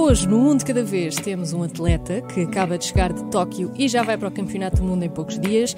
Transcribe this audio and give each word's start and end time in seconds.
Hoje, 0.00 0.28
no 0.28 0.56
de 0.56 0.64
Cada 0.64 0.84
Vez, 0.84 1.16
temos 1.16 1.52
um 1.52 1.64
atleta 1.64 2.22
que 2.22 2.42
acaba 2.42 2.78
de 2.78 2.84
chegar 2.84 3.12
de 3.12 3.24
Tóquio 3.32 3.72
e 3.76 3.88
já 3.88 4.04
vai 4.04 4.16
para 4.16 4.28
o 4.28 4.30
Campeonato 4.30 4.76
do 4.76 4.84
Mundo 4.84 5.02
em 5.02 5.10
poucos 5.10 5.40
dias. 5.40 5.74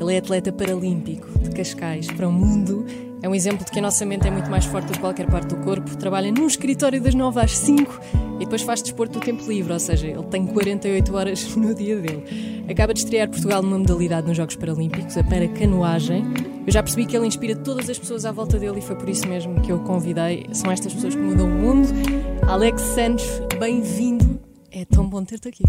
Ele 0.00 0.14
é 0.14 0.18
atleta 0.18 0.52
paralímpico 0.52 1.26
de 1.40 1.50
Cascais 1.50 2.06
para 2.06 2.28
o 2.28 2.32
mundo. 2.32 2.86
É 3.24 3.28
um 3.28 3.34
exemplo 3.34 3.64
de 3.64 3.72
que 3.72 3.78
a 3.78 3.82
nossa 3.82 4.04
mente 4.04 4.28
é 4.28 4.30
muito 4.30 4.50
mais 4.50 4.66
forte 4.66 4.88
do 4.88 4.92
que 4.92 4.98
qualquer 4.98 5.26
parte 5.26 5.46
do 5.46 5.56
corpo. 5.64 5.96
Trabalha 5.96 6.30
num 6.30 6.46
escritório 6.46 7.00
das 7.00 7.14
9 7.14 7.40
às 7.40 7.56
5 7.56 7.98
e 8.36 8.40
depois 8.40 8.60
faz 8.60 8.82
desporto 8.82 9.18
do 9.18 9.24
tempo 9.24 9.42
livre, 9.48 9.72
ou 9.72 9.80
seja, 9.80 10.08
ele 10.08 10.22
tem 10.24 10.44
48 10.44 11.16
horas 11.16 11.42
no 11.56 11.74
dia 11.74 11.98
dele. 11.98 12.62
Acaba 12.70 12.92
de 12.92 12.98
estrear 12.98 13.26
Portugal 13.30 13.62
numa 13.62 13.78
modalidade 13.78 14.28
nos 14.28 14.36
Jogos 14.36 14.56
Paralímpicos, 14.56 15.16
a 15.16 15.24
paracanoagem. 15.24 16.22
Eu 16.66 16.70
já 16.70 16.82
percebi 16.82 17.06
que 17.06 17.16
ele 17.16 17.26
inspira 17.26 17.56
todas 17.56 17.88
as 17.88 17.98
pessoas 17.98 18.26
à 18.26 18.30
volta 18.30 18.58
dele 18.58 18.80
e 18.80 18.82
foi 18.82 18.94
por 18.94 19.08
isso 19.08 19.26
mesmo 19.26 19.58
que 19.62 19.72
eu 19.72 19.76
o 19.76 19.80
convidei. 19.84 20.44
São 20.52 20.70
estas 20.70 20.92
pessoas 20.92 21.14
que 21.14 21.20
mudam 21.22 21.46
o 21.46 21.50
mundo. 21.50 21.88
Alex 22.46 22.82
Santos, 22.82 23.24
bem-vindo. 23.58 24.38
É 24.70 24.84
tão 24.84 25.08
bom 25.08 25.24
ter-te 25.24 25.48
aqui. 25.48 25.64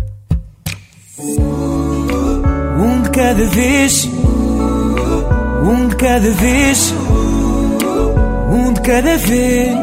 Um 2.78 3.02
de 3.02 3.10
cada 3.12 3.46
vez, 3.46 4.10
um 5.64 5.88
de 5.88 5.96
cada 5.96 6.32
vez, 6.32 6.94
um 8.48 8.74
de 8.74 8.82
cada 8.82 9.18
vez. 9.18 9.76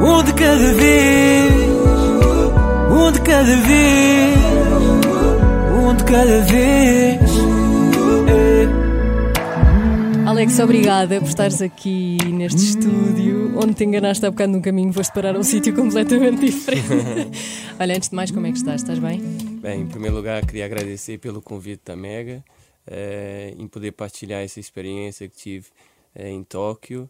Um 0.00 0.22
de 0.24 0.32
cada 0.34 0.72
vez, 0.74 1.52
um 2.90 3.12
de 3.12 3.20
cada 3.20 3.56
vez, 3.56 4.38
um 5.74 5.94
de 5.94 6.04
cada 6.04 6.40
vez. 6.42 7.18
Alex, 10.26 10.58
obrigada 10.60 11.20
por 11.20 11.28
estares 11.28 11.62
aqui 11.62 12.18
neste 12.26 12.62
estúdio, 12.62 13.58
onde 13.58 13.74
te 13.74 13.84
enganaste 13.84 14.24
há 14.26 14.30
bocado 14.30 14.52
num 14.52 14.60
caminho, 14.60 14.92
foste 14.92 15.12
parar 15.12 15.34
a 15.34 15.38
um 15.38 15.42
sítio 15.44 15.74
completamente 15.74 16.44
diferente. 16.46 17.38
Olha, 17.80 17.96
antes 17.96 18.10
de 18.10 18.14
mais, 18.14 18.30
como 18.30 18.46
é 18.46 18.52
que 18.52 18.58
estás? 18.58 18.82
Estás 18.82 18.98
bem? 18.98 19.20
Bem, 19.62 19.80
em 19.82 19.86
primeiro 19.86 20.14
lugar, 20.14 20.44
queria 20.44 20.66
agradecer 20.66 21.18
pelo 21.18 21.40
convite 21.40 21.82
da 21.86 21.96
Mega, 21.96 22.44
em 23.56 23.66
poder 23.68 23.92
partilhar 23.92 24.42
essa 24.42 24.60
experiência 24.60 25.28
que 25.28 25.36
tive 25.36 25.66
eh, 26.14 26.30
em 26.30 26.42
Tóquio 26.42 27.08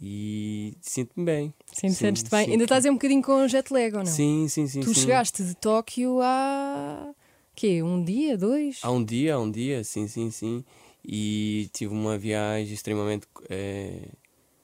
e 0.00 0.76
sinto-me 0.80 1.24
bem. 1.24 1.54
Sim, 1.72 1.88
Sim, 1.88 1.94
sentes-te 1.94 2.30
bem. 2.30 2.50
Ainda 2.50 2.64
estás 2.64 2.84
um 2.84 2.92
bocadinho 2.94 3.22
com 3.22 3.48
jet 3.48 3.72
lag 3.72 3.94
ou 3.96 4.04
não? 4.04 4.06
Sim, 4.06 4.46
sim, 4.48 4.66
sim. 4.66 4.80
Tu 4.80 4.94
sim. 4.94 5.00
chegaste 5.02 5.42
de 5.42 5.54
Tóquio 5.54 6.20
há. 6.20 7.14
quê? 7.54 7.82
Um 7.82 8.04
dia? 8.04 8.36
Dois? 8.36 8.80
Há 8.82 8.90
um 8.90 9.02
dia, 9.02 9.34
há 9.34 9.40
um 9.40 9.50
dia, 9.50 9.82
sim, 9.84 10.06
sim, 10.06 10.30
sim. 10.30 10.64
E 11.04 11.70
tive 11.72 11.92
uma 11.92 12.18
viagem 12.18 12.74
extremamente 12.74 13.26
eh, 13.48 14.08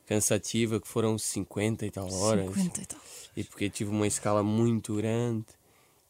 cansativa, 0.07 0.81
que 0.81 0.89
foram 0.89 1.17
50 1.17 1.87
e 1.87 1.91
tal 1.91 2.13
horas. 2.13 2.47
50 2.47 2.83
e 2.83 2.87
tal. 2.87 3.01
E 3.37 3.45
porque 3.45 3.71
tive 3.71 3.91
uma 3.91 4.07
escala 4.07 4.43
muito 4.43 4.95
grande 4.97 5.47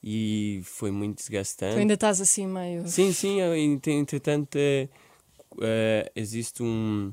e 0.03 0.61
foi 0.65 0.91
muito 0.91 1.17
Tu 1.19 1.21
desgastante. 1.23 1.79
ainda 1.79 1.95
estás 1.95 2.21
assim 2.21 2.47
meio. 2.47 2.87
Sim, 2.89 3.13
sim, 3.13 3.41
entretanto 3.87 4.57
eh, 4.57 4.89
eh, 5.61 6.11
existe 6.17 6.63
um, 6.63 7.13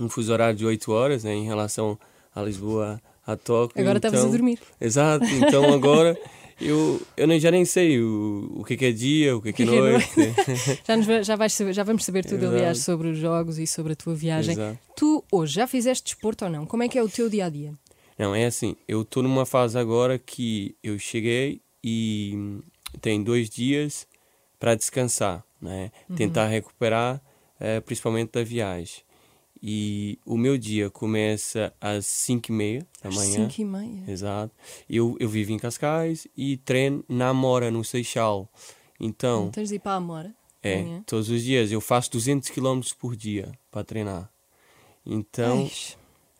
um 0.00 0.08
fuso 0.08 0.32
horário 0.32 0.56
de 0.56 0.64
8 0.64 0.90
horas 0.92 1.24
né, 1.24 1.34
em 1.34 1.44
relação 1.44 1.98
a 2.34 2.42
Lisboa 2.42 3.00
a 3.26 3.36
Tóquio. 3.36 3.80
Agora 3.80 3.98
então, 3.98 4.10
a 4.26 4.30
dormir. 4.30 4.58
Exato, 4.80 5.26
então 5.26 5.70
agora 5.74 6.18
eu, 6.60 7.00
eu 7.16 7.26
nem, 7.26 7.38
já 7.38 7.50
nem 7.50 7.64
sei 7.64 8.00
o, 8.00 8.52
o 8.56 8.64
que, 8.64 8.76
que 8.76 8.86
é 8.86 8.92
dia, 8.92 9.36
o 9.36 9.42
que, 9.42 9.52
que 9.52 9.62
é 9.62 9.66
que 9.66 9.72
é 9.72 9.80
noite. 9.80 10.14
Já, 10.86 10.96
nos 10.96 11.26
já, 11.26 11.36
vais 11.36 11.52
saber- 11.52 11.72
já 11.74 11.82
vamos 11.84 12.04
saber 12.04 12.24
tudo, 12.24 12.36
Exato. 12.44 12.54
aliás, 12.54 12.78
sobre 12.78 13.08
os 13.08 13.18
jogos 13.18 13.58
e 13.58 13.66
sobre 13.66 13.92
a 13.92 13.96
tua 13.96 14.14
viagem. 14.14 14.52
Exato. 14.52 14.78
Tu 14.96 15.22
hoje 15.30 15.54
já 15.54 15.66
fizeste 15.66 16.04
desporto 16.04 16.46
ou 16.46 16.50
não? 16.50 16.64
Como 16.64 16.82
é 16.82 16.88
que 16.88 16.98
é 16.98 17.02
o 17.02 17.08
teu 17.08 17.28
dia 17.28 17.46
a 17.46 17.48
dia? 17.50 17.74
Não, 18.18 18.34
é 18.34 18.46
assim, 18.46 18.74
eu 18.88 19.02
estou 19.02 19.22
numa 19.22 19.44
fase 19.46 19.78
agora 19.78 20.18
que 20.18 20.74
eu 20.82 20.98
cheguei 20.98 21.60
e 21.82 22.60
tenho 23.00 23.24
dois 23.24 23.48
dias 23.50 24.06
para 24.58 24.74
descansar, 24.74 25.44
né? 25.60 25.90
tentar 26.16 26.46
recuperar, 26.48 27.22
eh, 27.60 27.80
principalmente 27.80 28.32
da 28.32 28.42
viagem. 28.42 29.02
E 29.60 30.18
o 30.24 30.36
meu 30.36 30.56
dia 30.56 30.88
começa 30.88 31.72
às 31.80 32.06
5 32.06 32.50
e 32.50 32.52
meia 32.54 32.86
da 33.02 33.10
manhã. 33.10 33.48
5 33.50 33.60
e 33.60 33.64
meia. 33.64 34.04
Exato. 34.06 34.54
Eu, 34.88 35.16
eu 35.18 35.28
vivo 35.28 35.50
em 35.52 35.58
Cascais 35.58 36.28
e 36.36 36.56
treino 36.58 37.04
na 37.08 37.28
Amora, 37.30 37.68
no 37.70 37.82
Seixal. 37.84 38.48
Então, 39.00 39.46
Não 39.46 39.50
tens 39.50 39.68
de 39.70 39.74
ir 39.76 39.78
para 39.80 39.92
a 39.92 39.96
Amora? 39.96 40.34
é, 40.62 40.80
Amanhã? 40.80 41.02
todos 41.06 41.28
os 41.28 41.42
dias 41.42 41.72
eu 41.72 41.80
faço 41.80 42.10
200 42.12 42.50
km 42.50 42.80
por 43.00 43.16
dia 43.16 43.50
para 43.70 43.82
treinar. 43.84 44.30
Então, 45.04 45.68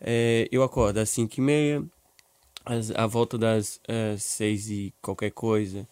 é, 0.00 0.48
eu 0.52 0.62
acordo 0.62 0.98
às 0.98 1.10
5 1.10 1.34
e 1.38 1.40
meia, 1.40 1.84
às- 2.64 2.90
à 2.92 3.06
volta 3.06 3.36
das 3.38 3.80
6 4.18 4.70
e 4.70 4.94
qualquer 5.02 5.30
coisa, 5.30 5.88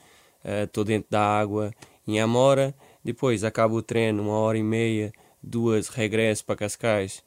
estou 0.65 0.85
dentro 0.85 1.09
da 1.11 1.21
água 1.23 1.73
em 2.07 2.21
Amora, 2.21 2.75
depois 3.05 3.43
acabo 3.45 3.77
o 3.77 3.83
treino, 3.83 4.23
uma 4.23 4.35
hora 4.39 4.59
e 4.59 4.63
meia, 4.63 5.13
duas, 5.43 5.89
regresso 5.89 6.45
para 6.45 6.57
Cascais 6.57 7.23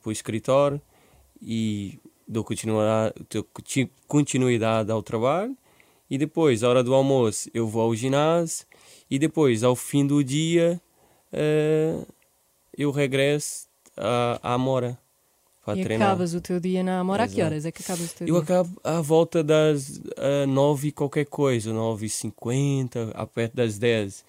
para 0.00 0.08
o 0.08 0.12
escritório 0.12 0.80
e 1.42 1.98
dou 2.26 2.44
continuidade, 2.44 3.14
continuidade 4.06 4.90
ao 4.92 5.02
trabalho. 5.02 5.56
E 6.10 6.16
depois, 6.16 6.62
à 6.64 6.68
hora 6.70 6.82
do 6.82 6.94
almoço, 6.94 7.50
eu 7.52 7.66
vou 7.66 7.82
ao 7.82 7.94
ginásio 7.94 8.66
e 9.10 9.18
depois, 9.18 9.62
ao 9.62 9.76
fim 9.76 10.06
do 10.06 10.22
dia, 10.24 10.80
eh, 11.32 12.02
eu 12.76 12.90
regresso 12.90 13.68
à, 13.96 14.38
à 14.42 14.54
Amora 14.54 14.98
para 15.72 15.78
E 15.78 15.82
treinar. 15.82 16.08
acabas 16.08 16.34
o 16.34 16.40
teu 16.40 16.58
dia 16.58 16.82
na 16.82 17.00
Amora. 17.00 17.24
A 17.24 17.26
que 17.28 17.34
Exato. 17.34 17.46
horas 17.46 17.64
é 17.66 17.70
que 17.72 17.82
acabas 17.82 18.10
o 18.10 18.14
teu 18.14 18.26
Eu 18.26 18.34
dia? 18.34 18.42
acabo 18.42 18.80
à 18.82 19.00
volta 19.00 19.42
das 19.44 19.98
uh, 19.98 20.46
9 20.46 20.88
e 20.88 20.92
qualquer 20.92 21.26
coisa, 21.26 21.72
9 21.72 22.06
e 22.06 22.08
50, 22.08 23.10
a 23.14 23.26
perto 23.26 23.54
das 23.56 23.78
10. 23.78 24.24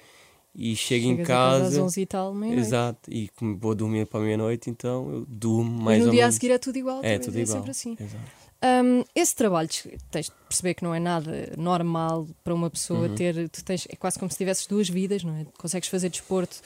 E 0.55 0.75
chego 0.75 1.05
em 1.05 1.09
Chegas 1.11 1.25
a 1.25 1.27
casa 1.27 1.55
às 1.57 1.61
casa. 1.69 1.83
11 1.83 2.01
e 2.01 2.05
tal, 2.05 2.33
meia-noite. 2.33 2.67
Exato, 2.67 2.99
e 3.11 3.29
como 3.29 3.57
vou 3.57 3.73
dormir 3.75 4.05
para 4.07 4.19
meia-noite, 4.19 4.69
então 4.69 5.09
eu 5.09 5.25
durmo 5.27 5.71
Mas 5.71 5.83
mais 5.83 5.99
no 5.99 6.05
ou 6.07 6.11
dia 6.11 6.23
a 6.23 6.25
menos. 6.25 6.35
seguir 6.35 6.51
é 6.51 6.57
tudo 6.57 6.77
igual. 6.77 6.99
é 7.03 7.19
tudo 7.19 7.37
é 7.37 7.41
igual. 7.41 7.55
sempre 7.57 7.71
assim. 7.71 7.95
Exato. 7.99 8.39
Hum, 8.61 9.03
esse 9.15 9.33
trabalho, 9.35 9.69
tens 10.11 10.25
de 10.25 10.31
perceber 10.49 10.73
que 10.73 10.83
não 10.83 10.93
é 10.93 10.99
nada 10.99 11.53
normal 11.57 12.27
para 12.43 12.53
uma 12.53 12.69
pessoa 12.69 13.07
Uhum. 13.07 13.15
ter. 13.15 13.47
Tu 13.47 13.63
tens, 13.63 13.87
é 13.89 13.95
quase 13.95 14.19
como 14.19 14.29
se 14.29 14.37
tivesses 14.37 14.67
duas 14.67 14.89
vidas, 14.89 15.23
não 15.23 15.33
é? 15.37 15.45
Consegues 15.57 15.87
fazer 15.87 16.09
desporto 16.09 16.57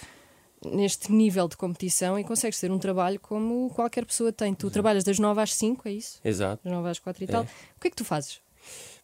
neste 0.65 1.11
nível 1.11 1.47
de 1.47 1.55
competição 1.57 2.17
e 2.17 2.23
consegues 2.23 2.59
ter 2.59 2.71
um 2.71 2.79
trabalho 2.79 3.19
como 3.19 3.69
qualquer 3.71 4.05
pessoa 4.05 4.31
tem. 4.31 4.53
Tu 4.53 4.69
trabalhas 4.71 5.03
das 5.03 5.19
9 5.19 5.41
às 5.41 5.53
5, 5.53 5.87
é 5.87 5.91
isso? 5.93 6.19
Exato. 6.23 6.63
Das 6.63 6.71
9 6.73 6.89
às 6.89 6.99
4 6.99 7.23
e 7.23 7.25
É. 7.25 7.27
tal. 7.27 7.43
O 7.43 7.79
que 7.79 7.87
é 7.87 7.89
que 7.89 7.95
tu 7.95 8.05
fazes? 8.05 8.41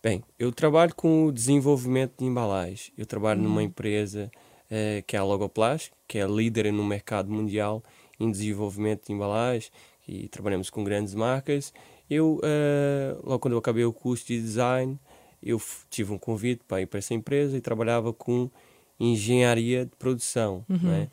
Bem, 0.02 0.24
eu 0.38 0.52
trabalho 0.52 0.96
com 0.96 1.26
o 1.26 1.32
desenvolvimento 1.32 2.14
de 2.20 2.26
embalagem. 2.26 2.94
Eu 2.98 3.06
trabalho 3.06 3.40
Uhum. 3.42 3.48
numa 3.48 3.64
empresa 3.64 4.32
eh, 4.72 5.04
que 5.08 5.16
é 5.16 5.20
a 5.20 5.24
Logoplast, 5.24 5.92
que 6.08 6.20
é 6.20 6.28
líder 6.28 6.72
no 6.72 6.86
mercado 6.86 7.30
mundial 7.32 7.84
em 8.20 8.30
desenvolvimento 8.32 9.08
de 9.08 9.14
embalagem 9.14 9.72
e 10.08 10.28
trabalhamos 10.28 10.70
com 10.70 10.84
grandes 10.84 11.16
marcas. 11.16 11.74
Eu, 12.10 12.40
eh, 12.44 13.18
logo 13.24 13.40
quando 13.40 13.54
eu 13.54 13.58
acabei 13.58 13.84
o 13.84 13.92
curso 13.92 14.28
de 14.28 14.40
design, 14.40 15.00
eu 15.42 15.60
tive 15.90 16.14
um 16.14 16.18
convite 16.20 16.64
para 16.68 16.82
ir 16.82 16.86
para 16.86 17.00
essa 17.00 17.14
empresa 17.16 17.58
e 17.58 17.62
trabalhava 17.62 18.14
com 18.14 18.50
engenharia 19.00 19.86
de 19.86 19.96
produção, 19.98 20.64
né? 20.70 21.10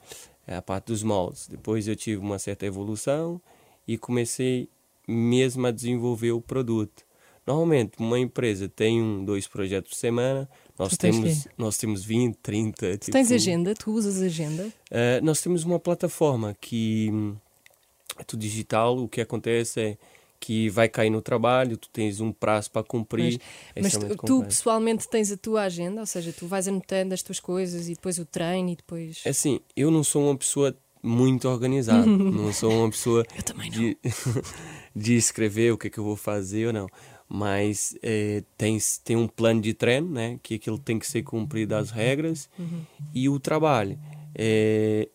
A 0.55 0.63
parte 0.63 0.87
dos 0.87 1.03
moldes. 1.03 1.49
Depois 1.49 1.89
eu 1.89 1.97
tive 1.97 2.21
uma 2.21 2.39
certa 2.39 2.67
evolução 2.67 3.41
e 3.87 3.97
comecei 3.99 4.69
mesmo 5.09 5.67
a 5.67 5.71
desenvolver 5.71 6.33
o 6.33 6.41
produto. 6.41 7.05
Normalmente, 7.47 7.93
uma 8.01 8.19
empresa 8.19 8.69
tem 8.69 9.01
um, 9.01 9.25
dois 9.25 9.47
projetos 9.47 9.91
por 9.93 9.97
semana. 9.97 10.49
Nós 10.77 10.91
Tu 10.91 10.99
tens 10.99 11.17
temos, 11.17 11.49
nós 11.57 11.79
temos 11.79 12.05
20, 12.05 12.37
30. 12.43 12.99
Tu 12.99 13.11
tens 13.13 13.29
tipo, 13.29 13.35
agenda? 13.35 13.75
Tu 13.75 13.91
usas 13.93 14.21
agenda? 14.21 14.69
eh, 14.91 15.21
nós 15.21 15.41
temos 15.41 15.63
uma 15.65 15.79
plataforma 15.79 16.57
que 16.61 17.09
hum, 17.13 17.37
é 18.19 18.25
tudo 18.25 18.41
digital. 18.41 18.99
O 18.99 19.09
que 19.09 19.21
acontece 19.21 19.81
é 19.81 19.99
que 20.39 20.69
vai 20.69 20.89
cair 20.89 21.11
no 21.11 21.21
trabalho, 21.21 21.77
tu 21.77 21.89
tens 21.89 22.21
um 22.21 22.33
prazo 22.33 22.71
para 22.71 22.83
cumprir. 22.83 23.41
é 23.75 23.83
Mas 23.83 23.97
tu, 24.25 24.45
pessoalmente 24.45 25.09
tens 25.09 25.33
a 25.33 25.37
tua 25.37 25.63
agenda? 25.63 26.01
Ou 26.01 26.07
seja, 26.07 26.33
tu 26.33 26.47
vais 26.47 26.69
anotando 26.69 27.15
as 27.15 27.23
tuas 27.23 27.41
coisas 27.41 27.89
e 27.89 27.95
depois 27.95 28.19
o 28.19 28.25
treino 28.25 28.71
e 28.71 28.77
depois. 28.77 29.23
É 29.25 29.31
Assim, 29.31 29.61
eu 29.77 29.91
não 29.91 30.05
sou 30.05 30.25
uma 30.25 30.37
pessoa 30.37 30.77
muito 31.03 31.49
organizada. 31.49 32.07
não 32.07 32.53
sou 32.53 32.73
uma 32.73 32.91
pessoa 32.91 33.25
de, 33.71 33.97
de 34.95 35.15
escrever 35.15 35.73
o 35.73 35.79
que 35.79 35.89
é 35.89 35.91
que 35.91 35.99
eu 35.99 36.05
vou 36.05 36.17
fazer 36.17 36.69
ou 36.69 36.73
não. 36.73 36.89
Mas 37.29 37.97
eh, 38.03 38.45
tem, 38.57 38.79
tem 39.03 39.17
um 39.17 39.27
plano 39.27 39.61
de 39.61 39.75
treino, 39.75 40.09
né? 40.09 40.39
Que 40.43 40.55
aquilo 40.55 40.79
tem 40.79 40.99
que 40.99 41.07
ser 41.07 41.23
cumprido 41.23 41.75
as 41.75 41.91
regras. 41.91 42.49
E 43.13 43.29
o 43.29 43.41
trabalho. 43.41 43.99
eh, 44.35 45.09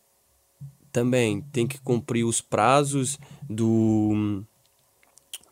também 0.92 1.42
tem 1.54 1.66
que 1.66 1.80
cumprir 1.80 2.26
os 2.26 2.42
prazos 2.42 3.18
do 3.50 4.44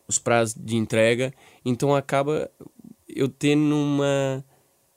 os 0.09 0.17
prazos 0.19 0.55
de 0.59 0.75
entrega 0.75 1.33
então 1.63 1.95
acaba 1.95 2.51
eu 3.07 3.29
tendo 3.29 3.73
uma 3.75 4.43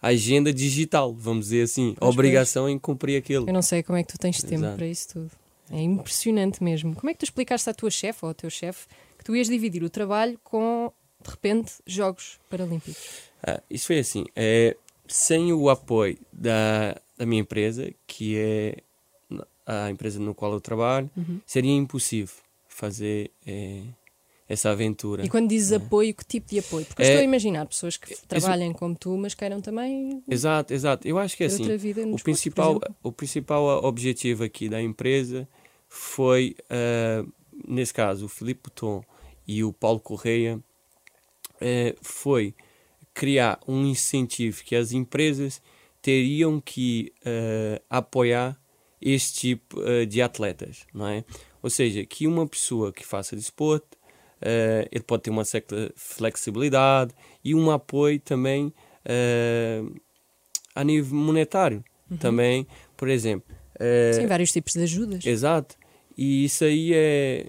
agenda 0.00 0.52
digital 0.52 1.14
vamos 1.14 1.44
dizer 1.46 1.62
assim 1.62 1.94
Pois, 1.98 2.12
obrigação 2.12 2.68
em 2.68 2.76
cumprir 2.78 3.16
aquilo 3.18 3.46
Eu 3.48 3.52
não 3.54 3.62
sei 3.62 3.82
como 3.84 3.96
é 3.98 4.02
que 4.02 4.12
tu 4.12 4.18
tens 4.18 4.42
tempo 4.42 4.54
Exato. 4.64 4.76
para 4.76 4.86
isso 4.88 5.08
tudo. 5.12 5.30
É 5.70 5.80
impressionante 5.80 6.62
mesmo. 6.62 6.94
Como 6.94 7.08
é 7.08 7.12
que 7.14 7.20
tu 7.20 7.24
explicaste 7.24 7.70
à 7.70 7.72
tua 7.72 7.90
chefe 7.90 8.18
ou 8.24 8.28
ao 8.28 8.34
teu 8.34 8.50
chefe 8.50 8.86
que 9.16 9.24
tu 9.24 9.34
ias 9.36 9.46
dividir 9.46 9.82
o 9.84 9.88
trabalho 9.88 10.38
com, 10.44 10.92
de 11.24 11.30
repente, 11.30 11.72
Jogos 11.86 12.38
Paralímpicos. 12.50 13.02
Ah, 13.42 13.62
isso 13.70 13.86
foi 13.86 13.98
assim. 14.00 14.26
É, 14.36 14.76
sem 15.08 15.50
o 15.52 15.70
apoio 15.70 16.18
da, 16.30 17.00
da 17.16 17.24
minha 17.24 17.40
empresa, 17.40 17.90
que 18.06 18.36
é 18.36 18.76
a 19.64 19.88
empresa 19.90 20.18
no 20.20 20.34
qual 20.34 20.52
eu 20.52 20.60
trabalho, 20.60 21.08
Uhum. 21.16 21.40
seria 21.46 21.72
impossível 21.72 22.34
fazer 22.68 23.30
é, 23.46 23.82
essa 24.48 24.70
aventura. 24.70 25.24
E 25.24 25.28
quando 25.28 25.48
dizes 25.48 25.72
apoio, 25.72 26.14
que 26.14 26.24
tipo 26.24 26.48
de 26.48 26.58
apoio? 26.58 26.84
Porque 26.84 27.02
É- 27.02 27.06
estou 27.06 27.20
a 27.20 27.24
imaginar 27.24 27.66
pessoas 27.66 27.96
que 27.96 28.14
trabalhem 28.26 28.72
como 28.72 28.94
tu, 28.94 29.16
mas 29.16 29.34
queiram 29.34 29.60
também 29.60 30.22
Exato, 30.28 30.74
exato. 30.74 31.06
Eu 31.08 31.18
acho 31.18 31.36
que 31.36 31.44
é 31.44 31.46
assim. 31.46 31.64
O 32.12 32.22
principal, 32.22 32.80
o 33.02 33.12
principal 33.12 33.84
objetivo 33.84 34.44
aqui 34.44 34.68
da 34.68 34.82
empresa 34.82 35.48
foi, 35.88 36.56
ah, 36.68 37.24
nesse 37.66 37.94
caso, 37.94 38.26
o 38.26 38.28
Filipe 38.28 38.70
Tom 38.70 39.02
e 39.46 39.62
o 39.64 39.72
Paulo 39.72 40.00
Correia, 40.00 40.60
eh, 41.60 41.94
foi 42.02 42.54
criar 43.14 43.60
um 43.68 43.84
incentivo 43.86 44.62
que 44.64 44.74
as 44.74 44.92
empresas 44.92 45.62
teriam 46.00 46.60
que 46.60 47.12
ah, 47.24 47.80
apoiar 47.98 48.58
este 49.00 49.40
tipo 49.40 49.80
de 50.08 50.22
atletas, 50.22 50.86
não 50.94 51.06
é? 51.08 51.24
Ou 51.60 51.68
seja, 51.70 52.04
que 52.06 52.26
uma 52.26 52.46
pessoa 52.46 52.92
que 52.92 53.04
faça 53.04 53.34
desporto, 53.34 53.98
eh, 54.42 54.88
ele 54.92 55.04
pode 55.04 55.22
ter 55.22 55.30
uma 55.30 55.44
certa 55.44 55.92
flexibilidade 55.96 57.14
e 57.44 57.54
um 57.54 57.70
apoio 57.70 58.20
também 58.20 58.72
eh, 59.04 59.82
a 60.74 60.84
nível 60.84 61.16
monetário 61.16 61.82
também, 62.20 62.66
por 62.96 63.08
exemplo. 63.08 63.54
eh, 63.78 64.12
Sim, 64.14 64.26
vários 64.26 64.52
tipos 64.52 64.74
de 64.74 64.82
ajudas. 64.82 65.24
Exato. 65.24 65.76
E 66.16 66.44
isso 66.44 66.64
aí 66.64 66.92
é. 66.94 67.46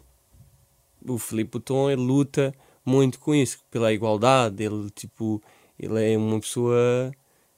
O 1.05 1.17
Filipe 1.17 1.59
Tom 1.59 1.89
ele 1.91 2.01
luta 2.01 2.53
muito 2.85 3.19
com 3.19 3.35
isso, 3.35 3.59
pela 3.69 3.91
igualdade. 3.91 4.63
Ele, 4.63 4.89
tipo, 4.91 5.41
ele 5.77 6.13
é 6.13 6.17
uma 6.17 6.39
pessoa 6.39 7.11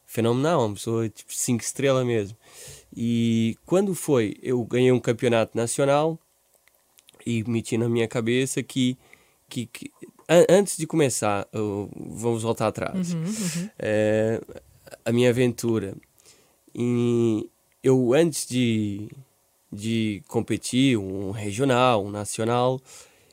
fenomenal, 0.04 0.66
uma 0.66 0.74
pessoa 0.74 1.08
tipo 1.10 1.32
5 1.34 1.64
estrelas 1.64 2.04
mesmo. 2.06 2.36
E 2.96 3.56
quando 3.66 3.94
foi, 3.94 4.36
eu 4.42 4.64
ganhei 4.64 4.92
um 4.92 5.00
campeonato 5.00 5.56
nacional 5.56 6.18
e 7.26 7.44
meti 7.44 7.78
na 7.78 7.88
minha 7.90 8.08
cabeça 8.08 8.64
que, 8.64 8.98
que, 9.50 9.66
que 9.68 9.92
an- 10.30 10.46
antes 10.50 10.78
de 10.78 10.86
começar, 10.88 11.48
vamos 11.96 12.44
voltar 12.44 12.68
atrás, 12.68 13.14
Uhum, 13.14 13.24
uhum. 13.24 13.70
eh, 13.80 14.42
a 15.04 15.12
minha 15.12 15.30
aventura. 15.30 15.96
E 16.74 17.50
eu, 17.84 18.14
antes 18.14 18.46
de, 18.48 19.08
de 19.72 20.22
competir, 20.28 20.98
um 20.98 21.32
regional, 21.32 22.04
um 22.06 22.10
nacional, 22.12 22.82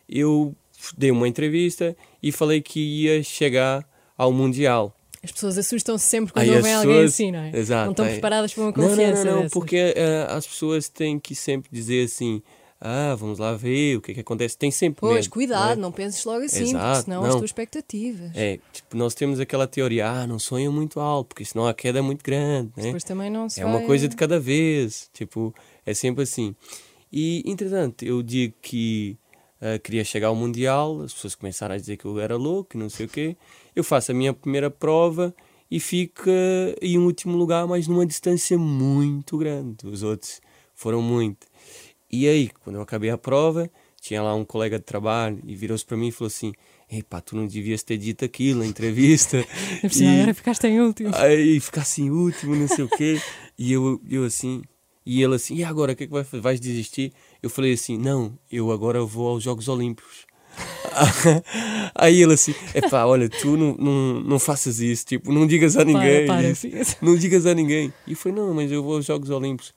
eu 0.08 0.54
dei 0.96 1.10
uma 1.10 1.26
entrevista 1.28 1.96
e 2.22 2.30
falei 2.30 2.60
que 2.60 2.80
ia 2.80 3.22
chegar 3.22 3.86
ao 4.16 4.32
Mundial. 4.32 4.94
As 5.24 5.30
pessoas 5.30 5.56
assustam-se 5.56 6.04
sempre 6.04 6.32
quando 6.32 6.52
ouvem 6.52 6.72
alguém 6.74 6.90
pessoas- 6.94 7.12
assim, 7.14 7.30
não 7.30 7.38
é? 7.38 7.56
Exato, 7.56 7.84
não 7.84 7.90
estão 7.92 8.06
é. 8.06 8.10
preparadas 8.12 8.52
para 8.52 8.62
uma 8.64 8.72
Não, 8.72 8.82
não, 8.82 8.88
confiança 8.88 9.24
não, 9.24 9.30
não, 9.32 9.36
dessas. 9.42 9.52
porque 9.52 9.76
eh, 9.96 10.26
as 10.28 10.46
pessoas 10.46 10.88
têm 10.88 11.18
que 11.20 11.34
sempre 11.34 11.70
dizer 11.72 12.04
assim, 12.06 12.42
ah, 12.84 13.14
vamos 13.14 13.38
lá 13.38 13.54
ver 13.54 13.96
o 13.96 14.00
que 14.02 14.10
é 14.10 14.14
que 14.14 14.20
acontece. 14.20 14.58
Tem 14.58 14.70
sempre 14.70 15.00
Pois, 15.00 15.14
medo, 15.26 15.30
cuidado, 15.30 15.66
não 15.66 15.72
é? 15.72 15.76
não 15.76 15.92
penses 15.92 16.24
logo 16.24 16.44
assim, 16.44 16.70
Exato, 16.70 16.84
porque 16.86 17.04
senão 17.04 17.22
as 17.22 17.28
não. 17.28 17.38
tuas 17.38 17.48
expectativas. 17.50 18.30
É, 18.34 18.58
tipo, 18.72 18.96
nós 18.96 19.14
temos 19.14 19.38
aquela 19.40 19.66
teoria, 19.66 20.08
ah, 20.10 20.26
não 20.26 20.38
sonha 20.38 20.70
muito 20.70 20.98
alto, 21.00 21.28
porque 21.28 21.44
senão 21.44 21.66
a 21.66 21.72
queda 21.72 22.00
é 22.00 22.02
muito 22.02 22.24
grande, 22.24 22.72
né? 22.76 22.84
Depois 22.84 23.04
também 23.04 23.30
não 23.30 23.48
se 23.48 23.60
É 23.60 23.64
uma 23.64 23.78
vai- 23.78 23.86
coisa 23.86 24.08
de 24.08 24.16
cada 24.16 24.40
vez, 24.40 25.08
tipo, 25.12 25.54
é 25.86 25.94
sempre 25.94 26.24
assim. 26.24 26.54
E, 27.12 27.42
entretanto, 27.46 28.04
eu 28.04 28.22
digo 28.22 28.54
que 28.60 29.16
ah, 29.60 29.78
queria 29.78 30.02
chegar 30.04 30.26
ao 30.28 30.34
Mundial, 30.34 31.02
as 31.02 31.14
pessoas 31.14 31.34
começaram 31.36 31.74
a 31.74 31.78
dizer 31.78 31.96
que 31.96 32.04
eu 32.04 32.18
era 32.18 32.36
louco, 32.36 32.76
não 32.76 32.88
sei 32.90 33.06
o 33.06 33.08
quê. 33.08 33.36
Eu 33.76 33.84
faço 33.84 34.10
a 34.10 34.14
minha 34.14 34.32
primeira 34.34 34.68
prova 34.70 35.32
e 35.70 35.78
fico 35.78 36.22
ah, 36.28 36.74
em 36.82 36.98
último 36.98 37.36
lugar, 37.36 37.66
mas 37.66 37.86
numa 37.86 38.04
distância 38.04 38.58
muito 38.58 39.38
grande. 39.38 39.86
Os 39.86 40.02
outros 40.02 40.40
foram 40.74 41.00
muito. 41.00 41.46
E 42.12 42.28
aí, 42.28 42.50
quando 42.62 42.76
eu 42.76 42.82
acabei 42.82 43.10
a 43.10 43.16
prova, 43.18 43.70
tinha 44.00 44.22
lá 44.22 44.34
um 44.34 44.44
colega 44.44 44.78
de 44.78 44.84
trabalho 44.84 45.40
e 45.46 45.56
virou-se 45.56 45.84
para 45.84 45.96
mim 45.96 46.08
e 46.08 46.12
falou 46.12 46.26
assim: 46.28 46.52
Epá, 46.90 47.20
tu 47.20 47.34
não 47.34 47.46
devias 47.46 47.82
ter 47.82 47.96
dito 47.96 48.24
aquilo 48.24 48.60
na 48.60 48.66
entrevista. 48.66 49.44
E- 49.82 50.06
Agora 50.20 50.34
ficaste 50.34 50.66
em 50.66 50.80
último. 50.80 51.10
Aí 51.14 51.58
ficasse 51.60 52.02
em 52.02 52.10
último, 52.10 52.54
não 52.54 52.68
sei 52.68 52.84
o 52.84 52.88
quê. 52.88 53.20
E 53.58 53.72
eu, 53.72 54.00
eu 54.10 54.24
assim, 54.24 54.62
e 55.06 55.22
ele 55.22 55.34
assim, 55.36 55.54
e 55.56 55.64
agora 55.64 55.92
o 55.92 55.96
que 55.96 56.04
é 56.04 56.06
que 56.06 56.12
vai 56.12 56.22
fazer? 56.24 56.42
Vais 56.42 56.60
desistir? 56.60 57.12
Eu 57.42 57.48
falei 57.48 57.72
assim, 57.72 57.96
não, 57.96 58.38
eu 58.50 58.70
agora 58.70 59.02
vou 59.04 59.28
aos 59.28 59.42
Jogos 59.42 59.68
Olímpicos. 59.68 60.26
Aí 61.94 62.22
ele 62.22 62.34
assim, 62.34 62.54
epá, 62.74 63.04
olha, 63.06 63.28
tu 63.28 63.56
não, 63.56 63.74
não, 63.76 64.20
não 64.20 64.38
faças 64.38 64.80
isso, 64.80 65.06
tipo, 65.06 65.32
não 65.32 65.46
digas 65.46 65.76
a 65.76 65.84
ninguém. 65.84 66.26
para, 66.26 66.54
filha. 66.54 66.82
Não 67.00 67.16
digas 67.16 67.46
a 67.46 67.54
ninguém. 67.54 67.92
E 68.06 68.14
foi, 68.14 68.32
não, 68.32 68.52
mas 68.54 68.70
eu 68.70 68.82
vou 68.82 68.96
aos 68.96 69.04
Jogos 69.06 69.30
Olímpicos. 69.30 69.72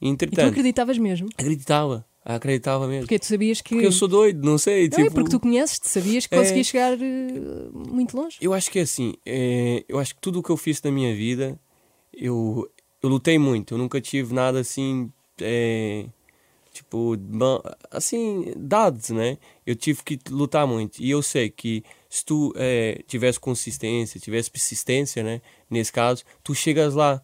E, 0.00 0.06
E 0.06 0.08
tu 0.08 0.12
entretanto, 0.12 0.48
acreditavas 0.50 0.98
mesmo? 0.98 1.28
acreditava, 1.36 2.06
acreditava 2.24 2.86
mesmo. 2.86 3.02
Porque 3.02 3.18
tu 3.18 3.26
sabias 3.26 3.60
que. 3.60 3.70
Porque 3.74 3.86
eu 3.86 3.92
sou 3.92 4.08
doido, 4.08 4.44
não 4.44 4.58
sei, 4.58 4.88
Não, 4.90 4.98
é 4.98 5.02
tipo... 5.04 5.14
porque 5.14 5.30
tu 5.30 5.40
conheces-te, 5.40 5.88
sabias 5.88 6.26
que 6.26 6.34
É. 6.34 6.38
conseguias 6.38 6.66
chegar 6.66 6.92
eh, 6.92 7.68
muito 7.72 8.16
longe. 8.16 8.36
Eu 8.40 8.52
acho 8.54 8.70
que 8.70 8.78
é 8.78 8.82
assim, 8.82 9.14
é, 9.26 9.84
eu 9.88 9.98
acho 9.98 10.14
que 10.14 10.20
tudo 10.20 10.40
o 10.40 10.42
que 10.42 10.50
eu 10.50 10.56
fiz 10.56 10.80
na 10.82 10.90
minha 10.90 11.14
vida, 11.14 11.58
eu, 12.12 12.70
eu 13.02 13.08
lutei 13.08 13.38
muito, 13.38 13.74
eu 13.74 13.78
nunca 13.78 14.00
tive 14.00 14.32
nada 14.34 14.60
assim, 14.60 15.10
é, 15.40 16.06
tipo, 16.72 17.16
assim, 17.90 18.52
dados, 18.56 19.10
né? 19.10 19.38
Eu 19.66 19.74
tive 19.74 20.02
que 20.02 20.18
lutar 20.30 20.66
muito 20.66 21.00
e 21.02 21.10
eu 21.10 21.22
sei 21.22 21.50
que 21.50 21.82
se 22.08 22.24
tu 22.24 22.52
é, 22.56 23.02
tivesse 23.06 23.38
consistência, 23.40 24.20
tivesse 24.20 24.50
persistência, 24.50 25.22
né? 25.22 25.40
Nesse 25.70 25.92
caso, 25.92 26.24
tu 26.42 26.54
chegas 26.54 26.94
lá. 26.94 27.22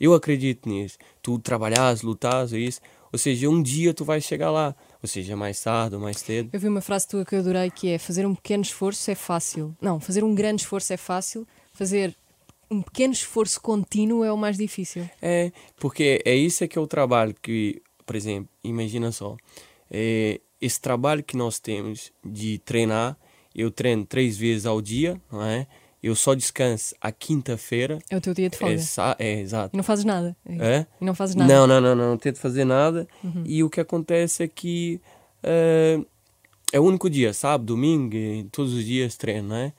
Eu 0.00 0.14
acredito 0.14 0.68
nisso. 0.68 0.98
Tu 1.22 1.38
trabalhas, 1.38 2.02
lutas, 2.02 2.52
é 2.52 2.58
isso. 2.58 2.80
Ou 3.12 3.18
seja, 3.18 3.48
um 3.48 3.62
dia 3.62 3.94
tu 3.94 4.04
vais 4.04 4.24
chegar 4.24 4.50
lá. 4.50 4.74
Ou 5.02 5.08
seja, 5.08 5.36
mais 5.36 5.60
tarde 5.60 5.94
ou 5.94 6.00
mais 6.00 6.18
cedo. 6.18 6.50
Eu 6.52 6.60
vi 6.60 6.68
uma 6.68 6.80
frase 6.80 7.08
tua 7.08 7.24
que 7.24 7.34
eu 7.34 7.38
adorei 7.38 7.70
que 7.70 7.88
é 7.88 7.98
fazer 7.98 8.26
um 8.26 8.34
pequeno 8.34 8.62
esforço 8.62 9.10
é 9.10 9.14
fácil. 9.14 9.74
Não, 9.80 9.98
fazer 10.00 10.24
um 10.24 10.34
grande 10.34 10.62
esforço 10.62 10.92
é 10.92 10.96
fácil. 10.96 11.46
Fazer 11.72 12.16
um 12.70 12.82
pequeno 12.82 13.12
esforço 13.12 13.60
contínuo 13.60 14.24
é 14.24 14.32
o 14.32 14.36
mais 14.36 14.56
difícil. 14.56 15.08
É, 15.22 15.52
porque 15.76 16.22
é 16.24 16.34
isso 16.34 16.64
é 16.64 16.68
que 16.68 16.78
é 16.78 16.80
o 16.80 16.86
trabalho 16.86 17.34
que, 17.40 17.80
por 18.04 18.16
exemplo, 18.16 18.48
imagina 18.62 19.12
só, 19.12 19.36
é, 19.90 20.40
esse 20.60 20.80
trabalho 20.80 21.22
que 21.22 21.36
nós 21.36 21.58
temos 21.58 22.12
de 22.24 22.58
treinar, 22.58 23.16
eu 23.54 23.70
treino 23.70 24.04
três 24.04 24.36
vezes 24.36 24.66
ao 24.66 24.82
dia, 24.82 25.20
não 25.30 25.42
é? 25.42 25.66
Eu 26.02 26.14
só 26.14 26.34
descanso 26.34 26.94
à 27.00 27.10
quinta-feira. 27.10 27.98
É 28.10 28.16
o 28.16 28.20
teu 28.20 28.32
dia 28.34 28.48
de 28.48 28.56
folga. 28.56 28.74
É, 29.18 29.26
é, 29.32 29.40
exato. 29.40 29.74
E 29.74 29.76
não 29.76 29.82
fazes 29.84 30.04
nada. 30.04 30.36
É? 30.46 30.86
E 31.00 31.04
não 31.04 31.14
fazes 31.14 31.34
nada. 31.34 31.52
Não, 31.52 31.66
não, 31.66 31.80
não, 31.80 31.94
não, 31.96 32.10
não 32.10 32.16
tento 32.18 32.38
fazer 32.38 32.64
nada. 32.64 33.08
Uhum. 33.24 33.42
E 33.44 33.64
o 33.64 33.70
que 33.70 33.80
acontece 33.80 34.44
é 34.44 34.48
que 34.48 35.00
eh, 35.42 35.98
é 36.72 36.78
o 36.78 36.84
único 36.84 37.08
dia, 37.10 37.32
sábado, 37.32 37.64
domingo, 37.64 38.14
todos 38.52 38.72
os 38.74 38.84
dias 38.84 39.16
treino, 39.16 39.48
não 39.48 39.56
é? 39.56 39.72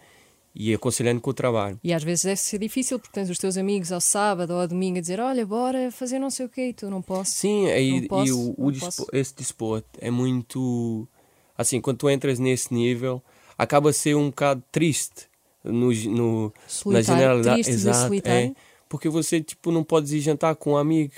E 0.55 0.73
aconselhando 0.73 1.21
com 1.21 1.29
o 1.29 1.33
trabalho. 1.33 1.79
E 1.83 1.93
às 1.93 2.03
vezes 2.03 2.25
deve 2.25 2.37
ser 2.37 2.57
difícil 2.57 2.97
porque 2.97 3.13
tens 3.13 3.29
os 3.29 3.37
teus 3.37 3.57
amigos 3.57 3.91
ao 3.91 4.01
sábado 4.01 4.51
ou 4.53 4.61
ao 4.61 4.67
domingo 4.67 4.97
a 4.97 5.01
dizer: 5.01 5.19
Olha, 5.19 5.45
bora 5.45 5.91
fazer 5.91 6.17
não 6.17 6.31
sei 6.31 6.47
o 6.47 6.49
quê 6.49 6.69
e 6.69 6.73
tu 6.73 6.89
não 6.89 7.01
posso. 7.01 7.31
Sim, 7.31 7.67
é, 7.67 7.81
e, 7.81 8.01
Não 8.01 8.07
posso, 8.07 8.27
e 8.27 8.31
o, 8.31 8.55
o 8.57 8.71
dispo- 8.71 9.07
esse 9.13 9.35
desporto 9.35 9.87
é 10.01 10.09
muito. 10.09 11.07
Assim, 11.55 11.79
quando 11.79 11.97
tu 11.97 12.09
entras 12.09 12.39
nesse 12.39 12.73
nível, 12.73 13.21
acaba 13.55 13.91
a 13.91 13.93
ser 13.93 14.15
um 14.15 14.27
bocado 14.29 14.63
triste 14.71 15.27
no, 15.63 15.91
no, 15.91 16.53
na 16.85 17.01
generalidade. 17.01 17.69
Exato, 17.69 18.13
é. 18.23 18.53
Porque 18.89 19.09
você, 19.09 19.41
tipo, 19.41 19.71
não 19.71 19.83
podes 19.83 20.11
ir 20.11 20.19
jantar 20.21 20.55
com 20.55 20.73
um 20.73 20.77
amigo. 20.77 21.13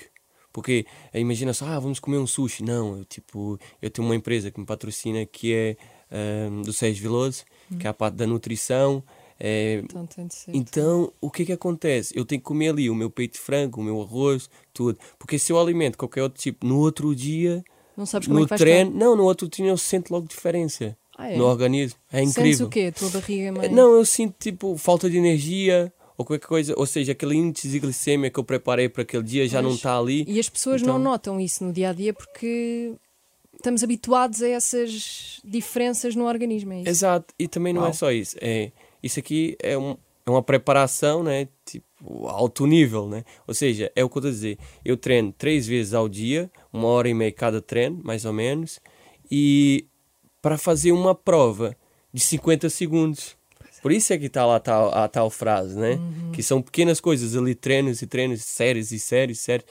Porque 0.51 0.86
eh, 1.13 1.19
imagina 1.19 1.53
só, 1.53 1.65
ah, 1.67 1.79
vamos 1.79 2.00
comer 2.00 2.17
um 2.17 2.25
sushi. 2.25 2.63
Não, 2.63 2.98
eu, 2.98 3.05
tipo, 3.05 3.60
eu 3.81 3.89
tenho 3.89 4.08
uma 4.08 4.15
empresa 4.15 4.50
que 4.50 4.60
me 4.60 4.65
patrocina 4.65 5.25
que 5.25 5.53
é 5.53 5.77
ahm, 6.12 6.63
do 6.63 6.74
Sérgio 6.74 7.03
Veloso, 7.03 7.43
que 7.79 7.86
é 7.86 7.89
a 7.89 7.93
parte 7.93 8.15
da 8.15 8.25
nutrição. 8.25 9.03
É, 9.39 9.81
Então 9.86 10.05
então, 10.53 11.13
o 11.22 11.31
que 11.31 11.43
é 11.43 11.46
que 11.46 11.53
acontece? 11.53 12.13
Eu 12.17 12.25
tenho 12.25 12.41
que 12.41 12.46
comer 12.46 12.69
ali 12.69 12.89
o 12.89 12.96
meu 12.96 13.10
peito 13.10 13.34
de 13.34 13.39
frango, 13.39 13.79
o 13.79 13.84
meu 13.84 14.01
arroz, 14.01 14.50
tudo. 14.74 15.00
Porque 15.17 15.39
se 15.39 15.53
eu 15.53 15.60
alimento 15.60 15.98
qualquer 15.98 16.24
outro 16.24 16.41
tipo, 16.41 16.65
no 16.65 16.79
outro 16.79 17.15
dia, 17.15 17.63
Não 17.96 18.05
sabes 18.05 18.27
como 18.27 18.39
no 18.39 18.46
é 18.46 18.50
que 18.50 18.58
treino, 18.58 18.91
não, 18.91 19.15
no 19.15 19.24
outro 19.24 19.48
dia 19.48 19.67
eu 19.67 19.77
sinto 19.77 20.12
logo 20.12 20.27
diferença 20.27 20.98
Ah, 21.21 21.29
é? 21.31 21.35
no 21.38 21.45
organismo. 21.45 21.99
É 22.11 22.19
Sentes 22.19 22.38
incrível. 22.38 22.67
o 22.67 22.69
quê? 22.69 22.91
A 22.95 22.97
tua 22.97 23.09
barriga 23.09 23.51
mais... 23.51 23.71
Não, 23.71 23.93
eu 23.93 24.05
sinto 24.05 24.35
tipo 24.39 24.77
falta 24.77 25.09
de 25.09 25.17
energia 25.17 25.91
ou 26.17 26.23
qualquer 26.25 26.47
coisa, 26.47 26.73
ou 26.77 26.85
seja, 26.85 27.11
aquele 27.11 27.35
índice 27.35 27.67
de 27.67 27.77
glicemia 27.79 28.29
que 28.29 28.39
eu 28.39 28.43
preparei 28.43 28.88
para 28.89 29.03
aquele 29.03 29.23
dia 29.23 29.47
já 29.47 29.61
não 29.61 29.71
está 29.71 29.97
ali. 29.97 30.23
E 30.27 30.39
as 30.39 30.47
pessoas 30.49 30.81
Então- 30.81 30.93
não 30.97 31.03
notam 31.11 31.39
isso 31.39 31.63
no 31.63 31.71
dia 31.73 31.89
a 31.89 31.93
dia 31.93 32.13
porque 32.13 32.93
estamos 33.55 33.83
habituados 33.83 34.41
a 34.41 34.47
essas 34.47 35.41
diferenças 35.43 36.15
no 36.15 36.25
organismo. 36.25 36.71
É 36.73 36.81
isso? 36.81 36.89
Exato, 36.89 37.33
e 37.38 37.47
também 37.47 37.73
não 37.73 37.81
é 37.81 37.85
Uau. 37.85 37.93
só 37.93 38.11
isso. 38.11 38.38
É, 38.41 38.71
isso 39.03 39.19
aqui 39.19 39.57
é, 39.61 39.77
um, 39.77 39.97
é 40.25 40.29
uma 40.29 40.43
preparação, 40.43 41.21
né? 41.23 41.47
Tipo, 41.65 42.27
alto 42.27 42.65
nível, 42.65 43.07
né? 43.09 43.23
Ou 43.47 43.53
seja, 43.53 43.91
é 43.95 44.03
o 44.03 44.09
que 44.09 44.17
eu 44.17 44.19
estou 44.21 44.29
a 44.29 44.33
dizer. 44.33 44.57
Eu 44.85 44.95
treino 44.97 45.33
três 45.38 45.67
vezes 45.67 45.93
ao 45.93 46.07
dia, 46.09 46.49
uma 46.71 46.88
hora 46.88 47.09
e 47.09 47.13
meia 47.13 47.31
cada 47.31 47.61
treino, 47.61 47.99
mais 48.03 48.23
ou 48.25 48.31
menos, 48.33 48.79
e 49.29 49.85
para 50.41 50.58
fazer 50.58 50.91
uma 50.91 51.13
prova 51.13 51.75
de 52.13 52.22
50 52.22 52.69
segundos. 52.69 53.38
Por 53.81 53.91
isso 53.91 54.12
é 54.12 54.17
que 54.17 54.25
está 54.25 54.46
lá 54.46 54.58
a 54.58 54.60
tal, 54.60 54.93
a 54.93 55.08
tal 55.08 55.29
frase, 55.29 55.77
né? 55.77 55.93
Uhum. 55.93 56.31
Que 56.34 56.43
são 56.43 56.62
pequenas 56.62 57.00
coisas 57.00 57.36
ali, 57.36 57.55
treinos 57.55 58.01
e 58.01 58.08
treinos, 58.08 58.43
séries 58.43 58.91
e 58.91 59.00
séries, 59.00 59.39
séries. 59.39 59.65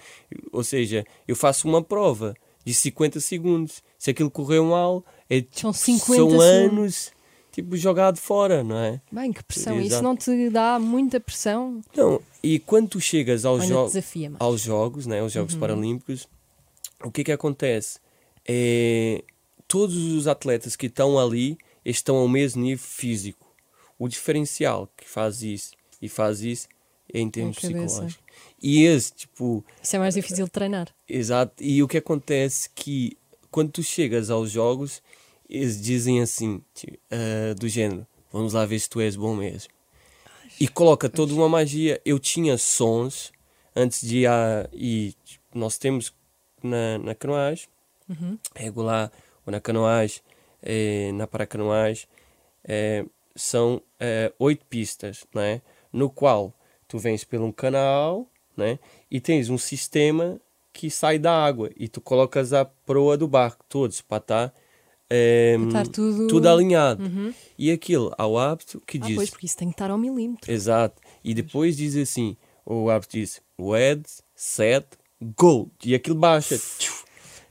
Ou 0.50 0.64
seja, 0.64 1.04
eu 1.26 1.36
faço 1.36 1.68
uma 1.68 1.82
prova 1.82 2.34
de 2.64 2.72
50 2.72 3.20
segundos. 3.20 3.82
Se 3.98 4.10
aquilo 4.10 4.30
correu 4.30 4.64
mal, 4.64 5.04
é, 5.28 5.44
São 5.50 5.72
tipo, 5.72 5.84
50 5.84 6.16
são 6.16 6.30
segundos. 6.30 6.40
anos 6.40 7.18
tipo, 7.62 7.76
jogado 7.76 8.18
fora, 8.18 8.62
não 8.62 8.78
é? 8.78 9.00
Bem, 9.10 9.32
que 9.32 9.42
pressão. 9.42 9.78
Isso 9.78 9.88
Exato. 9.88 10.02
não 10.04 10.16
te 10.16 10.48
dá 10.48 10.78
muita 10.78 11.18
pressão? 11.18 11.80
Não, 11.96 12.20
e 12.42 12.60
quando 12.60 12.90
tu 12.90 13.00
chegas 13.00 13.44
aos, 13.44 13.66
jo 13.66 13.90
aos 14.38 14.60
Jogos, 14.60 15.06
né, 15.06 15.20
aos 15.20 15.32
Jogos 15.32 15.56
Paralímpicos, 15.56 16.28
o 17.02 17.10
que 17.10 17.22
é 17.22 17.24
que 17.24 17.32
acontece? 17.32 17.98
É, 18.46 19.24
todos 19.68 19.96
os 19.96 20.26
atletas 20.26 20.74
que 20.74 20.86
estão 20.86 21.18
ali 21.18 21.56
estão 21.84 22.16
ao 22.16 22.26
mesmo 22.26 22.62
nível 22.62 22.82
físico. 22.84 23.46
O 23.98 24.08
diferencial 24.08 24.88
que 24.96 25.08
faz 25.08 25.42
isso 25.42 25.72
e 26.00 26.08
faz 26.08 26.40
isso 26.40 26.66
é 27.12 27.20
em 27.20 27.30
termos 27.30 27.58
psicológicos. 27.58 28.24
E 28.62 28.82
esse, 28.84 29.12
tipo, 29.12 29.64
Isso 29.82 29.96
é 29.96 29.98
mais 29.98 30.14
difícil 30.14 30.44
de 30.44 30.50
treinar. 30.50 30.88
Exato. 31.08 31.62
E 31.62 31.82
o 31.82 31.88
que 31.88 31.98
acontece 31.98 32.70
que 32.74 33.16
quando 33.50 33.70
tu 33.72 33.82
chegas 33.82 34.30
aos 34.30 34.50
jogos, 34.50 35.02
eles 35.48 35.80
dizem 35.80 36.20
assim, 36.20 36.62
ti- 36.74 36.98
ah, 37.10 37.54
do 37.54 37.68
género, 37.68 38.06
vamos 38.32 38.52
lá 38.52 38.64
ver 38.66 38.78
se 38.78 38.88
tu 38.88 39.00
és 39.00 39.16
bom 39.16 39.34
mesmo. 39.34 39.70
E 40.60 40.66
coloca 40.68 41.08
toda 41.08 41.32
uma 41.34 41.48
magia. 41.48 42.00
Eu 42.04 42.18
tinha 42.18 42.56
sons 42.58 43.32
antes 43.74 44.00
de 44.06 44.18
ir 44.18 44.26
a... 44.26 44.68
E 44.72 45.14
tipo, 45.24 45.44
nós 45.58 45.78
temos 45.78 46.12
na, 46.62 46.98
na 46.98 47.14
canoagem, 47.14 47.66
regular, 48.54 49.10
ou 49.48 49.52
na 49.52 49.60
canoagem, 49.60 50.20
eh, 50.62 51.10
na 51.14 51.26
paracanoagem, 51.26 52.06
eh, 52.64 53.02
são 53.34 53.80
eh, 53.98 54.30
oito 54.38 54.66
pistas, 54.66 55.24
não 55.34 55.40
é? 55.40 55.62
No 55.90 56.10
qual 56.10 56.52
tu 56.86 56.98
vens 56.98 57.24
por 57.24 57.40
um 57.40 57.50
canal, 57.50 58.28
né? 58.54 58.78
E 59.10 59.20
tens 59.20 59.48
um 59.48 59.56
sistema 59.56 60.38
que 60.72 60.90
sai 60.90 61.18
da 61.18 61.32
água 61.32 61.70
e 61.76 61.88
tu 61.88 61.98
colocas 62.00 62.52
a 62.52 62.64
proa 62.64 63.16
do 63.16 63.26
barco 63.26 63.64
todos 63.68 64.00
para 64.02 64.18
estar 64.18 64.54
eh, 65.10 65.56
Para 65.70 65.82
estar 65.82 65.86
tudo- 65.88 66.46
alinhado. 66.48 67.02
Uhum. 67.04 67.32
E 67.58 67.70
aquilo, 67.72 68.12
ao 68.18 68.36
hábito 68.36 68.82
que 68.86 68.98
Ah, 69.02 69.06
diz 69.06 69.16
pois, 69.16 69.30
porque 69.30 69.46
isso 69.46 69.56
tem 69.56 69.68
que 69.68 69.74
estar 69.74 69.90
ao 69.90 69.96
milímetro. 69.96 70.52
Exato. 70.52 71.00
E 71.24 71.32
depois 71.32 71.74
diz 71.76 71.96
assim: 71.96 72.36
o 72.66 72.90
hábito 72.90 73.16
diz 73.16 73.40
red, 73.58 74.02
set, 74.34 74.86
go. 75.36 75.70
E 75.82 75.94
aquilo 75.94 76.16
baixa. 76.16 76.58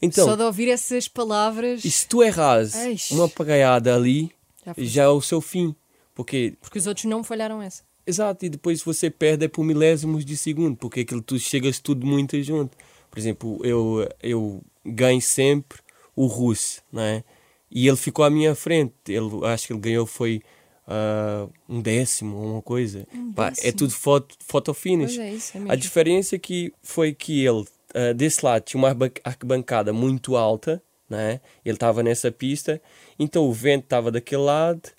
Então, 0.01 0.25
Só 0.25 0.35
de 0.35 0.43
ouvir 0.43 0.69
essas 0.69 1.07
palavras, 1.07 1.83
e 1.83 1.89
se 1.89 2.07
tu 2.07 2.21
erras 2.21 2.75
Eish. 2.75 3.11
uma 3.11 3.25
apagaiada 3.25 3.95
ali, 3.95 4.31
Já 4.65 4.73
já 4.77 5.03
é 5.03 5.07
o 5.07 5.21
seu 5.21 5.41
fim. 5.41 5.75
Porque, 6.13 6.55
porque 6.61 6.79
os 6.79 6.87
outros 6.87 7.05
não 7.05 7.23
falharam 7.23 7.61
essa. 7.61 7.83
exato, 8.05 8.45
e 8.45 8.49
depois 8.49 8.81
você 8.81 9.09
perde 9.09 9.45
é 9.45 9.47
por 9.47 9.63
milésimos 9.63 10.25
de 10.25 10.35
segundo, 10.35 10.75
porque 10.75 11.01
aquilo 11.01 11.21
tu 11.21 11.37
chegas 11.37 11.79
tudo 11.79 12.05
muito 12.05 12.41
junto. 12.41 12.75
Por 13.09 13.19
exemplo, 13.19 13.59
eu, 13.63 14.07
eu 14.21 14.63
ganho 14.85 15.21
sempre 15.21 15.79
o 16.15 16.25
russo, 16.25 16.81
não 16.91 17.01
é? 17.01 17.23
E 17.69 17.87
ele 17.87 17.97
ficou 17.97 18.23
à 18.23 18.29
minha 18.29 18.55
frente. 18.55 18.93
Ele, 19.07 19.45
acho 19.45 19.67
que 19.67 19.73
ele 19.73 19.79
ganhou 19.79 20.05
foi 20.05 20.41
ah, 20.87 21.47
um 21.67 21.81
décimo 21.81 22.37
ou 22.37 22.51
uma 22.53 22.61
coisa. 22.61 23.05
Pá, 23.35 23.51
é 23.61 23.71
tudo 23.71 23.91
foto, 23.91 24.35
photo 24.39 24.73
finish. 24.73 25.17
É, 25.17 25.33
isso 25.33 25.57
é 25.57 25.61
A 25.67 25.75
diferença 25.75 26.39
que 26.39 26.73
foi 26.81 27.13
que 27.13 27.45
ele, 27.45 27.65
ah, 27.93 28.13
desse 28.13 28.45
lado, 28.45 28.63
tinha 28.63 28.81
uma 28.81 28.95
arquibancada 29.23 29.93
muito 29.93 30.35
alta, 30.35 30.81
né? 31.09 31.39
ele 31.63 31.75
estava 31.75 32.03
nessa 32.03 32.31
pista, 32.31 32.81
então 33.17 33.45
o 33.45 33.53
vento 33.53 33.83
estava 33.83 34.11
daquele 34.11 34.41
lado, 34.41 34.89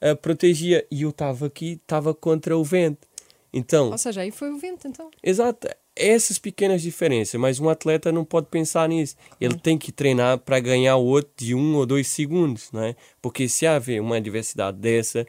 ah, 0.00 0.14
protegia, 0.14 0.86
e 0.90 1.02
eu 1.02 1.10
estava 1.10 1.46
aqui, 1.46 1.80
estava 1.82 2.14
contra 2.14 2.56
o 2.56 2.64
vento. 2.64 3.06
Então, 3.52 3.90
Ou 3.90 3.98
seja, 3.98 4.20
aí 4.20 4.30
foi 4.30 4.50
o 4.50 4.58
vento, 4.58 4.86
então. 4.86 5.10
exato, 5.22 5.68
essas 5.96 6.38
pequenas 6.38 6.82
diferenças, 6.82 7.40
mas 7.40 7.58
um 7.58 7.70
atleta 7.70 8.12
não 8.12 8.22
pode 8.22 8.48
pensar 8.48 8.86
nisso. 8.86 9.16
Ele 9.40 9.58
tem 9.58 9.78
que 9.78 9.90
treinar 9.90 10.38
para 10.38 10.60
ganhar 10.60 10.96
o 10.96 11.06
outro 11.06 11.32
de 11.38 11.54
um 11.54 11.76
ou 11.76 11.86
dois 11.86 12.06
segundos, 12.08 12.70
não 12.70 12.82
é? 12.82 12.94
Porque 13.22 13.48
se 13.48 13.66
haver 13.66 14.00
uma 14.00 14.18
adversidade 14.18 14.76
dessa, 14.76 15.26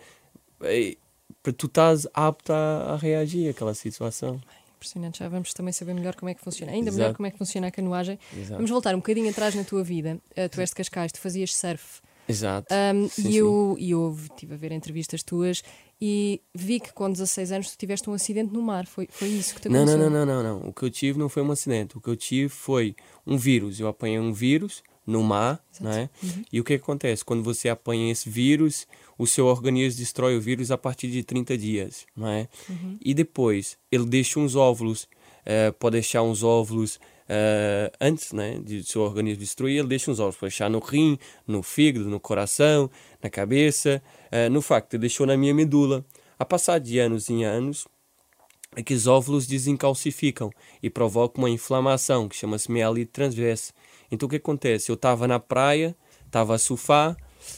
eh, 0.64 0.98
tu 1.58 1.68
estás 1.68 2.06
apto 2.14 2.52
a, 2.52 2.94
a 2.94 2.98
reagir 2.98 3.50
àquela 3.50 3.74
situação. 3.74 4.42
Impressionante, 4.78 5.20
já 5.20 5.28
vamos 5.28 5.54
também 5.54 5.74
saber 5.74 5.94
melhor 5.94 6.16
como 6.16 6.30
é 6.30 6.34
que 6.36 6.42
funciona. 6.42 6.72
Ainda 6.72 6.90
Exato. 6.90 6.98
melhor 6.98 7.16
como 7.16 7.28
é 7.28 7.32
que 7.32 7.38
funciona 7.38 7.68
a 7.68 7.72
canoagem. 7.72 8.20
Exato. 8.36 8.54
Vamos 8.54 8.70
voltar 8.70 8.94
um 8.94 9.00
bocadinho 9.00 9.30
atrás 9.30 9.56
na 9.56 9.64
tua 9.64 9.84
vida. 9.84 10.20
Uh, 10.32 10.48
tu 10.50 10.62
és 10.62 10.70
de 10.70 10.76
Cascais, 10.76 11.12
tu 11.12 11.20
fazias 11.20 11.56
surf. 11.56 12.02
Exato. 12.30 12.68
Um, 12.74 13.08
Sim, 13.10 13.30
e 13.30 13.38
eu, 13.38 13.76
e 13.80 13.92
eu 13.92 14.16
estive 14.22 14.54
a 14.54 14.58
ver 14.58 14.72
entrevistas 14.72 15.24
tuas 15.24 15.64
e 16.00 16.42
vi 16.54 16.80
que 16.80 16.94
com 16.94 17.10
16 17.12 17.52
anos 17.54 17.72
tu 17.72 17.78
tiveste 17.78 18.10
um 18.10 18.14
acidente 18.14 18.54
no 18.54 18.62
mar. 18.62 18.86
Foi, 18.86 19.08
foi 19.10 19.30
isso 19.30 19.56
que 19.56 19.62
te 19.62 19.70
Não, 19.70 19.86
não, 19.86 19.94
aconteceu? 19.94 20.10
não, 20.10 20.26
não, 20.26 20.44
não, 20.44 20.60
não. 20.60 20.70
O 20.70 20.74
que 20.74 20.84
eu 20.84 20.90
tive 20.92 21.18
não 21.18 21.30
foi 21.30 21.42
um 21.42 21.52
acidente. 21.52 21.98
O 21.98 22.02
que 22.02 22.10
eu 22.10 22.16
tive 22.16 22.50
foi 22.50 22.96
um 23.26 23.38
vírus. 23.38 23.80
Eu 23.80 23.88
apanhei 23.88 24.20
um 24.20 24.34
vírus 24.34 24.84
no 25.08 25.24
mar, 25.24 25.64
não 25.80 25.90
é? 25.92 26.10
E 26.52 26.60
o 26.60 26.64
que 26.66 26.74
acontece? 26.74 27.24
Quando 27.24 27.42
você 27.42 27.70
apanha 27.70 28.12
esse 28.12 28.30
vírus, 28.30 28.86
o 29.18 29.26
seu 29.26 29.46
organismo 29.46 30.00
destrói 30.00 30.36
o 30.36 30.42
vírus 30.42 30.70
a 30.70 30.78
partir 30.78 31.08
de 31.08 31.24
30 31.24 31.58
dias, 31.58 32.06
não 32.16 32.28
é? 32.28 32.50
E 33.04 33.14
depois, 33.14 33.78
ele 33.90 34.06
deixa 34.06 34.38
uns 34.38 34.54
óvulos, 34.56 35.08
eh, 35.46 35.72
pode 35.72 35.94
deixar 35.94 36.22
uns 36.24 36.44
óvulos 36.44 37.00
eh, 37.30 37.92
antes, 38.02 38.34
né, 38.34 38.60
de 38.64 38.84
seu 38.84 39.02
organismo 39.02 39.40
destruir, 39.40 39.80
ele 39.80 39.88
deixa 39.88 40.12
uns 40.12 40.20
óvulos, 40.20 40.36
pode 40.36 40.52
deixar 40.52 40.70
no 40.70 40.80
rim, 40.80 41.18
no 41.48 41.64
fígado, 41.64 42.10
no 42.10 42.20
coração, 42.20 42.90
na 43.24 43.30
cabeça, 43.30 44.02
eh, 44.30 44.50
no 44.50 44.62
facto, 44.62 44.94
ele 44.94 45.02
deixou 45.02 45.26
na 45.26 45.38
minha 45.38 45.54
medula. 45.54 46.06
A 46.38 46.46
passar 46.46 46.80
de 46.80 47.00
anos 47.00 47.30
em 47.30 47.46
anos, 47.46 47.88
é 48.76 48.84
que 48.84 48.94
os 48.94 49.08
óvulos 49.08 49.48
desencalcificam 49.48 50.52
e 50.84 50.90
provocam 50.90 51.44
uma 51.44 51.50
inflamação 51.50 52.30
que 52.30 52.36
chama-se 52.36 52.72
mielite 52.72 53.12
transversa. 53.12 53.74
Então 54.12 54.28
o 54.28 54.30
que 54.30 54.38
acontece? 54.38 54.90
Eu 54.92 54.96
estava 54.96 55.28
na 55.28 55.40
praia, 55.40 55.96
estava 56.26 56.56
a 56.56 56.58
surfar 56.58 57.16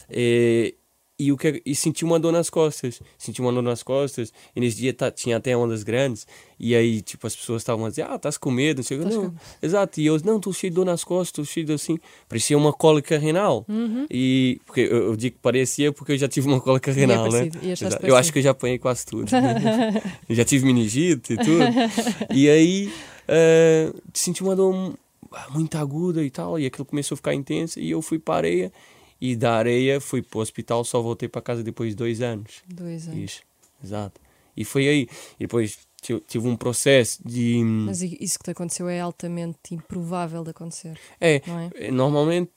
eh, 0.08 0.74
e, 1.18 1.30
o 1.30 1.36
que, 1.36 1.60
e 1.66 1.74
senti 1.74 2.02
uma 2.02 2.18
dor 2.18 2.32
nas 2.32 2.48
costas. 2.48 3.00
Senti 3.18 3.42
uma 3.42 3.52
dor 3.52 3.62
nas 3.62 3.82
costas 3.82 4.32
e 4.56 4.60
nesse 4.60 4.78
dia 4.78 4.94
tá- 4.94 5.10
tinha 5.10 5.36
até 5.36 5.54
ondas 5.54 5.82
grandes 5.82 6.26
e 6.58 6.74
aí 6.74 7.02
tipo 7.02 7.26
as 7.26 7.36
pessoas 7.36 7.60
estavam 7.60 7.84
a 7.84 7.90
dizer, 7.90 8.06
ah, 8.08 8.14
estás 8.14 8.38
com 8.38 8.50
medo, 8.50 8.78
não 8.78 8.82
sei 8.84 8.96
o. 8.96 9.00
Estás 9.02 9.16
Não, 9.16 9.34
exato. 9.62 10.00
E 10.00 10.06
eu, 10.06 10.18
não, 10.24 10.38
estou 10.38 10.50
cheio 10.52 10.70
de 10.70 10.76
dor 10.76 10.86
nas 10.86 11.04
costas, 11.04 11.28
estou 11.28 11.44
cheio 11.44 11.66
de 11.66 11.74
assim. 11.74 11.98
Parecia 12.26 12.56
uma 12.56 12.72
cólica 12.72 13.18
renal. 13.18 13.66
E 14.10 14.60
porque 14.64 14.80
eu, 14.80 15.08
eu 15.08 15.16
digo 15.16 15.36
que 15.36 15.42
parecia 15.42 15.92
porque 15.92 16.12
eu 16.12 16.18
já 16.18 16.26
tive 16.26 16.46
uma 16.48 16.60
cólica 16.60 16.90
renal, 16.90 17.30
né? 17.30 17.50
e 17.62 17.72
achaste 17.72 17.84
Exato. 17.84 18.06
Eu 18.06 18.16
acho 18.16 18.32
que 18.32 18.38
eu 18.38 18.42
já 18.42 18.50
apanhei 18.52 18.78
quase 18.78 19.04
tudo. 19.04 19.30
já 20.30 20.44
tive 20.44 20.64
meningite 20.64 21.34
e 21.34 21.36
tudo. 21.36 21.64
E 22.34 22.48
aí 22.48 22.90
eh, 23.28 23.92
senti 24.14 24.42
uma 24.42 24.56
dor 24.56 24.94
muito 25.50 25.76
aguda 25.76 26.22
e 26.24 26.30
tal, 26.30 26.58
e 26.58 26.66
aquilo 26.66 26.84
começou 26.84 27.14
a 27.14 27.16
ficar 27.16 27.34
intenso, 27.34 27.78
e 27.80 27.90
eu 27.90 28.02
fui 28.02 28.18
para 28.18 28.34
a 28.34 28.36
areia, 28.38 28.72
e 29.20 29.36
da 29.36 29.54
areia 29.54 30.00
fui 30.00 30.22
para 30.22 30.38
o 30.38 30.40
hospital, 30.40 30.84
só 30.84 31.00
voltei 31.00 31.28
para 31.28 31.42
casa 31.42 31.62
depois 31.62 31.90
de 31.90 31.96
dois 31.96 32.20
anos. 32.20 32.62
Dois 32.66 33.06
anos. 33.08 33.20
Isso, 33.20 33.42
exato. 33.84 34.20
E 34.56 34.64
foi 34.64 34.88
aí. 34.88 35.08
E 35.38 35.44
depois 35.44 35.78
ti- 36.02 36.22
tive 36.26 36.48
um 36.48 36.56
processo 36.56 37.20
de. 37.26 37.58
Mas 37.62 38.02
i- 38.02 38.16
isso 38.20 38.38
que 38.38 38.44
te 38.44 38.50
aconteceu 38.50 38.88
é 38.88 39.00
altamente 39.00 39.72
improvável 39.74 40.42
de 40.42 40.50
acontecer, 40.50 40.98
É, 41.20 41.36
é? 41.36 41.42
eh, 41.74 41.90
normalmente 41.90 42.50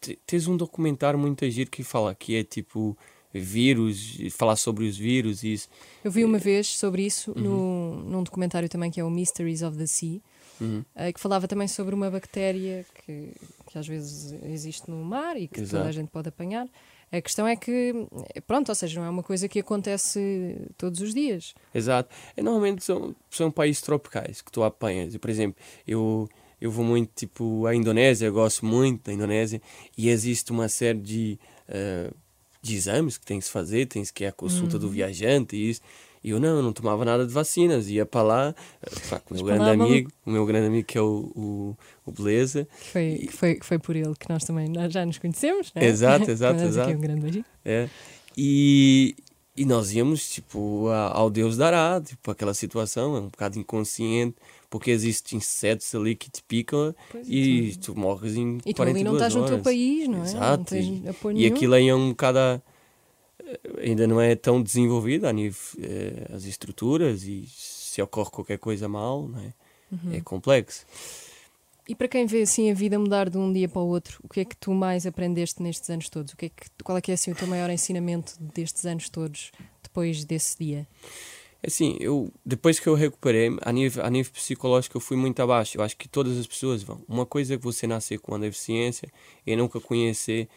te- 0.00 0.18
tens 0.26 0.46
um 0.46 0.56
documentário 0.56 1.18
muito 1.18 1.48
giro 1.50 1.70
que 1.70 1.82
fala 1.82 2.14
que 2.14 2.36
é 2.36 2.44
tipo 2.44 2.96
vírus, 3.40 4.16
falar 4.32 4.56
sobre 4.56 4.86
os 4.86 4.96
vírus 4.96 5.42
e 5.42 5.52
isso. 5.54 5.68
Eu 6.04 6.10
vi 6.10 6.24
uma 6.24 6.38
vez 6.38 6.66
sobre 6.68 7.02
isso 7.04 7.32
Uhum. 7.36 7.42
no, 7.42 7.96
num 8.10 8.22
documentário 8.22 8.68
também 8.68 8.90
que 8.90 9.00
é 9.00 9.04
o 9.04 9.10
Mysteries 9.10 9.62
of 9.62 9.76
the 9.76 9.86
Sea, 9.86 10.20
Uhum. 10.60 10.82
eh, 10.94 11.12
que 11.12 11.20
falava 11.20 11.46
também 11.46 11.68
sobre 11.68 11.94
uma 11.94 12.10
bactéria 12.10 12.84
que, 13.04 13.30
que 13.70 13.78
às 13.78 13.86
vezes 13.86 14.34
existe 14.44 14.90
no 14.90 15.04
mar 15.04 15.36
e 15.36 15.46
que 15.48 15.60
toda 15.62 15.76
a 15.76 15.80
Exato. 15.80 15.92
gente 15.92 16.08
pode 16.08 16.28
apanhar. 16.28 16.66
A 17.12 17.20
questão 17.20 17.46
é 17.46 17.54
que, 17.54 17.94
pronto, 18.46 18.68
ou 18.70 18.74
seja, 18.74 18.98
não 18.98 19.06
é 19.06 19.10
uma 19.10 19.22
coisa 19.22 19.48
que 19.48 19.60
acontece 19.60 20.56
todos 20.76 21.00
os 21.00 21.14
dias. 21.14 21.54
Exato. 21.74 22.08
É, 22.36 22.42
normalmente 22.42 22.82
são, 22.82 23.14
são 23.30 23.50
países 23.50 23.80
tropicais 23.80 24.40
que 24.42 24.50
tu 24.50 24.62
apanhas. 24.64 25.16
Por 25.16 25.30
exemplo, 25.30 25.56
eu, 25.86 26.28
eu 26.60 26.68
vou 26.70 26.84
muito 26.84 27.10
tipo 27.14 27.64
à 27.66 27.74
Indonésia, 27.74 28.26
eu 28.26 28.32
gosto 28.32 28.66
muito 28.66 29.04
da 29.04 29.12
Indonésia, 29.12 29.60
e 29.96 30.08
existe 30.08 30.50
uma 30.50 30.68
série 30.68 30.98
de, 30.98 31.38
eh, 31.68 32.10
de 32.66 32.74
exames 32.76 33.16
que 33.18 33.24
tem 33.24 33.38
que 33.38 33.44
se 33.44 33.50
fazer, 33.50 33.86
tens 33.86 34.10
que 34.10 34.24
ir 34.24 34.26
à 34.26 34.32
consulta 34.32 34.78
do 34.78 34.88
viajante 34.88 35.54
e 35.56 35.70
isso. 35.70 35.80
E 36.24 36.30
eu 36.30 36.40
não, 36.40 36.56
eu 36.56 36.62
não 36.62 36.72
tomava 36.72 37.04
nada 37.04 37.24
de 37.24 37.32
vacinas, 37.32 37.88
ia 37.88 38.04
para 38.04 38.22
lá, 38.22 38.54
eh, 38.82 38.90
pá, 39.08 39.20
com 39.20 39.32
o 39.34 39.36
meu 39.36 39.46
para 39.46 39.54
grande 39.56 39.78
lá, 39.78 39.84
amigo, 39.86 40.10
o 40.26 40.30
meu 40.30 40.44
grande 40.44 40.66
amigo 40.66 40.84
que 40.86 40.98
é 40.98 41.00
o, 41.00 41.30
o, 41.36 41.76
o 42.04 42.10
Beleza. 42.10 42.66
Foi, 42.92 43.18
que 43.28 43.32
foi, 43.32 43.58
foi 43.62 43.78
por 43.78 43.94
ele 43.94 44.14
que 44.18 44.28
nós 44.28 44.42
também 44.44 44.68
nós 44.68 44.92
já 44.92 45.06
nos 45.06 45.18
conhecemos, 45.18 45.70
não 45.74 45.82
é? 45.82 45.86
Exato, 45.86 46.28
exato, 46.30 46.54
Mandamos 46.54 46.76
aqui 46.78 46.88
exato. 46.90 46.98
um 46.98 47.00
grande 47.00 47.20
beijinho. 47.20 47.44
É. 47.64 47.88
E, 48.36 49.14
e 49.56 49.64
nós 49.64 49.92
íamos, 49.92 50.28
tipo, 50.28 50.88
a- 50.88 51.12
ao 51.16 51.30
Deus 51.30 51.56
dará, 51.56 52.00
tipo, 52.04 52.30
aquela 52.30 52.54
situação, 52.54 53.16
é 53.16 53.20
um 53.20 53.28
bocado 53.28 53.58
inconsciente, 53.58 54.34
porque 54.70 54.90
existem 54.90 55.38
insetos 55.38 55.94
ali 55.94 56.14
que 56.16 56.30
te 56.30 56.42
picam 56.42 56.94
Pois, 57.10 57.26
e 57.28 57.76
tu 57.76 57.96
morres 57.96 58.36
em 58.36 58.58
E 58.64 58.72
tu 58.74 58.82
ali 58.82 59.02
não 59.02 59.12
42 59.12 59.14
estás 59.14 59.34
no 59.34 59.44
teu 59.46 59.54
horas. 59.54 59.64
país, 59.64 60.08
não 60.08 60.14
é? 60.18 60.18
Não 60.20 60.24
Exato, 60.26 60.64
tens 60.64 60.86
e- 60.86 61.02
E 61.42 61.46
aquilo 61.46 61.74
aí 61.74 61.88
é 61.88 61.94
um 61.94 62.10
bocado. 62.10 62.38
a- 62.38 62.62
Ainda 63.78 64.06
não 64.06 64.20
é 64.20 64.34
tão 64.34 64.62
desenvolvido 64.62 65.26
a 65.26 65.32
nível. 65.32 65.58
eh, 65.78 66.26
as 66.34 66.44
estruturas 66.44 67.22
e 67.24 67.44
se 67.48 68.00
ocorre 68.02 68.30
qualquer 68.30 68.58
coisa 68.58 68.88
mal, 68.88 69.28
não 69.28 69.38
é? 69.40 69.52
Uhum. 69.92 70.12
É 70.14 70.20
complexo. 70.20 70.84
E 71.88 71.94
para 71.94 72.08
quem 72.08 72.26
vê 72.26 72.42
assim 72.42 72.68
a 72.68 72.74
vida 72.74 72.98
mudar 72.98 73.30
de 73.30 73.38
um 73.38 73.52
dia 73.52 73.68
para 73.68 73.80
o 73.80 73.86
outro, 73.86 74.18
o 74.24 74.28
que 74.28 74.40
é 74.40 74.44
que 74.44 74.56
tu 74.56 74.72
mais 74.72 75.06
aprendeste 75.06 75.62
nestes 75.62 75.88
anos 75.88 76.08
todos? 76.10 76.32
O 76.32 76.36
que 76.36 76.46
é 76.46 76.48
que, 76.48 76.66
qual 76.82 76.98
é 76.98 77.00
que 77.00 77.12
é 77.12 77.14
assim, 77.14 77.30
o 77.30 77.34
teu 77.36 77.46
maior 77.46 77.70
ensinamento 77.70 78.34
destes 78.40 78.84
anos 78.84 79.08
todos, 79.08 79.52
depois 79.82 80.24
desse 80.24 80.58
dia? 80.58 80.88
Assim, 81.64 81.96
eu, 81.98 82.32
depois 82.44 82.78
que 82.78 82.86
eu 82.86 82.94
recuperei, 82.94 83.56
a 83.62 83.72
nível, 83.72 84.04
a 84.04 84.10
nível 84.10 84.32
psicológico, 84.32 84.96
eu 84.96 85.00
fui 85.00 85.16
muito 85.16 85.40
abaixo. 85.40 85.76
Eu 85.78 85.82
acho 85.82 85.96
que 85.96 86.08
todas 86.08 86.38
as 86.38 86.46
pessoas 86.46 86.82
vão. 86.82 87.00
Uma 87.08 87.26
coisa 87.26 87.54
é 87.54 87.58
que 87.58 87.64
você 87.64 87.86
nascer 87.86 88.18
com 88.18 88.32
uma 88.32 88.38
deficiência 88.38 89.08
e 89.46 89.56
nunca 89.56 89.80
conhecer 89.80 90.48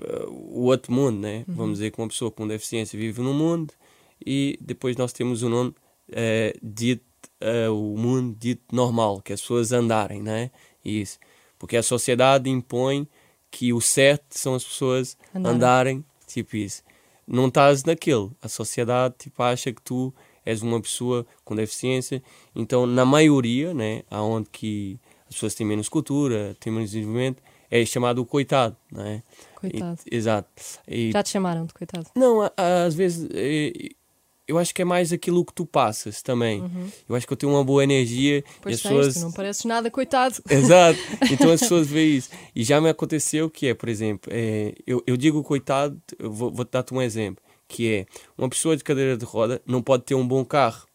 eh, 0.00 0.24
o 0.28 0.64
outro 0.64 0.92
mundo, 0.92 1.20
né? 1.20 1.44
Vamos 1.46 1.78
dizer 1.78 1.90
que 1.90 2.00
uma 2.00 2.08
pessoa 2.08 2.30
com 2.30 2.46
deficiência 2.46 2.98
vive 2.98 3.20
num 3.20 3.34
mundo 3.34 3.72
e 4.24 4.58
depois 4.60 4.96
nós 4.96 5.12
temos 5.12 5.42
o 5.42 5.48
nome 5.48 5.74
eh, 6.10 6.54
dito, 6.62 7.04
eh, 7.40 7.68
o 7.68 7.96
mundo 7.96 8.36
dito 8.38 8.74
normal, 8.74 9.20
que 9.20 9.32
as 9.32 9.40
pessoas 9.40 9.70
andarem, 9.72 10.22
né? 10.22 10.50
Isso. 10.84 11.18
Porque 11.58 11.76
a 11.76 11.82
sociedade 11.82 12.50
impõe 12.50 13.06
que 13.50 13.72
o 13.72 13.80
certo 13.80 14.36
são 14.36 14.54
as 14.54 14.64
pessoas 14.64 15.16
Andarem. 15.34 15.54
andarem, 15.56 16.04
tipo 16.26 16.56
isso. 16.56 16.82
Não 17.32 17.48
estás 17.48 17.82
naquele. 17.82 18.30
A 18.42 18.48
sociedade 18.48 19.14
tipo, 19.18 19.42
acha 19.42 19.72
que 19.72 19.80
tu 19.80 20.12
és 20.44 20.60
uma 20.60 20.80
pessoa 20.80 21.26
com 21.44 21.56
deficiência. 21.56 22.22
Então, 22.54 22.84
na 22.86 23.04
maioria, 23.06 23.72
né, 23.72 24.02
aonde 24.10 24.48
que 24.50 25.00
as 25.26 25.34
pessoas 25.34 25.54
têm 25.54 25.66
menos 25.66 25.88
cultura, 25.88 26.54
têm 26.60 26.70
menos 26.72 26.90
desenvolvimento, 26.90 27.42
é 27.70 27.84
chamado 27.86 28.20
o 28.20 28.26
coitado, 28.26 28.76
né? 28.90 29.22
Coitado. 29.54 29.98
E- 30.10 30.14
exato. 30.16 30.48
E, 30.86 31.10
Já 31.10 31.22
te 31.22 31.30
chamaram 31.30 31.64
de 31.64 31.72
coitado? 31.72 32.06
não, 32.14 32.50
às 32.54 32.94
vezes 32.94 33.28
eh, 33.32 33.72
eu 34.46 34.58
acho 34.58 34.74
que 34.74 34.82
é 34.82 34.84
mais 34.84 35.12
aquilo 35.12 35.44
que 35.44 35.52
tu 35.52 35.64
passas 35.64 36.22
também. 36.22 36.62
Eu 37.08 37.14
acho 37.14 37.26
que 37.26 37.32
eu 37.32 37.36
tenho 37.36 37.52
uma 37.52 37.64
boa 37.64 37.82
energia 37.82 38.22
Uhum. 38.22 38.42
Pois 38.62 38.72
e 38.72 38.76
as 38.76 38.82
tens, 38.82 39.06
pessoas 39.06 39.22
não 39.22 39.32
pareces 39.32 39.64
nada 39.64 39.90
coitado. 39.90 40.36
Exato. 40.48 40.98
Então 41.30 41.50
as 41.50 41.60
pessoas 41.60 41.86
veem 41.86 42.16
isso. 42.16 42.30
E 42.54 42.62
já 42.62 42.80
me 42.80 42.88
aconteceu 42.88 43.48
que 43.50 43.68
é, 43.68 43.74
por 43.74 43.88
exemplo, 43.88 44.30
é, 44.32 44.74
eu, 44.86 45.02
eu 45.06 45.16
digo 45.16 45.42
coitado, 45.42 46.00
eu 46.18 46.30
vou, 46.30 46.50
vou 46.50 46.64
dar-te 46.64 46.92
um 46.94 47.00
exemplo, 47.00 47.42
que 47.68 47.92
é 47.92 48.06
uma 48.36 48.48
pessoa 48.48 48.76
de 48.76 48.84
cadeira 48.84 49.16
de 49.16 49.24
roda 49.24 49.60
não 49.66 49.82
pode 49.82 50.04
ter 50.04 50.14
um 50.14 50.26
bom 50.26 50.44
carro. 50.44 50.86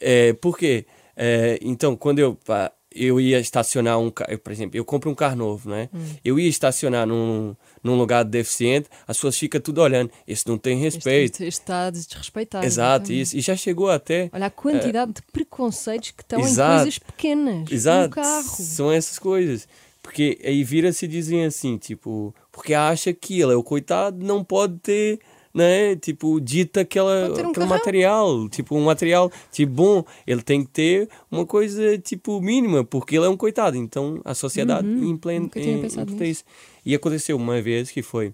É, 0.00 0.32
por 0.34 0.58
quê? 0.58 0.86
É, 1.16 1.58
então, 1.62 1.96
quando 1.96 2.18
eu, 2.18 2.34
pá, 2.34 2.72
eu 2.96 3.20
ia 3.20 3.38
estacionar 3.38 3.98
um 3.98 4.10
carro, 4.10 4.38
por 4.38 4.52
exemplo, 4.52 4.76
eu 4.76 4.84
compro 4.84 5.10
um 5.10 5.14
carro 5.14 5.36
novo, 5.36 5.68
né? 5.68 5.88
Eu 6.24 6.38
ia 6.38 6.48
estacionar 6.48 7.06
num, 7.06 7.54
num 7.82 7.96
lugar 7.96 8.24
deficiente, 8.24 8.88
as 9.06 9.16
pessoas 9.16 9.38
ficam 9.38 9.60
tudo 9.60 9.80
olhando, 9.80 10.10
esse 10.26 10.46
não 10.48 10.58
tem 10.58 10.78
respeito. 10.78 11.34
este, 11.34 11.44
este 11.44 11.60
está 11.60 11.86
a 11.86 11.90
desrespeitar. 11.90 12.64
Exato, 12.64 13.12
isso. 13.12 13.36
E 13.36 13.40
já 13.40 13.54
chegou 13.56 13.90
até 13.90 14.30
Olha 14.32 14.46
a 14.46 14.50
quantidade 14.50 15.12
de 15.12 15.22
preconceitos 15.32 16.10
que 16.10 16.22
estão 16.22 16.40
Exato. 16.40 16.72
em 16.72 16.76
coisas 16.76 16.98
pequenas. 16.98 17.70
Exato. 17.70 18.10
Carro. 18.10 18.42
São 18.42 18.90
essas 18.90 19.18
coisas. 19.18 19.68
Porque 20.02 20.38
aí 20.44 20.62
vira-se 20.62 21.04
e 21.04 21.08
dizem 21.08 21.44
assim, 21.44 21.76
tipo, 21.76 22.32
porque 22.52 22.72
acha 22.72 23.12
que 23.12 23.40
ele 23.40 23.52
é 23.52 23.56
o 23.56 23.62
coitado, 23.62 24.24
não 24.24 24.44
pode 24.44 24.78
ter, 24.78 25.18
né? 25.56 25.96
Tipo, 25.96 26.40
dita 26.40 26.82
aquela, 26.82 27.30
um 27.30 27.50
aquele 27.50 27.66
material. 27.66 28.48
Tipo, 28.48 28.76
um 28.76 28.84
material, 28.84 29.32
tipo, 29.50 29.72
bom, 29.72 30.04
ele 30.26 30.42
tem 30.42 30.62
que 30.62 30.70
ter 30.70 31.08
uma 31.30 31.46
coisa, 31.46 31.96
tipo, 31.98 32.40
mínima, 32.40 32.84
porque 32.84 33.16
ele 33.16 33.24
é 33.24 33.28
um 33.28 33.36
coitado. 33.36 33.76
Então 33.76 34.20
a 34.24 34.34
sociedade 34.34 34.86
Uhum. 34.86 35.02
eh, 35.02 35.06
implanta 35.08 35.58
nisso. 35.60 36.24
isso. 36.24 36.44
E 36.84 36.94
aconteceu 36.94 37.36
uma 37.36 37.60
vez 37.62 37.90
que 37.90 38.02
foi, 38.02 38.32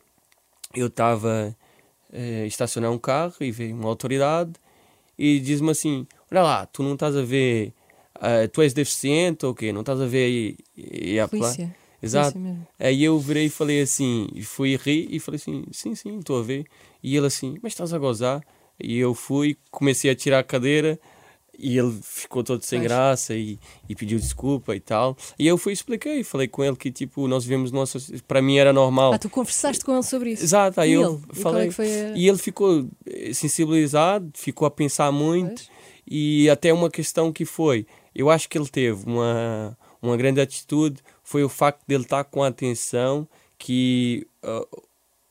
eu 0.75 0.89
estava 0.89 1.57
a 2.13 2.47
estacionar 2.47 2.91
um 2.91 2.99
carro 2.99 3.35
e 3.41 3.51
veio 3.51 3.75
uma 3.75 3.89
autoridade 3.89 4.53
e 5.19 5.39
diz-me 5.41 5.71
assim, 5.71 6.07
olha 6.31 6.43
lá, 6.43 6.67
tu 6.67 6.83
não 6.83 6.95
estás 6.95 7.17
a 7.17 7.23
ver, 7.23 7.73
ah, 8.17 8.47
tu 8.53 8.61
és 8.61 8.75
deficiente 8.75 9.47
ou 9.47 9.53
o 9.53 9.55
quê? 9.55 9.73
Não 9.73 9.81
estás 9.81 10.01
a 10.01 10.07
ver 10.07 10.25
aí? 10.25 10.57
E, 10.77 11.19
a 11.21 11.29
Polícia. 11.29 11.75
Exato. 12.03 12.33
Polícia. 12.33 12.69
Aí 12.79 13.05
eu 13.05 13.19
virei 13.19 13.47
e 13.47 13.51
falei 13.51 13.81
assim, 13.81 14.29
e 14.35 14.43
fui 14.43 14.77
rir 14.77 15.07
e 15.11 15.19
falei 15.21 15.37
assim, 15.37 15.65
sim, 15.73 15.95
sim, 15.95 16.19
estou 16.19 16.39
a 16.41 16.43
ver. 16.43 16.65
E 17.03 17.17
ele 17.17 17.27
assim, 17.27 17.57
mas 17.63 17.73
estás 17.73 17.93
a 17.93 17.99
gozar? 17.99 18.43
E 18.81 18.99
eu 18.99 19.15
fui, 19.15 19.57
comecei 19.71 20.11
a 20.11 20.15
tirar 20.15 20.39
a 20.41 20.45
cadeira 20.45 20.99
e 21.59 21.77
ele 21.79 21.97
ficou 22.03 22.43
todo 22.43 22.63
sem 22.63 22.81
graça 22.83 23.35
e, 23.35 23.59
e 23.89 23.95
pediu 23.95 24.19
desculpa 24.19 24.75
e 24.75 24.81
tal. 24.81 25.17
E 25.39 25.47
eu 25.47 25.59
fui 25.59 25.73
e 25.73 25.75
expliquei, 25.75 26.25
falei 26.25 26.49
com 26.49 26.65
ele 26.65 26.75
que 26.77 26.91
tipo, 26.91 27.29
nós 27.29 27.45
vivemos 27.45 27.71
sociedade, 27.89 28.23
para 28.27 28.41
mim 28.41 28.57
era 28.57 28.73
normal. 28.73 29.13
Ah, 29.13 29.19
tu 29.19 29.29
conversaste 29.29 29.85
com 29.85 29.93
ele 29.93 30.03
sobre 30.03 30.31
isso. 30.33 30.43
Exato, 30.43 30.81
aí 30.81 30.91
E 30.91 30.95
eu 30.95 31.03
ele? 31.15 31.21
E 31.35 31.39
é 31.39 31.43
falei. 31.43 31.69
que 31.69 31.75
foi 31.75 31.87
a- 31.87 32.17
E 32.17 32.29
ele 32.29 32.39
ficou 32.39 32.89
eh, 33.07 33.33
sensibilizado, 33.35 34.31
ficou 34.35 34.67
a 34.67 34.71
pensar 34.71 35.13
muito 35.13 35.49
Pois. 35.63 35.71
e 36.07 36.49
até 36.51 36.73
uma 36.73 36.91
questão 36.91 37.31
que 37.33 37.45
foi, 37.45 37.87
eu 38.15 38.31
acho 38.31 38.49
que 38.49 38.57
ele 38.59 38.69
teve 38.69 39.05
uma, 39.07 39.77
uma 40.01 40.17
grande 40.17 40.41
atitude, 40.41 41.01
foi 41.23 41.45
o 41.45 41.49
facto 41.49 41.83
dele 41.87 42.03
estar 42.05 42.25
com 42.25 42.43
a 42.43 42.49
atenção 42.49 43.29
que 43.59 44.27
ah, 44.43 44.67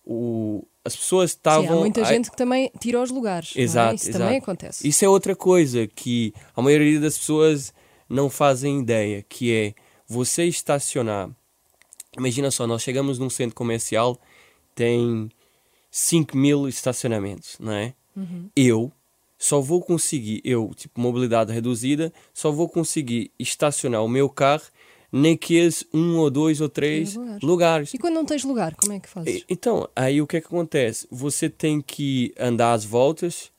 o, 0.05 0.63
as 0.83 0.95
pessoas 0.95 1.31
Sim, 1.31 1.37
estavam... 1.37 1.77
há 1.77 1.79
muita 1.79 2.03
gente 2.05 2.31
que 2.31 2.37
também 2.37 2.71
tira 2.79 3.01
os 3.01 3.11
lugares. 3.11 3.53
é? 3.55 3.61
Exato, 3.61 3.95
Isso 3.95 4.09
exato. 4.09 4.23
também 4.23 4.37
acontece. 4.39 4.87
Isso 4.87 5.05
é 5.05 5.09
outra 5.09 5.35
coisa 5.35 5.87
que 5.87 6.33
a 6.55 6.61
maioria 6.61 6.99
das 6.99 7.17
pessoas 7.17 7.73
não 8.09 8.29
fazem 8.29 8.79
ideia, 8.79 9.23
que 9.27 9.53
é 9.53 9.73
você 10.07 10.45
estacionar. 10.45 11.29
Imagina 12.17 12.51
só, 12.51 12.67
nós 12.67 12.81
chegamos 12.81 13.17
num 13.17 13.29
centro 13.29 13.55
comercial, 13.55 14.19
tem 14.75 15.29
5 15.89 16.35
mil 16.35 16.67
estacionamentos, 16.67 17.57
não 17.59 17.71
é? 17.71 17.93
Uhum. 18.15 18.49
Eu 18.55 18.91
só 19.37 19.61
vou 19.61 19.81
conseguir, 19.81 20.41
eu, 20.43 20.71
tipo, 20.75 20.99
mobilidade 20.99 21.53
reduzida, 21.53 22.11
só 22.33 22.51
vou 22.51 22.67
conseguir 22.67 23.31
estacionar 23.39 24.03
o 24.03 24.09
meu 24.09 24.29
carro 24.29 24.63
naqueles 25.11 25.83
um 25.93 26.17
ou 26.17 26.29
dois 26.29 26.61
ou 26.61 26.69
três 26.69 27.15
lugares. 27.15 27.41
lugares. 27.43 27.93
E 27.93 27.97
quando 27.97 28.13
não 28.15 28.25
tens 28.25 28.43
lugar, 28.43 28.75
como 28.75 28.93
é 28.93 28.99
que 28.99 29.09
fazes? 29.09 29.43
Então, 29.49 29.87
aí 29.95 30.21
o 30.21 30.27
que 30.27 30.37
é 30.37 30.41
que 30.41 30.47
acontece? 30.47 31.07
Você 31.11 31.49
tem 31.49 31.81
que 31.81 32.33
andar 32.39 32.73
às 32.73 32.85
voltas 32.85 33.51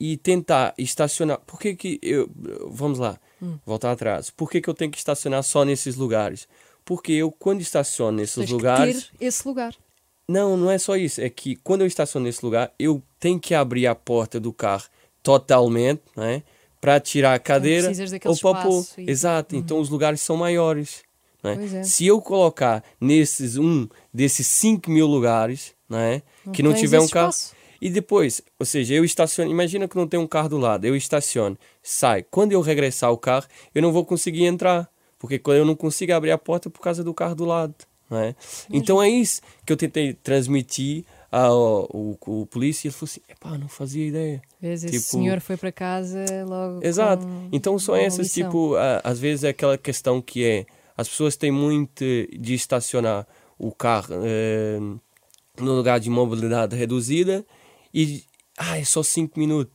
e 0.00 0.16
tentar 0.16 0.74
estacionar. 0.78 1.38
Por 1.46 1.58
que 1.58 1.74
que 1.74 1.98
eu... 2.02 2.30
Vamos 2.70 2.98
lá, 2.98 3.18
Hum. 3.42 3.58
voltar 3.66 3.92
atrás. 3.92 4.30
Por 4.30 4.50
que 4.50 4.62
que 4.62 4.68
eu 4.70 4.74
tenho 4.74 4.90
que 4.90 4.96
estacionar 4.96 5.42
só 5.42 5.62
nesses 5.64 5.94
lugares? 5.96 6.48
Porque 6.86 7.12
eu, 7.12 7.30
quando 7.30 7.60
estaciono 7.60 8.16
nesses 8.16 8.36
Tens 8.36 8.50
lugares... 8.50 9.04
que 9.10 9.18
ter 9.18 9.24
esse 9.26 9.46
lugar. 9.46 9.74
Não, 10.28 10.56
não 10.56 10.70
é 10.70 10.78
só 10.78 10.96
isso. 10.96 11.20
É 11.20 11.28
que 11.28 11.54
quando 11.56 11.82
eu 11.82 11.86
estaciono 11.86 12.24
nesse 12.24 12.44
lugar, 12.44 12.72
eu 12.78 13.02
tenho 13.20 13.38
que 13.38 13.54
abrir 13.54 13.86
a 13.86 13.94
porta 13.94 14.40
do 14.40 14.52
carro 14.52 14.84
totalmente, 15.22 16.00
não 16.16 16.24
é? 16.24 16.42
Para 16.80 17.00
tirar 17.00 17.34
a 17.34 17.38
cadeira 17.38 17.84
precisas 17.84 18.10
daquele 18.10 18.32
ou 18.34 18.38
para 18.40 18.62
pôr. 18.62 18.84
e- 18.98 19.10
Exato. 19.10 19.56
Então 19.56 19.80
os 19.80 19.88
lugares 19.88 20.20
são 20.20 20.36
maiores. 20.36 21.02
Não 21.42 21.50
é? 21.50 21.64
É. 21.80 21.82
Se 21.84 22.06
eu 22.06 22.20
colocar 22.20 22.82
nesses 23.00 23.56
um 23.56 23.88
desses 24.12 24.46
5 24.46 24.90
mil 24.90 25.06
lugares, 25.06 25.74
não 25.88 25.98
é? 25.98 26.22
que 26.52 26.62
não 26.62 26.74
tiver 26.74 27.00
um 27.00 27.08
carro. 27.08 27.30
espaço. 27.30 27.54
E 27.80 27.90
depois, 27.90 28.40
ou 28.58 28.64
seja, 28.64 28.94
eu 28.94 29.04
estaciono. 29.04 29.50
Imagina 29.50 29.86
que 29.86 29.96
não 29.96 30.06
tem 30.08 30.18
um 30.18 30.26
carro 30.26 30.48
do 30.48 30.58
lado. 30.58 30.86
Eu 30.86 30.96
estaciono, 30.96 31.58
sai. 31.82 32.22
Quando 32.30 32.52
eu 32.52 32.60
regressar 32.60 33.10
ao 33.10 33.18
carro, 33.18 33.46
eu 33.74 33.82
não 33.82 33.92
vou 33.92 34.04
conseguir 34.04 34.44
entrar. 34.44 34.88
Porque 35.18 35.38
quando 35.38 35.58
eu 35.58 35.64
não 35.64 35.74
consigo 35.76 36.12
abrir 36.12 36.30
a 36.30 36.38
porta 36.38 36.68
por 36.70 36.80
causa 36.80 37.02
do 37.04 37.12
carro 37.14 37.34
do 37.34 37.44
lado. 37.44 37.74
Não 38.08 38.18
é? 38.18 38.34
Então 38.72 39.02
é 39.02 39.08
isso 39.08 39.40
que 39.64 39.72
eu 39.72 39.76
tentei 39.76 40.14
transmitir 40.14 41.04
ao, 41.30 41.88
o, 41.92 42.16
o 42.26 42.46
polícia. 42.46 42.86
E 42.86 42.88
ele 42.88 42.94
falou 42.94 43.08
assim: 43.10 43.20
epá, 43.28 43.58
não 43.58 43.68
fazia 43.68 44.06
ideia. 44.06 44.42
Vês, 44.60 44.84
esse 44.84 44.98
Tipo- 44.98 45.10
senhor 45.10 45.40
foi 45.40 45.56
para 45.56 45.72
casa 45.72 46.24
logo. 46.48 46.80
Exato. 46.84 47.24
com 47.26 47.48
Então 47.52 47.78
são 47.78 47.94
essas, 47.96 48.26
lição. 48.28 48.44
tipo, 48.44 48.74
às 49.02 49.18
vezes 49.18 49.44
é 49.44 49.48
aquela 49.50 49.76
questão 49.78 50.20
que 50.22 50.44
é, 50.44 50.66
as 50.96 51.08
pessoas 51.08 51.36
têm 51.36 51.50
muito 51.50 52.04
de 52.04 52.54
estacionar 52.54 53.26
o 53.58 53.72
carro 53.72 54.14
eh, 54.24 54.78
no 55.58 55.72
lugar 55.74 55.98
de 55.98 56.10
mobilidade 56.10 56.76
reduzida 56.76 57.44
e, 57.92 58.22
ah, 58.58 58.78
é 58.78 58.84
só 58.84 59.02
5 59.02 59.38
minutos. 59.38 59.72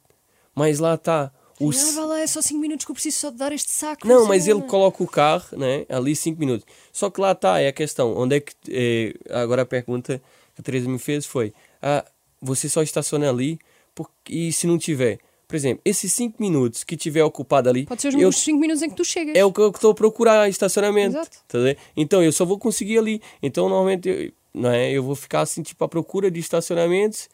Mas 0.54 0.80
lá 0.80 0.94
está. 0.96 1.32
O, 1.60 1.70
Ah, 1.70 1.92
vá 1.96 2.06
lá, 2.06 2.20
é 2.20 2.28
só 2.28 2.42
5 2.42 2.60
minutos 2.60 2.86
que 2.86 2.92
eu 2.92 2.96
preciso 2.96 3.18
só 3.20 3.30
de 3.30 3.38
dar 3.38 3.52
este 3.52 3.72
saco. 3.72 4.08
não, 4.08 4.28
mas 4.28 4.48
ele 4.48 4.62
coloca 4.64 5.04
o 5.04 5.08
carro, 5.08 5.46
né? 5.58 5.86
Ali 5.90 6.16
5 6.16 6.40
minutos. 6.40 6.66
Só 6.92 7.10
que 7.10 7.22
lá 7.22 7.32
está, 7.34 7.60
é 7.60 7.68
a 7.68 7.72
questão. 7.74 8.16
Onde 8.18 8.36
é 8.38 8.40
que. 8.40 8.54
eh, 8.70 9.14
agora 9.32 9.62
a 9.62 9.66
pergunta 9.66 10.22
que 10.56 10.62
a 10.62 10.64
Teresa 10.64 10.88
me 10.90 11.00
fez 11.00 11.26
foi: 11.26 11.54
ah, 11.82 12.06
você 12.42 12.68
só 12.70 12.82
estaciona 12.82 13.30
ali 13.30 13.60
por- 13.96 14.10
e 14.30 14.52
se 14.52 14.68
não 14.68 14.78
tiver? 14.78 15.20
Por 15.48 15.56
exemplo, 15.56 15.82
esses 15.84 16.14
5 16.14 16.38
minutos 16.42 16.84
que 16.84 16.96
tiver 16.96 17.24
ocupado 17.26 17.70
ali. 17.70 17.86
Pode 17.86 18.02
ser 18.02 18.08
os 18.08 18.16
eu, 18.16 18.30
os 18.30 18.38
5 18.38 18.58
minutos 18.58 18.82
em 18.82 18.90
que 18.90 18.96
tu 18.96 19.04
chegas. 19.04 19.36
é 19.36 19.44
o 19.44 19.52
que 19.52 19.60
eu 19.60 19.70
estou 19.70 19.92
a 19.92 19.94
procurar 19.96 20.48
estacionamento. 20.48 21.18
Exato. 21.18 21.38
tá? 21.48 21.58
Então 21.96 22.24
eu 22.24 22.32
só 22.32 22.46
vou 22.46 22.58
conseguir 22.58 22.98
ali. 22.98 23.22
Então 23.44 23.68
normalmente 23.68 24.08
eu, 24.08 24.32
não 24.54 24.72
é? 24.72 24.90
eu 24.92 25.04
vou 25.04 25.14
ficar 25.16 25.42
assim, 25.42 25.62
tipo, 25.62 25.84
à 25.84 25.90
procura 25.90 26.32
de 26.32 26.40
estacionamentos. 26.40 27.28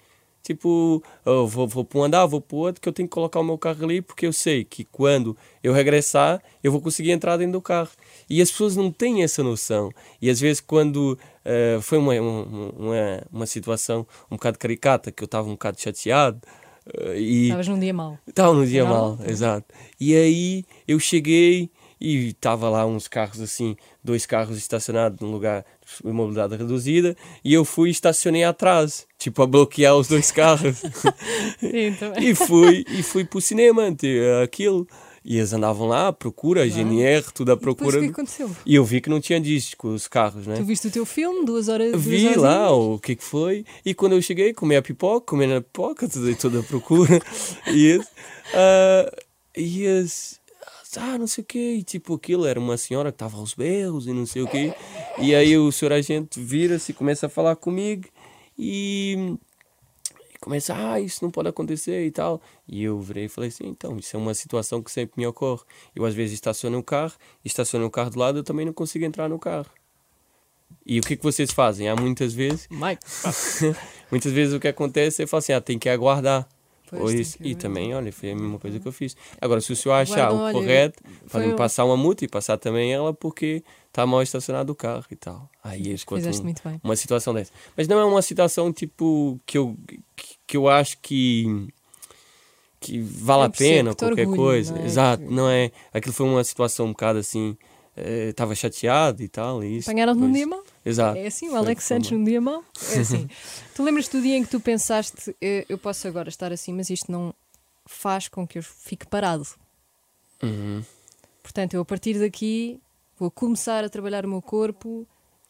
Tipo, 0.48 1.04
vou, 1.26 1.68
vou 1.68 1.84
para 1.84 2.00
um 2.00 2.04
andar, 2.04 2.26
vou 2.26 2.40
para 2.40 2.56
o 2.56 2.60
outro, 2.60 2.82
que 2.82 2.88
eu 2.88 2.94
tenho 2.94 3.08
que 3.08 3.14
colocar 3.14 3.40
o 3.40 3.44
meu 3.44 3.58
carro 3.58 3.84
ali, 3.84 4.02
porque 4.02 4.26
eu 4.26 4.32
sei 4.32 4.64
que 4.64 4.86
quando 4.86 5.36
eu 5.62 5.74
regressar, 5.74 6.42
eu 6.64 6.72
vou 6.72 6.82
conseguir 6.82 7.12
entrar 7.12 7.36
dentro 7.36 7.54
do 7.54 7.62
carro. 7.62 7.90
E 8.30 8.42
as 8.42 8.50
pessoas 8.50 8.76
não 8.76 8.92
têm 8.92 9.24
essa 9.24 9.44
noção. 9.44 9.92
E 10.22 10.30
às 10.30 10.40
vezes, 10.40 10.62
quando 10.62 11.18
uh, 11.46 11.82
foi 11.82 11.98
uma, 11.98 12.14
uma, 12.14 13.24
uma 13.32 13.46
situação 13.46 14.08
um 14.32 14.36
bocado 14.36 14.58
caricata, 14.58 15.12
que 15.12 15.22
eu 15.22 15.26
estava 15.26 15.48
um 15.48 15.52
bocado 15.52 15.80
chateado. 15.80 16.40
Uh, 16.86 17.14
e 17.16 17.44
Estavas 17.44 17.68
num 17.68 17.80
dia 17.80 17.94
mau. 17.94 18.18
Estava 18.26 18.54
num 18.54 18.66
dia 18.66 18.86
mau, 18.86 19.20
exato. 19.28 19.68
E 20.00 20.16
aí 20.16 20.66
eu 20.88 21.00
cheguei 21.00 21.70
e 22.00 22.30
estava 22.30 22.70
lá 22.70 22.86
uns 22.86 23.08
carros 23.08 23.42
assim, 23.42 23.76
dois 24.04 24.26
carros 24.26 24.58
estacionados 24.58 25.20
num 25.20 25.32
lugar 25.32 25.66
de 26.04 26.12
mobilidade 26.12 26.56
reduzida, 26.56 27.16
e 27.44 27.54
eu 27.54 27.66
fui 27.66 27.90
e 27.90 27.92
estacionei 27.92 28.44
atrás, 28.44 29.08
tipo 29.18 29.42
a 29.42 29.48
bloquear 29.48 29.96
os 29.96 30.08
dois 30.08 30.32
carros. 30.32 30.78
Sim, 31.60 31.96
e 32.22 32.36
fui 32.36 32.86
e 32.90 33.04
fui 33.04 33.26
para 33.26 33.38
o 33.38 33.42
cinema, 33.42 33.84
aquilo. 34.44 34.88
E 35.30 35.40
eles 35.40 35.52
andavam 35.52 35.90
lá 35.90 36.08
à 36.08 36.14
procura, 36.14 36.64
a 36.64 36.68
GNR, 36.68 37.34
tudo 37.34 37.52
à 37.52 37.58
procura. 37.58 37.98
E 37.98 38.00
o 38.00 38.04
que 38.04 38.12
aconteceu? 38.12 38.50
E 38.66 38.76
eu 38.76 38.86
vi 38.86 39.02
que 39.02 39.10
não 39.10 39.20
tinha 39.20 39.42
disco 39.42 39.90
os 39.90 40.08
carros, 40.08 40.48
né? 40.48 40.56
Tu 40.56 40.64
viste 40.64 40.88
o 40.88 40.92
teu 40.92 41.06
filme, 41.06 41.46
duas 41.46 41.68
horas 41.68 41.92
duas 41.92 42.06
Vi 42.06 42.28
horas 42.28 42.38
lá 42.38 42.72
o 42.72 42.98
que 42.98 43.14
que 43.14 43.24
foi. 43.26 43.66
E 43.84 43.94
quando 43.94 44.14
eu 44.14 44.22
cheguei, 44.22 44.54
comi 44.54 44.78
a 44.78 44.82
pipoca, 44.82 45.26
comendo 45.26 45.56
a 45.56 45.62
pipoca, 45.62 46.08
tudo, 46.08 46.34
toda 46.38 46.62
a 46.62 46.64
procura. 46.64 47.20
e 47.68 47.88
eles. 47.88 48.08
Uh, 48.08 49.28
e 49.58 49.84
eles 49.84 50.40
ah, 50.98 51.18
não 51.18 51.28
sei 51.28 51.44
o 51.44 51.46
quê. 51.46 51.76
E 51.80 51.84
tipo, 51.84 52.16
aquilo 52.16 52.46
era 52.46 52.60
uma 52.60 52.78
senhora 52.78 53.12
que 53.12 53.16
estava 53.16 53.38
aos 53.38 53.54
berros 53.54 54.08
e 54.08 54.14
não 54.14 54.26
sei 54.26 54.42
o 54.42 54.48
quê. 54.48 54.74
E 55.20 55.34
aí 55.34 55.58
o 55.58 55.72
senhor 55.72 55.94
agente 55.94 56.40
vira-se 56.40 56.92
e 56.92 56.96
começa 56.96 57.28
a 57.28 57.30
falar 57.30 57.56
comigo 57.56 58.08
e, 58.58 59.38
começa, 60.40 60.74
ah, 60.76 61.00
isso 61.00 61.24
não 61.24 61.30
pode 61.30 61.50
acontecer 61.50 62.06
e 62.06 62.12
tal. 62.12 62.42
E 62.68 62.84
eu 62.84 63.00
virei 63.00 63.26
e 63.26 63.30
falei 63.30 63.50
assim, 63.50 63.68
então, 63.68 63.98
isso 63.98 64.16
é 64.16 64.20
uma 64.20 64.34
situação 64.34 64.82
que 64.82 64.92
sempre 64.92 65.14
me 65.18 65.28
ocorre. 65.28 65.64
Eu 65.96 66.06
às 66.06 66.14
vezes 66.14 66.34
estaciono 66.34 66.78
o 66.78 66.84
carro, 66.84 67.14
estaciono 67.44 67.86
o 67.86 67.92
carro 67.92 68.10
do 68.10 68.20
lado, 68.20 68.40
eu 68.40 68.44
também 68.44 68.66
não 68.66 68.74
consigo 68.74 69.06
entrar 69.06 69.30
no 69.30 69.38
carro. 69.38 69.70
E 70.86 71.00
o 71.00 71.04
que, 71.04 71.18
que 71.18 71.24
vocês 71.24 71.52
fazem? 71.52 71.90
Há 71.90 71.96
muitas 71.96 72.34
vezes. 72.34 72.68
Mike. 72.70 73.02
muitas 74.10 74.32
vezes 74.32 74.54
o 74.54 74.60
que 74.60 74.68
acontece 74.68 75.24
é 75.24 75.28
falar 75.28 75.40
assim, 75.40 75.54
ah, 75.54 75.62
tem 75.62 75.78
que 75.78 75.90
aguardar. 75.90 76.48
Pois, 76.90 77.02
Ou 77.02 77.12
isso. 77.12 77.38
E 77.42 77.54
também, 77.56 77.94
olha, 77.94 78.12
foi 78.12 78.32
a 78.32 78.36
mesma 78.36 78.58
coisa 78.58 78.80
que 78.80 78.88
eu 78.88 78.92
fiz. 78.92 79.16
Agora, 79.42 79.60
se 79.62 79.72
o 79.72 79.76
senhor 79.76 79.96
achar 79.96 80.32
o 80.32 80.52
correto, 80.54 81.04
um- 81.36 81.56
passar 81.56 81.84
uma 81.86 81.98
multa 81.98 82.24
e 82.24 82.28
passar 82.28 82.58
também 82.58 82.94
ela 82.94 83.14
porque 83.14 83.62
está 83.88 84.06
mal 84.06 84.22
estacionado 84.22 84.72
o 84.72 84.76
carro 84.76 85.06
e 85.12 85.16
tal. 85.16 85.50
Aí 85.64 85.82
eles 85.88 86.04
contam 86.04 86.32
bem. 86.64 86.80
uma 86.84 86.96
situação 86.96 87.34
dessa. 87.34 87.52
Mas 87.76 87.88
não 87.88 88.00
é 88.00 88.06
uma 88.06 88.22
situação 88.22 88.72
tipo 88.72 89.40
que 89.46 89.58
eu, 89.58 89.76
que, 90.16 90.36
que 90.48 90.58
eu 90.58 90.68
acho 90.70 90.98
que 91.02 91.68
que 92.80 93.00
vale 93.00 93.44
a 93.46 93.50
pena 93.50 93.94
qualquer 93.96 94.22
orgulha, 94.28 94.38
coisa. 94.38 94.74
não 94.76 94.82
é? 94.82 94.86
Exato, 94.86 95.24
não 95.24 95.50
é. 95.50 95.72
Aquilo 95.94 96.14
foi 96.14 96.28
uma 96.28 96.44
situação 96.44 96.86
um 96.86 96.90
bocado 96.92 97.20
assim. 97.20 97.58
Estava 98.30 98.54
chateado 98.54 99.24
e 99.24 99.28
tal. 99.28 99.64
E 99.64 99.78
isso, 99.78 99.90
Apanharam-te 99.90 100.18
depois- 100.20 100.34
dia 100.36 100.46
mau? 100.48 100.64
Exato. 100.88 101.18
É 101.18 101.28
assim, 101.28 101.50
o 101.50 101.56
Alex 101.56 101.84
Santos 101.84 102.12
num 102.12 102.24
dia 102.24 102.40
mau? 102.40 102.64
É 102.94 103.00
assim. 103.02 103.28
tu 103.76 103.84
lembras 103.84 104.08
do 104.08 104.22
dia 104.22 104.38
em 104.38 104.44
que 104.44 104.50
tu 104.50 104.60
pensaste, 104.60 105.36
"Eh, 105.42 105.66
eu 105.68 105.78
posso 105.78 106.08
agora 106.08 106.30
estar 106.30 106.52
assim, 106.54 106.72
mas 106.74 106.90
isto 106.90 107.12
não 107.12 107.34
faz 107.86 108.28
com 108.28 108.48
que 108.48 108.58
eu 108.58 108.64
fique 108.64 109.06
parado. 109.06 109.46
Uhum. 110.42 110.84
Portanto, 111.44 111.74
eu 111.74 111.82
a 111.82 111.86
partir 111.86 112.20
daqui 112.20 112.80
vou 113.20 113.32
começar 113.32 113.84
a 113.84 113.90
trabalhar 113.90 114.26
o 114.26 114.30
meu 114.30 114.42
corpo 114.42 115.08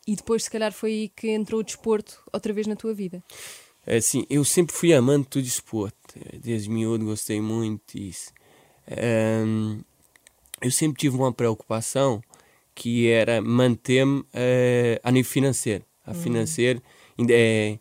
e 0.08 0.16
depois, 0.16 0.44
se 0.44 0.50
calhar, 0.50 0.72
foi 0.72 0.92
aí 0.92 1.10
que 1.10 1.30
entrou 1.30 1.60
o 1.60 1.64
desporto 1.64 2.22
outra 2.32 2.54
vez 2.54 2.66
na 2.66 2.76
tua 2.76 2.94
vida. 2.94 3.22
É 3.86 3.98
assim, 3.98 4.26
eu 4.30 4.44
sempre 4.46 4.76
fui 4.76 4.94
amante 4.94 5.30
do 5.38 5.42
desporto. 5.42 5.98
Desde 6.42 6.70
miúdo 6.70 7.06
gostei 7.06 7.42
muito 7.42 7.98
disso. 7.98 8.32
Ahm, 8.90 9.82
eu 10.62 10.72
sempre 10.72 11.00
tive 11.00 11.16
uma 11.16 11.32
preocupação 11.32 12.22
que 12.80 13.08
era 13.10 13.42
manter-me 13.42 14.24
eh, 14.34 15.00
a 15.04 15.12
nível 15.12 15.32
financeiro. 15.32 15.84
A 16.06 16.14
financeiro, 16.14 16.80
inde- 17.18 17.34
é, 17.34 17.80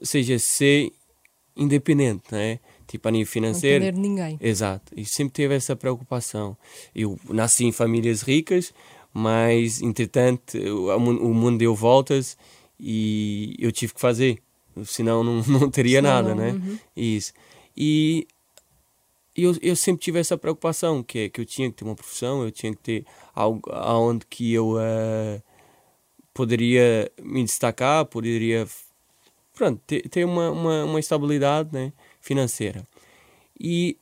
ou 0.00 0.06
seja, 0.06 0.38
ser 0.38 0.90
independente, 1.56 2.22
né? 2.32 2.58
Tipo, 2.86 3.08
a 3.08 3.10
nível 3.10 3.26
Não 3.26 3.32
financeiro. 3.32 3.84
depender 3.84 3.92
de 4.02 4.08
ninguém. 4.08 4.38
Exato, 4.40 4.92
e 4.96 5.04
sempre 5.04 5.34
teve 5.34 5.54
essa 5.54 5.76
preocupação. 5.76 6.56
Eu 6.94 7.18
nasci 7.28 7.64
em 7.66 7.70
famílias 7.72 8.22
ricas, 8.22 8.72
mas 9.12 9.80
entretanto 9.82 10.56
o, 10.58 10.88
o 10.96 10.98
mundo- 10.98 11.22
o 11.26 11.34
mundo 11.34 11.58
deu 11.58 11.74
voltas 11.74 12.36
e 12.78 13.54
eu 13.58 13.70
tive 13.70 13.92
que 13.94 14.00
fazer, 14.00 14.38
senão 14.84 15.22
não, 15.22 15.42
não 15.46 15.70
teria 15.70 15.98
Senão 15.98 16.10
nada, 16.10 16.28
não, 16.34 16.42
né? 16.42 16.50
uhum. 16.52 16.78
Isso. 16.96 17.32
E 17.76 18.26
eu, 19.42 19.56
eu 19.62 19.76
sempre 19.76 20.02
tive 20.02 20.18
essa 20.18 20.36
preocupação, 20.36 21.02
que 21.02 21.18
é 21.20 21.28
que 21.28 21.40
eu 21.40 21.46
tinha 21.46 21.70
que 21.70 21.76
ter 21.76 21.84
uma 21.84 21.94
profissão, 21.94 22.42
eu 22.42 22.50
tinha 22.50 22.72
que 22.72 22.82
ter 22.82 23.06
algo 23.34 23.60
aonde 23.72 24.26
que 24.26 24.52
eu 24.52 24.76
eh, 24.80 25.42
poderia 26.34 27.10
me 27.20 27.44
destacar, 27.44 28.04
poderia 28.06 28.66
pronto, 29.54 29.80
ter, 29.86 30.08
ter 30.08 30.24
uma, 30.24 30.50
uma, 30.50 30.84
uma 30.84 31.00
estabilidade 31.00 31.70
né, 31.72 31.92
financeira. 32.20 32.86
E, 33.58 33.98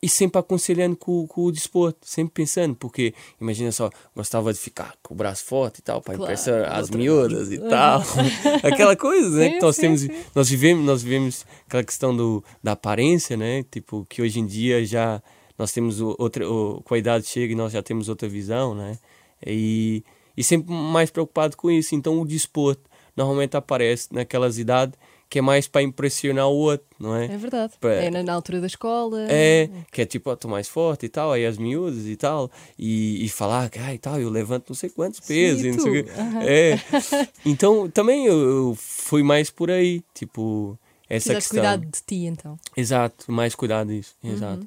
e 0.00 0.08
sempre 0.08 0.38
aconselhando 0.38 0.96
com, 0.96 1.26
com 1.26 1.44
o 1.44 1.52
desporto, 1.52 1.98
sempre 2.02 2.44
pensando, 2.44 2.74
porque 2.76 3.12
imagina 3.40 3.72
só, 3.72 3.90
gostava 4.14 4.52
de 4.52 4.58
ficar 4.58 4.94
com 5.02 5.12
o 5.12 5.16
braço 5.16 5.44
forte 5.44 5.78
e 5.78 5.82
tal, 5.82 6.00
para 6.00 6.14
Claro, 6.14 6.30
impressionar 6.30 6.78
as 6.78 6.90
miúdas 6.90 7.50
e 7.50 7.58
tal. 7.58 8.02
Aquela 8.62 8.94
coisa, 8.94 9.28
né? 9.30 9.48
Sim, 9.48 9.54
que 9.54 9.60
nós 9.60 9.76
sim, 9.76 9.82
temos, 9.82 10.00
sim. 10.02 10.10
nós 10.34 10.48
vivemos, 10.48 10.84
nós 10.84 11.02
vivemos 11.02 11.46
aquela 11.66 11.82
questão 11.82 12.16
do, 12.16 12.44
da 12.62 12.72
aparência, 12.72 13.36
né? 13.36 13.64
Tipo, 13.70 14.06
que 14.08 14.22
hoje 14.22 14.38
em 14.38 14.46
dia 14.46 14.84
já 14.86 15.20
nós 15.58 15.72
temos 15.72 16.00
outra, 16.00 16.48
o, 16.48 16.80
com 16.82 16.94
a 16.94 16.98
idade 16.98 17.26
chega 17.26 17.52
e 17.52 17.56
nós 17.56 17.72
já 17.72 17.82
temos 17.82 18.08
outra 18.08 18.28
visão, 18.28 18.76
né? 18.76 18.96
E, 19.44 20.04
e 20.36 20.44
sempre 20.44 20.72
mais 20.72 21.10
preocupado 21.10 21.56
com 21.56 21.68
isso. 21.68 21.96
Então 21.96 22.20
o 22.20 22.24
desporto 22.24 22.88
normalmente 23.16 23.56
aparece 23.56 24.08
naquelas 24.12 24.58
idades 24.58 24.96
que 25.30 25.38
é 25.38 25.42
mais 25.42 25.68
para 25.68 25.82
impressionar 25.82 26.48
o 26.48 26.54
outro, 26.56 26.86
não 26.98 27.14
é? 27.14 27.26
É 27.26 27.36
verdade. 27.36 27.74
Pra- 27.80 27.94
É 27.94 28.10
na, 28.10 28.22
na 28.22 28.32
altura 28.32 28.60
da 28.60 28.66
escola. 28.66 29.26
É, 29.30 29.68
que 29.92 30.00
é 30.02 30.06
tipo, 30.06 30.30
ó, 30.30 30.36
tô 30.36 30.48
mais 30.48 30.68
forte 30.68 31.06
e 31.06 31.08
tal, 31.08 31.32
aí 31.32 31.44
as 31.44 31.58
miúdas 31.58 32.06
e 32.06 32.16
tal, 32.16 32.50
e, 32.78 33.24
e 33.24 33.28
falar 33.28 33.68
que, 33.68 33.78
ah, 33.78 33.92
e 33.92 33.98
tal, 33.98 34.18
eu 34.20 34.30
levanto 34.30 34.70
não 34.70 34.74
sei 34.76 34.88
quantos 34.88 35.20
pesos, 35.20 35.62
e 35.64 35.70
não 35.70 35.78
sei 35.80 36.00
o 36.00 36.04
quê. 36.04 36.10
Aham. 36.12 36.42
É. 36.42 36.78
Então, 37.44 37.90
também 37.90 38.24
eu, 38.26 38.38
eu 38.40 38.74
fui 38.74 39.22
mais 39.22 39.50
por 39.50 39.70
aí, 39.70 40.02
tipo, 40.14 40.78
essa 41.08 41.32
Precisaste 41.34 41.50
questão. 41.50 41.76
cuidar 41.76 41.76
de 41.76 42.02
ti, 42.06 42.24
então. 42.26 42.58
Exato, 42.76 43.30
mais 43.30 43.54
cuidado 43.54 43.88
disso, 43.90 44.14
exato. 44.24 44.60
Uhum. 44.62 44.66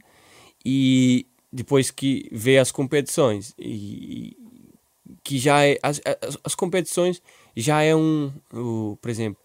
E 0.65 1.25
depois 1.51 1.89
que 1.91 2.27
vê 2.31 2.57
as 2.59 2.71
competições, 2.71 3.53
e, 3.57 4.35
e 4.37 4.37
que 5.23 5.37
já 5.39 5.65
é, 5.65 5.77
as, 5.81 5.99
as, 6.21 6.37
as 6.43 6.55
competições 6.55 7.21
já 7.55 7.81
é 7.81 7.95
um, 7.95 8.31
o, 8.53 8.97
por 9.01 9.09
exemplo, 9.09 9.41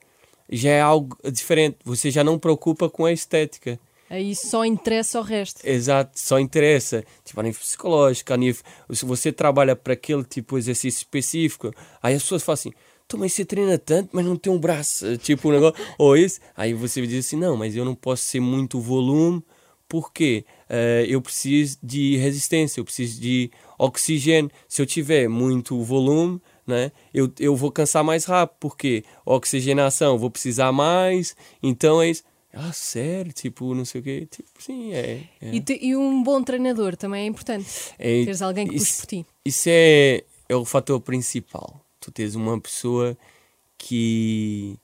já 0.51 0.71
é 0.71 0.81
algo 0.81 1.17
diferente, 1.33 1.79
você 1.85 2.11
já 2.11 2.23
não 2.23 2.39
preocupa 2.39 2.89
com 2.89 3.05
a 3.05 3.13
estética. 3.13 3.79
Aí 4.09 4.37
só 4.37 4.65
interessa 4.65 5.19
o 5.19 5.23
resto. 5.23 5.67
Exato, 5.67 6.19
só 6.19 6.39
interessa, 6.39 7.05
tipo, 7.25 7.41
a 7.41 7.43
nível 7.43 7.61
psicológico, 7.61 8.33
a 8.33 8.37
nível, 8.37 8.63
se 8.93 9.05
você 9.05 9.33
trabalha 9.33 9.75
para 9.75 9.95
aquele 9.95 10.23
tipo 10.23 10.55
de 10.55 10.61
exercício 10.61 10.99
específico, 10.99 11.73
aí 12.01 12.15
as 12.15 12.23
pessoas 12.23 12.43
falam 12.43 12.55
assim, 12.55 12.73
tu, 13.09 13.19
mas 13.19 13.33
você 13.33 13.45
treina 13.45 13.77
tanto, 13.79 14.11
mas 14.13 14.25
não 14.25 14.37
tem 14.37 14.53
um 14.53 14.59
braço, 14.59 15.17
tipo, 15.19 15.49
um 15.49 15.53
negócio, 15.53 15.85
ou 15.99 16.17
isso, 16.17 16.39
aí 16.57 16.73
você 16.73 17.05
diz 17.05 17.27
assim, 17.27 17.37
não, 17.37 17.57
mas 17.57 17.75
eu 17.75 17.85
não 17.85 17.95
posso 17.95 18.23
ser 18.23 18.41
muito 18.41 18.81
volume, 18.81 19.43
porque 19.89 20.45
eh, 20.69 21.07
eu 21.09 21.21
preciso 21.21 21.79
de 21.83 22.17
resistência, 22.17 22.81
eu 22.81 22.85
preciso 22.85 23.21
de 23.21 23.51
oxigênio, 23.79 24.51
se 24.69 24.83
eu 24.83 24.87
tiver 24.87 25.29
muito 25.29 25.81
volume, 25.83 26.41
né, 26.67 26.91
eu, 27.15 27.31
eu 27.39 27.55
vou 27.55 27.71
cansar 27.71 28.03
mais 28.03 28.25
rápido, 28.25 28.57
porque 28.59 29.05
oxigenação, 29.25 30.19
vou 30.19 30.31
precisar 30.31 30.73
mais, 30.73 31.37
então 31.63 32.03
é 32.03 32.11
isso, 32.11 32.23
ah, 32.53 32.73
sério, 32.73 33.33
tipo, 33.33 33.75
não 33.75 33.85
sei 33.85 34.01
o 34.01 34.05
quê, 34.05 34.27
tipo, 34.31 34.49
sim, 34.59 34.93
é. 34.95 35.23
é. 35.41 35.55
E, 35.55 35.61
te- 35.61 35.79
e 35.81 35.95
um 35.95 36.23
bom 36.23 36.43
treinador 36.43 36.97
também 36.97 37.25
é 37.25 37.27
importante. 37.27 37.67
É, 37.99 38.25
Teres 38.25 38.41
alguém 38.43 38.67
que 38.67 38.73
puxe 38.73 38.85
isso- 38.85 39.01
por 39.03 39.07
ti. 39.07 39.27
Isso 39.45 39.69
é, 39.71 40.25
é 40.49 40.57
o 40.57 40.65
fator 40.65 40.99
principal. 41.01 41.81
Tu 42.01 42.11
tens 42.11 42.35
uma 42.35 42.59
pessoa 42.61 43.17
que 43.79 44.79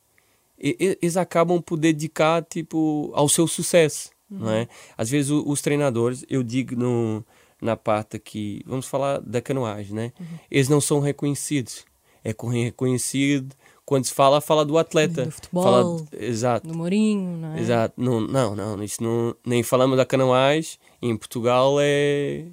eles 0.58 1.16
acabam 1.16 1.60
por 1.60 1.76
dedicar 1.78 2.42
tipo 2.44 3.10
ao 3.14 3.28
seu 3.28 3.48
sucesso, 3.48 4.10
não 4.30 4.50
é? 4.50 4.68
Às 4.96 5.10
vezes 5.10 5.30
o- 5.30 5.42
os 5.48 5.60
treinadores, 5.60 6.24
eu 6.28 6.42
digo 6.42 6.76
no, 6.76 7.24
na 7.62 7.76
parte 7.76 8.16
aqui, 8.16 8.62
vamos 8.66 8.86
falar 8.86 9.20
da 9.20 9.40
canoagem, 9.40 9.94
né? 9.94 10.12
Eles 10.50 10.68
não 10.68 10.80
são 10.80 11.00
reconhecidos. 11.00 11.84
É 12.24 12.32
co- 12.32 12.48
reconhecido 12.48 13.54
quando 13.84 14.04
se 14.04 14.12
fala, 14.14 14.40
fala 14.40 14.64
do 14.64 14.76
atleta. 14.78 15.24
Do 15.26 15.30
futebol, 15.30 15.62
Fala, 15.62 16.06
exato. 16.12 16.66
No 16.68 16.74
Mourinho, 16.74 17.36
não 17.38 17.54
é? 17.54 17.60
Exato, 17.60 17.94
não, 17.96 18.20
não, 18.20 18.54
não, 18.54 18.82
isso 18.82 19.02
não, 19.02 19.34
nem 19.44 19.62
falamos 19.62 19.96
da 19.96 20.04
canoagem, 20.06 20.78
em 21.00 21.16
Portugal 21.16 21.76
é, 21.80 22.46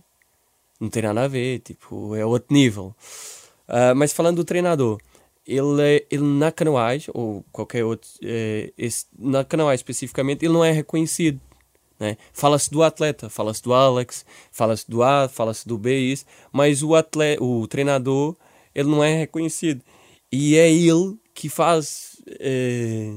não 0.80 0.90
tem 0.90 1.04
nada 1.04 1.24
a 1.24 1.28
ver, 1.28 1.60
tipo, 1.60 2.16
é 2.16 2.26
outro 2.26 2.54
nível. 2.54 2.96
Ah, 3.68 3.94
mas 3.96 4.12
falando 4.12 4.38
do 4.38 4.44
treinador, 4.44 5.00
ele, 5.46 5.82
é, 5.82 6.06
ele 6.10 6.24
na 6.24 6.52
canoagem, 6.52 7.10
ou 7.14 7.46
qualquer 7.52 7.84
outro, 7.86 8.10
é, 8.24 8.72
esse, 8.78 9.06
na 9.18 9.44
canoagem 9.44 9.76
especificamente, 9.76 10.44
ele 10.46 10.54
não 10.54 10.66
é 10.66 10.72
reconhecido. 10.72 11.40
Né? 12.00 12.18
Fala-se 12.32 12.72
do 12.72 12.82
atleta, 12.82 13.30
fala-se 13.30 13.62
do 13.62 13.74
Alex, 13.74 14.26
fala-se 14.52 14.90
do 14.90 15.04
A, 15.04 15.28
fala-se 15.28 15.68
do 15.68 15.78
B, 15.78 15.98
isso, 15.98 16.26
mas 16.52 16.82
o, 16.82 16.96
atleta, 16.96 17.44
o 17.44 17.68
treinador 17.68 18.36
ele 18.74 18.90
não 18.90 19.04
é 19.04 19.18
reconhecido. 19.18 19.84
E 20.32 20.56
é 20.56 20.72
ele 20.72 21.18
que 21.34 21.50
faz 21.50 22.22
é, 22.40 23.16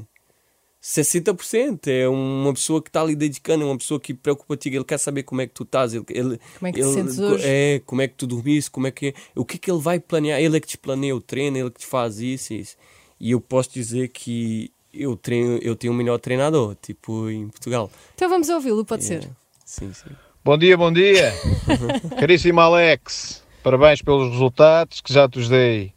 60%. 0.82 1.86
É 1.86 2.08
uma 2.08 2.52
pessoa 2.52 2.82
que 2.82 2.88
está 2.88 3.02
ali 3.02 3.14
dedicando, 3.14 3.62
é 3.62 3.66
uma 3.66 3.78
pessoa 3.78 4.00
que 4.00 4.12
preocupa-te, 4.12 4.68
ele 4.68 4.84
quer 4.84 4.98
saber 4.98 5.22
como 5.22 5.40
é 5.40 5.46
que 5.46 5.54
tu 5.54 5.62
estás, 5.62 5.94
ele, 5.94 6.04
ele, 6.08 6.40
como 6.58 6.66
é 6.66 6.72
que 6.72 6.80
ele, 6.80 6.88
te 6.88 6.94
sentes 6.94 7.18
hoje? 7.18 7.44
É, 7.46 7.80
como 7.86 8.02
é 8.02 8.08
que 8.08 8.14
tu 8.14 8.26
dormiste, 8.26 8.70
como 8.70 8.86
é 8.86 8.90
que 8.90 9.14
o 9.36 9.44
que 9.44 9.56
é 9.56 9.58
que 9.58 9.70
ele 9.70 9.80
vai 9.80 10.00
planear, 10.00 10.40
ele 10.40 10.56
é 10.56 10.60
que 10.60 10.66
te 10.66 10.78
planeia 10.78 11.14
o 11.14 11.20
treino, 11.20 11.56
ele 11.56 11.68
é 11.68 11.70
que 11.70 11.80
te 11.80 11.86
faz 11.86 12.18
isso, 12.18 12.52
isso. 12.52 12.76
E 13.20 13.30
eu 13.30 13.40
posso 13.40 13.70
dizer 13.72 14.08
que 14.08 14.72
eu 14.92 15.16
treino, 15.16 15.58
eu 15.62 15.74
tenho 15.74 15.92
o 15.92 15.96
melhor 15.96 16.18
treinador, 16.18 16.76
tipo 16.80 17.28
em 17.30 17.48
Portugal. 17.48 17.90
Então 18.14 18.28
vamos 18.28 18.48
ouvi-lo, 18.48 18.84
pode 18.84 19.04
Yeah. 19.04 19.26
ser. 19.26 19.32
Sim, 19.64 19.92
sim. 19.92 20.10
Bom 20.44 20.58
dia, 20.58 20.76
bom 20.76 20.92
dia. 20.92 21.32
Caríssimo 22.18 22.60
Alex, 22.60 23.42
parabéns 23.62 24.02
pelos 24.02 24.30
resultados 24.32 25.00
que 25.00 25.12
já 25.12 25.28
te 25.28 25.38
os 25.38 25.48
dei 25.48 25.92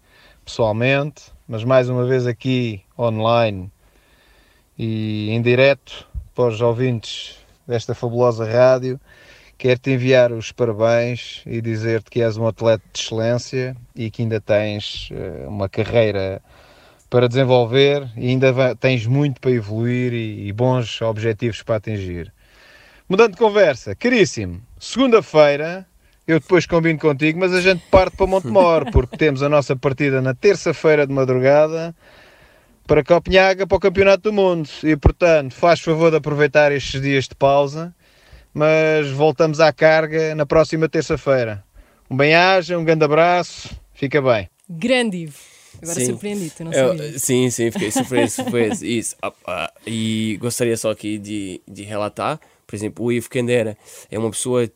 pessoalmente, 0.45 1.23
mas 1.47 1.63
mais 1.63 1.89
uma 1.89 2.05
vez 2.05 2.25
aqui 2.27 2.81
online 2.97 3.71
e 4.77 5.29
em 5.31 5.41
direto 5.41 6.07
para 6.33 6.49
os 6.49 6.61
ouvintes 6.61 7.37
desta 7.67 7.95
fabulosa 7.95 8.45
rádio. 8.45 8.99
Quero-te 9.57 9.91
enviar 9.91 10.31
os 10.33 10.51
parabéns 10.51 11.41
e 11.45 11.61
dizer-te 11.61 12.11
que 12.11 12.21
és 12.21 12.35
um 12.37 12.45
atleta 12.45 12.83
de 12.93 12.99
excelência 12.99 13.75
e 13.95 14.11
que 14.11 14.21
ainda 14.21 14.39
tens 14.41 15.09
eh, 15.11 15.45
uma 15.47 15.69
carreira 15.69 16.41
para 17.09 17.27
desenvolver 17.27 18.09
e 18.17 18.29
ainda 18.29 18.51
vai- 18.51 18.75
tens 18.75 19.05
muito 19.05 19.39
para 19.39 19.51
evoluir 19.51 20.13
e, 20.13 20.47
e 20.47 20.51
bons 20.53 21.01
objetivos 21.01 21.61
para 21.61 21.75
atingir. 21.75 22.33
Mudando 23.07 23.33
de 23.33 23.37
conversa, 23.37 23.95
caríssimo, 23.95 24.61
segunda-feira 24.79 25.85
eu 26.27 26.39
depois 26.39 26.65
combino 26.65 26.97
contigo, 26.97 27.39
mas 27.39 27.53
a 27.53 27.61
gente 27.61 27.83
parte 27.91 28.17
para 28.17 28.25
Montemor, 28.25 28.89
porque 28.91 29.15
temos 29.15 29.43
a 29.43 29.49
nossa 29.49 29.75
partida 29.75 30.21
na 30.21 30.33
terça-feira 30.33 31.05
de 31.05 31.13
madrugada 31.13 31.95
para 32.87 33.03
Copenhaga 33.03 33.67
para 33.67 33.77
o 33.77 33.79
Campeonato 33.79 34.23
do 34.23 34.33
Mundo. 34.33 34.67
E 34.83 34.95
portanto, 34.97 35.53
faz 35.53 35.79
favor 35.81 36.09
de 36.09 36.17
aproveitar 36.17 36.71
estes 36.71 36.99
dias 36.99 37.27
de 37.27 37.35
pausa, 37.35 37.93
mas 38.53 39.09
voltamos 39.11 39.59
à 39.59 39.71
carga 39.71 40.33
na 40.33 40.45
próxima 40.45 40.89
terça-feira. 40.89 41.63
Um 42.09 42.17
bem-aja, 42.17 42.77
um 42.77 42.83
grande 42.83 43.05
abraço, 43.05 43.69
fica 43.93 44.19
bem. 44.21 44.49
Grande 44.67 45.17
Ivo. 45.17 45.54
Agora 45.81 46.05
surpreendi-te, 46.05 46.63
não 46.63 46.71
é, 46.71 46.75
sabia. 46.75 47.19
Sim, 47.19 47.49
sim, 47.49 47.71
fiquei 47.71 47.91
surpreso, 47.91 48.35
surpreso. 48.35 48.85
Isso. 48.85 49.15
Ah, 49.21 49.33
ah, 49.47 49.73
e 49.85 50.37
gostaria 50.39 50.75
só 50.77 50.91
aqui 50.91 51.17
de, 51.17 51.61
de 51.67 51.83
relatar, 51.83 52.39
por 52.65 52.75
exemplo, 52.75 53.05
o 53.05 53.11
Ivo 53.11 53.29
Candera 53.29 53.77
é 54.09 54.17
uma 54.17 54.31
pessoa 54.31 54.69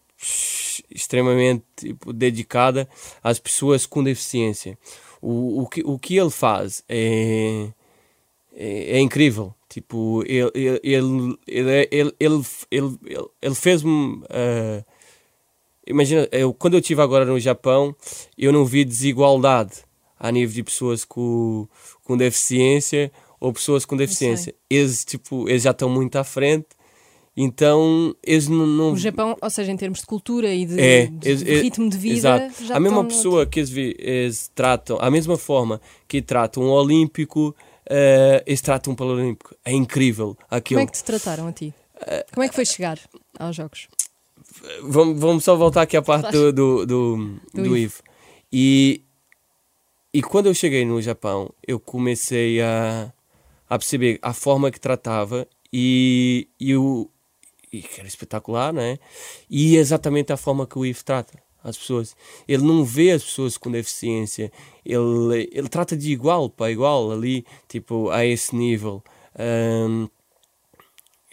extremamente 0.90 1.64
tipo, 1.76 2.12
dedicada 2.14 2.88
às 3.24 3.40
pessoas 3.40 3.86
com 3.86 4.04
deficiência. 4.04 4.78
O, 5.22 5.64
o, 5.64 5.68
que, 5.68 5.82
o 5.86 5.98
que 5.98 6.18
ele 6.18 6.30
faz 6.30 6.84
é, 6.88 7.68
é, 8.56 8.98
é 8.98 9.00
incrível. 9.00 9.54
Tipo, 9.68 10.24
ele, 10.26 10.52
ele, 10.56 10.80
ele, 10.84 11.38
ele, 11.48 11.72
é, 11.72 11.88
ele, 11.92 12.14
ele, 12.20 13.00
ele 13.42 13.56
fez-me. 13.56 13.92
Uh, 13.92 14.84
imagina, 15.86 16.28
eu, 16.32 16.54
quando 16.54 16.74
eu 16.74 16.80
estive 16.80 17.02
agora 17.02 17.24
no 17.24 17.40
Japão, 17.40 17.96
eu 18.38 18.52
não 18.52 18.66
vi 18.66 18.84
desigualdade 18.84 19.84
a 20.20 20.32
nível 20.32 20.54
de 20.56 20.64
pessoas 20.64 21.06
com, 21.06 21.68
com 22.04 22.18
deficiência 22.18 23.12
ou 23.40 23.54
pessoas 23.54 23.86
com 23.86 23.96
deficiência. 23.96 24.54
Eles, 24.70 25.06
tipo, 25.06 25.48
eles 25.50 25.64
já 25.64 25.72
estão 25.72 25.90
muito 25.90 26.18
à 26.18 26.24
frente, 26.24 26.68
então 27.38 28.14
eles 28.24 28.48
não. 28.48 28.68
não 28.68 28.92
O 28.94 28.98
Japão, 28.98 29.38
ou 29.42 29.50
seja, 29.50 29.72
em 29.72 29.78
termos 29.78 30.00
de 30.00 30.06
cultura 30.06 30.54
e 30.54 30.66
de, 30.66 30.80
é, 30.80 31.06
de 31.06 31.30
eles- 31.30 31.42
eles- 31.42 31.62
ritmo 31.62 31.90
de 31.90 31.98
vida, 31.98 32.16
exato. 32.46 32.66
já 32.66 32.76
a 32.76 32.80
mesma 32.80 33.04
pessoa 33.06 33.46
que 33.46 33.60
eles, 33.62 33.72
eles 33.76 34.52
tratam, 34.54 34.98
a 35.00 35.10
mesma 35.10 35.38
forma 35.38 35.80
que 36.08 36.22
tratam 36.22 36.64
um 36.64 36.70
olímpico, 36.70 37.56
eh, 37.90 38.44
eles 38.46 38.62
tratam 38.62 38.94
um 38.94 38.96
paralímpico. 38.96 39.56
É 39.64 39.72
incrível 39.72 40.36
Como 40.36 40.48
aquilo. 40.52 40.82
é 40.82 40.86
que 40.86 40.92
te 40.92 41.04
trataram 41.04 41.48
a 41.48 41.52
ti? 41.54 41.74
Como 42.34 42.44
é 42.44 42.50
que 42.50 42.56
foi 42.56 42.66
chegar 42.66 43.00
aos 43.40 43.56
Jogos? 43.56 43.88
vamos, 44.84 45.20
vamos 45.20 45.44
só 45.44 45.56
voltar 45.56 45.84
aqui 45.84 45.96
à 45.96 46.02
parte 46.02 46.32
do, 46.32 46.52
do, 46.52 46.86
do, 46.86 47.18
Do 47.54 47.64
do. 47.64 47.78
Ivo. 47.78 48.02
E, 48.52 49.04
e 50.14 50.22
quando 50.22 50.48
eu 50.48 50.54
cheguei 50.54 50.86
no 50.86 51.02
Japão, 51.02 51.54
eu 51.68 51.80
comecei 51.80 52.62
a, 52.62 53.14
a 53.70 53.78
perceber 53.78 54.20
a 54.22 54.34
forma 54.34 54.72
que 54.72 54.80
tratava 54.80 55.48
e, 55.72 56.48
e, 56.60 56.76
o, 56.76 57.10
e 57.72 57.82
que 57.82 58.00
era 58.00 58.08
espetacular, 58.08 58.74
né? 58.74 58.98
E 59.50 59.76
exatamente 59.76 60.34
a 60.34 60.38
forma 60.38 60.66
que 60.66 60.80
o 60.80 60.86
Ivo 60.86 61.04
trata 61.04 61.42
as 61.64 61.78
pessoas. 61.78 62.16
Ele 62.48 62.64
não 62.64 62.84
vê 62.84 63.12
as 63.12 63.24
pessoas 63.24 63.58
com 63.58 63.70
deficiência, 63.70 64.52
ele, 64.86 65.50
ele 65.52 65.70
trata 65.70 65.96
de 65.96 66.12
igual 66.12 66.50
para 66.50 66.72
igual 66.72 67.12
ali, 67.12 67.46
tipo, 67.68 68.10
a 68.10 68.26
esse 68.26 68.56
nível. 68.56 69.04
Ahm, 69.38 70.08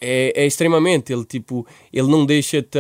é, 0.01 0.43
é 0.43 0.47
extremamente, 0.47 1.13
ele 1.13 1.25
tipo, 1.25 1.67
ele 1.93 2.09
não 2.09 2.27
deixa-te, 2.27 2.79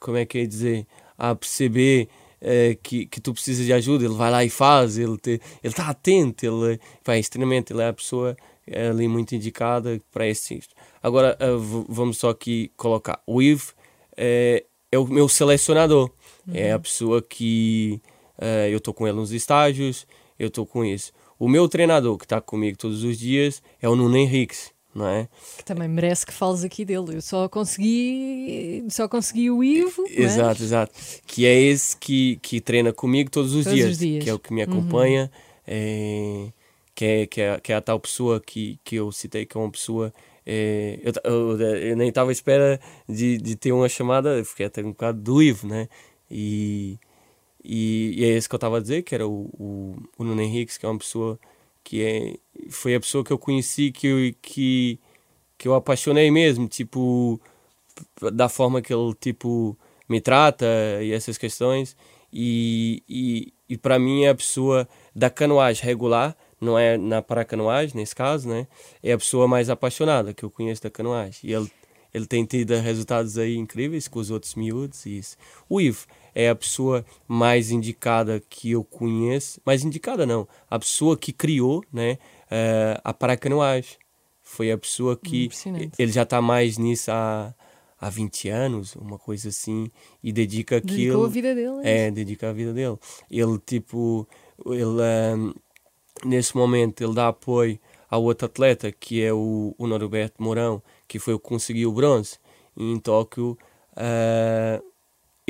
como 0.00 0.16
é 0.16 0.26
que 0.26 0.38
é 0.38 0.46
dizer, 0.46 0.86
a 1.16 1.34
perceber 1.34 2.08
eh, 2.40 2.76
que, 2.82 3.06
que 3.06 3.20
tu 3.20 3.32
precisas 3.32 3.64
de 3.66 3.72
ajuda, 3.72 4.04
ele 4.04 4.14
vai 4.14 4.30
lá 4.30 4.44
e 4.44 4.50
faz, 4.50 4.98
ele 4.98 5.18
está 5.62 5.88
atento, 5.88 6.44
ele 6.46 6.78
vai 7.04 7.18
extremamente, 7.18 7.72
ele 7.72 7.82
é 7.82 7.88
a 7.88 7.92
pessoa 7.92 8.36
eh, 8.66 8.88
ali 8.88 9.08
muito 9.08 9.34
indicada 9.34 10.00
para 10.10 10.26
esse 10.26 10.54
isto. 10.58 10.74
Agora 11.02 11.36
eh, 11.40 11.56
v- 11.56 11.84
vamos 11.88 12.18
só 12.18 12.30
aqui 12.30 12.70
colocar, 12.76 13.20
o 13.26 13.40
Ivo 13.42 13.72
eh, 14.16 14.64
é 14.90 14.98
o 14.98 15.06
meu 15.06 15.28
selecionador, 15.28 16.10
é 16.52 16.72
a 16.72 16.78
pessoa 16.78 17.20
que 17.20 18.00
eh, 18.40 18.68
eu 18.70 18.78
estou 18.78 18.94
com 18.94 19.06
ele 19.06 19.16
nos 19.16 19.32
estágios, 19.32 20.06
eu 20.38 20.48
estou 20.48 20.64
com 20.64 20.84
isso. 20.84 21.12
O 21.38 21.48
meu 21.48 21.68
treinador 21.68 22.16
que 22.18 22.24
está 22.24 22.40
comigo 22.40 22.76
todos 22.78 23.04
os 23.04 23.18
dias 23.18 23.62
é 23.80 23.88
o 23.88 23.94
Nuno 23.94 24.16
Henriques, 24.16 24.72
não 24.98 25.08
é? 25.08 25.28
Que 25.56 25.64
também 25.64 25.88
merece 25.88 26.26
que 26.26 26.32
fales 26.32 26.62
aqui 26.64 26.84
dele. 26.84 27.14
Eu 27.16 27.22
só 27.22 27.48
consegui, 27.48 28.84
só 28.90 29.08
consegui 29.08 29.50
o 29.50 29.62
Ivo. 29.64 30.02
mas- 30.02 30.18
Exato, 30.18 30.62
exato. 30.62 30.92
Que 31.26 31.46
é 31.46 31.58
esse 31.60 31.96
que, 31.96 32.36
que 32.42 32.60
treina 32.60 32.92
comigo 32.92 33.30
todos 33.30 33.54
os, 33.54 33.64
Todos 33.64 33.78
dias, 33.78 33.90
os 33.92 33.98
dias. 33.98 34.24
que 34.24 34.30
é 34.30 34.34
o 34.34 34.38
que 34.38 34.52
me 34.52 34.62
acompanha, 34.62 35.30
é, 35.66 36.48
que, 36.94 37.04
é, 37.04 37.26
que, 37.26 37.40
é, 37.40 37.60
que 37.60 37.72
é 37.72 37.76
a 37.76 37.80
tal 37.80 37.98
pessoa 38.00 38.40
que, 38.40 38.78
que 38.84 38.96
eu 38.96 39.10
citei, 39.12 39.46
que 39.46 39.56
é 39.56 39.60
uma 39.60 39.70
pessoa. 39.70 40.12
é, 40.46 40.98
eu, 41.02 41.12
eu- 41.56 41.60
eu 41.60 41.96
nem 41.96 42.08
estava 42.08 42.30
à 42.30 42.32
espera 42.32 42.80
de, 43.08 43.38
de 43.38 43.54
ter 43.56 43.72
uma 43.72 43.88
chamada, 43.88 44.42
fiquei 44.44 44.66
até 44.66 44.82
um 44.82 44.88
bocado 44.90 45.20
do 45.20 45.42
Ivo, 45.42 45.66
né? 45.68 45.88
E, 46.30 46.98
e, 47.64 48.14
e 48.18 48.24
é 48.24 48.28
esse 48.28 48.48
que 48.48 48.54
eu 48.54 48.58
estava 48.58 48.78
a 48.78 48.80
dizer, 48.80 49.02
que 49.02 49.14
era 49.14 49.26
o, 49.26 49.50
o, 49.58 49.96
o 50.18 50.24
Nuno 50.24 50.40
Henriques, 50.42 50.78
que 50.78 50.86
é 50.86 50.88
uma 50.88 50.98
pessoa 50.98 51.38
que 51.84 52.02
é, 52.02 52.36
foi 52.70 52.94
a 52.94 53.00
pessoa 53.00 53.24
que 53.24 53.32
eu 53.32 53.38
conheci 53.38 53.90
que 53.90 54.06
eu, 54.06 54.34
que, 54.42 54.98
que 55.56 55.68
eu 55.68 55.74
apaixonei 55.74 56.30
mesmo, 56.30 56.68
tipo, 56.68 57.40
da 58.32 58.48
forma 58.48 58.82
que 58.82 58.92
ele, 58.92 59.14
tipo, 59.20 59.76
me 60.08 60.20
trata 60.20 60.66
e 61.02 61.12
essas 61.12 61.38
questões. 61.38 61.96
E, 62.32 63.02
e, 63.08 63.52
e 63.68 63.76
para 63.76 63.98
mim 63.98 64.24
é 64.24 64.30
a 64.30 64.34
pessoa 64.34 64.88
da 65.14 65.30
canoagem 65.30 65.84
regular, 65.84 66.36
não 66.60 66.78
é 66.78 66.96
na 66.96 67.22
paracanoagem, 67.22 67.96
nesse 67.96 68.14
caso, 68.14 68.48
né? 68.48 68.66
É 69.02 69.12
a 69.12 69.18
pessoa 69.18 69.46
mais 69.46 69.70
apaixonada 69.70 70.34
que 70.34 70.44
eu 70.44 70.50
conheço 70.50 70.82
da 70.82 70.90
canoagem. 70.90 71.40
E 71.44 71.54
ele, 71.54 71.70
ele 72.12 72.26
tem 72.26 72.44
tido 72.44 72.74
resultados 72.74 73.38
aí 73.38 73.56
incríveis 73.56 74.08
com 74.08 74.18
os 74.18 74.30
outros 74.30 74.54
miúdos 74.54 75.06
e 75.06 75.18
isso. 75.18 75.36
O 75.68 75.80
Ivo 75.80 76.06
é 76.38 76.48
a 76.48 76.54
pessoa 76.54 77.04
mais 77.26 77.72
indicada 77.72 78.40
que 78.48 78.70
eu 78.70 78.84
conheço, 78.84 79.60
mais 79.66 79.82
indicada 79.82 80.24
não, 80.24 80.46
a 80.70 80.78
pessoa 80.78 81.18
que 81.18 81.32
criou, 81.32 81.82
né, 81.92 82.16
eh, 82.48 83.00
a 83.02 83.12
paracanoagem. 83.12 83.96
Foi 84.40 84.70
a 84.70 84.78
pessoa 84.78 85.16
que 85.16 85.46
Impressionante. 85.46 85.92
ele 85.98 86.12
já 86.12 86.22
está 86.22 86.40
mais 86.40 86.78
nisso 86.78 87.10
há, 87.10 87.52
há 88.00 88.08
20 88.08 88.50
anos, 88.50 88.94
uma 88.94 89.18
coisa 89.18 89.48
assim, 89.48 89.90
e 90.22 90.30
dedica 90.32 90.76
aquilo. 90.76 90.96
Dedicou 90.96 91.24
a 91.24 91.28
vida 91.28 91.54
dele. 91.56 91.80
É, 91.82 92.06
isso. 92.06 92.14
dedica 92.14 92.50
a 92.50 92.52
vida 92.52 92.72
dele. 92.72 92.96
Ele, 93.28 93.58
tipo, 93.58 94.24
ele, 94.64 95.02
ahm, 95.02 95.52
nesse 96.24 96.56
momento, 96.56 97.02
ele 97.02 97.14
dá 97.14 97.26
apoio 97.26 97.80
ao 98.08 98.22
outro 98.22 98.46
atleta, 98.46 98.92
que 98.92 99.20
é 99.24 99.32
o, 99.32 99.74
o 99.76 99.86
Norberto 99.88 100.40
Mourão, 100.40 100.80
que 101.08 101.18
foi 101.18 101.34
o 101.34 101.38
que 101.40 101.48
conseguiu 101.48 101.90
o 101.90 101.92
bronze. 101.92 102.38
E 102.76 102.92
em 102.92 103.00
Tóquio, 103.00 103.58
ah, 103.96 104.80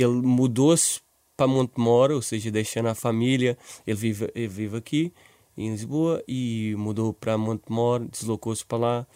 ele 0.00 0.22
mudou-se 0.22 1.00
para 1.36 1.46
Montemor, 1.46 2.10
ou 2.10 2.22
seja, 2.22 2.50
deixando 2.50 2.86
a 2.88 2.94
família. 2.94 3.56
Ele 3.86 3.96
vive, 3.96 4.30
ele 4.34 4.48
vive 4.48 4.76
aqui, 4.76 5.12
em 5.56 5.70
Lisboa, 5.70 6.22
e 6.26 6.74
mudou 6.78 7.12
para 7.12 7.36
Montemor, 7.36 8.06
deslocou-se 8.08 8.64
para 8.64 8.78
lá, 8.78 9.06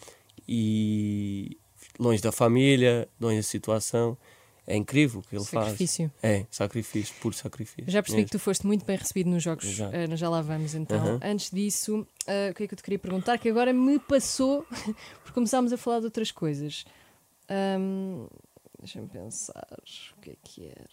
e 0.47 1.57
longe 1.99 2.21
da 2.21 2.31
família, 2.31 3.07
longe 3.19 3.37
da 3.37 3.43
situação. 3.43 4.17
é 4.65 4.75
incrível 4.77 5.19
o 5.19 5.23
que 5.23 5.35
ele 5.35 5.43
Sacrifício. 5.43 6.11
faz. 6.21 6.33
É, 6.33 6.45
sacrifício, 6.49 7.13
puro 7.21 7.35
sacrifício. 7.35 7.83
Já 7.91 8.01
percebi 8.01 8.21
mesmo. 8.21 8.29
que 8.29 8.37
tu 8.37 8.39
foste 8.39 8.65
muito 8.65 8.85
bem 8.85 8.95
recebido 8.95 9.29
nos 9.29 9.43
jogos, 9.43 9.77
nós 10.09 10.17
já 10.19 10.29
lá 10.29 10.41
vamos 10.41 10.73
então. 10.73 11.05
Uhum. 11.05 11.19
Antes 11.21 11.51
disso, 11.51 12.07
eh, 12.25 12.51
o 12.51 12.53
que 12.53 12.63
é 12.63 12.67
que 12.67 12.73
eu 12.73 12.77
te 12.77 12.83
queria 12.83 12.99
perguntar? 12.99 13.37
Que 13.37 13.49
agora 13.49 13.73
me 13.73 13.99
passou, 13.99 14.65
porque 15.21 15.33
começámos 15.33 15.73
a 15.73 15.77
falar 15.77 15.99
de 15.99 16.05
outras 16.05 16.31
coisas. 16.31 16.85
Ahm, 17.49 18.27
Deixa-me 18.83 19.07
pensar, 19.07 19.65
o 20.17 20.21
que 20.21 20.31
é 20.31 20.35
que 20.43 20.65
era? 20.67 20.89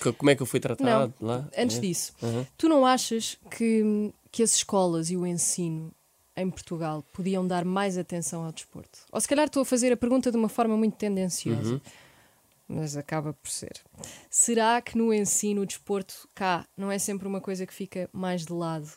Co- 0.00 0.12
Como 0.12 0.30
é 0.30 0.36
que 0.36 0.42
eu 0.42 0.46
fui 0.46 0.60
tratado 0.60 1.12
lá? 1.20 1.48
Antes 1.56 1.78
É. 1.78 1.80
disso, 1.80 2.12
Uhum. 2.22 2.46
tu 2.56 2.68
não 2.68 2.86
achas 2.86 3.36
que, 3.50 4.12
que 4.30 4.42
as 4.44 4.54
escolas 4.54 5.10
e 5.10 5.16
o 5.16 5.26
ensino 5.26 5.92
em 6.36 6.48
Portugal 6.48 7.02
podiam 7.12 7.44
dar 7.46 7.64
mais 7.64 7.98
atenção 7.98 8.44
ao 8.44 8.52
desporto? 8.52 9.00
Ou 9.10 9.20
se 9.20 9.26
calhar 9.28 9.46
estou 9.46 9.62
a 9.62 9.64
fazer 9.64 9.92
a 9.92 9.96
pergunta 9.96 10.30
de 10.30 10.36
uma 10.36 10.48
forma 10.48 10.76
muito 10.76 10.96
tendenciosa, 10.96 11.74
Uhum. 11.74 11.80
mas 12.68 12.96
acaba 12.96 13.32
por 13.32 13.50
ser. 13.50 13.82
Será 14.30 14.80
que 14.80 14.96
no 14.96 15.12
ensino 15.12 15.62
o 15.62 15.66
desporto 15.66 16.28
cá 16.34 16.64
não 16.76 16.90
é 16.92 16.98
sempre 16.98 17.26
uma 17.26 17.40
coisa 17.40 17.66
que 17.66 17.74
fica 17.74 18.08
mais 18.12 18.46
de 18.46 18.52
lado 18.52 18.88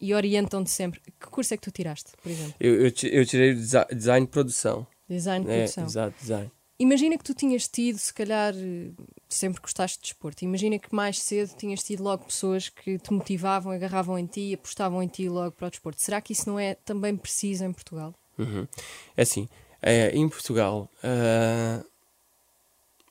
e 0.00 0.12
orientam-te 0.14 0.70
sempre? 0.70 1.00
Que 1.00 1.26
curso 1.26 1.52
é 1.54 1.56
que 1.56 1.62
tu 1.64 1.70
tiraste, 1.70 2.12
por 2.22 2.30
exemplo? 2.30 2.54
Eu, 2.60 2.82
eu, 2.82 2.90
ti- 2.92 3.10
eu 3.10 3.24
tirei 3.26 3.54
desi- 3.54 3.86
design 3.94 4.26
de 4.26 4.30
produção. 4.30 4.86
Design 5.08 5.44
de 5.44 5.50
É, 5.50 5.56
produção. 5.62 5.84
exato, 5.86 6.14
design. 6.20 6.50
Imagina 6.78 7.18
que 7.18 7.24
tu 7.24 7.34
tinhas 7.34 7.66
tido, 7.66 7.98
se 7.98 8.14
calhar, 8.14 8.54
eh, 8.54 8.90
sempre 9.28 9.60
gostaste 9.60 9.98
de 9.98 10.04
desporto. 10.04 10.44
Imagina 10.44 10.78
que 10.78 10.94
mais 10.94 11.20
cedo 11.20 11.56
tinhas 11.56 11.82
tido 11.82 12.04
logo 12.04 12.24
pessoas 12.24 12.68
que 12.68 12.98
te 12.98 13.12
motivavam, 13.12 13.72
agarravam 13.72 14.16
em 14.18 14.26
ti, 14.26 14.54
apostavam 14.54 15.02
em 15.02 15.08
ti 15.08 15.28
logo 15.28 15.52
para 15.52 15.66
o 15.66 15.70
desporto. 15.70 16.00
Será 16.00 16.20
que 16.20 16.32
isso 16.32 16.48
não 16.48 16.58
é 16.58 16.74
também 16.74 17.16
preciso 17.16 17.64
em 17.64 17.72
Portugal? 17.72 18.14
Uhum. 18.38 18.68
É 19.16 19.22
assim, 19.22 19.48
é, 19.82 20.10
em 20.16 20.28
Portugal 20.28 20.88
ah, 21.02 21.84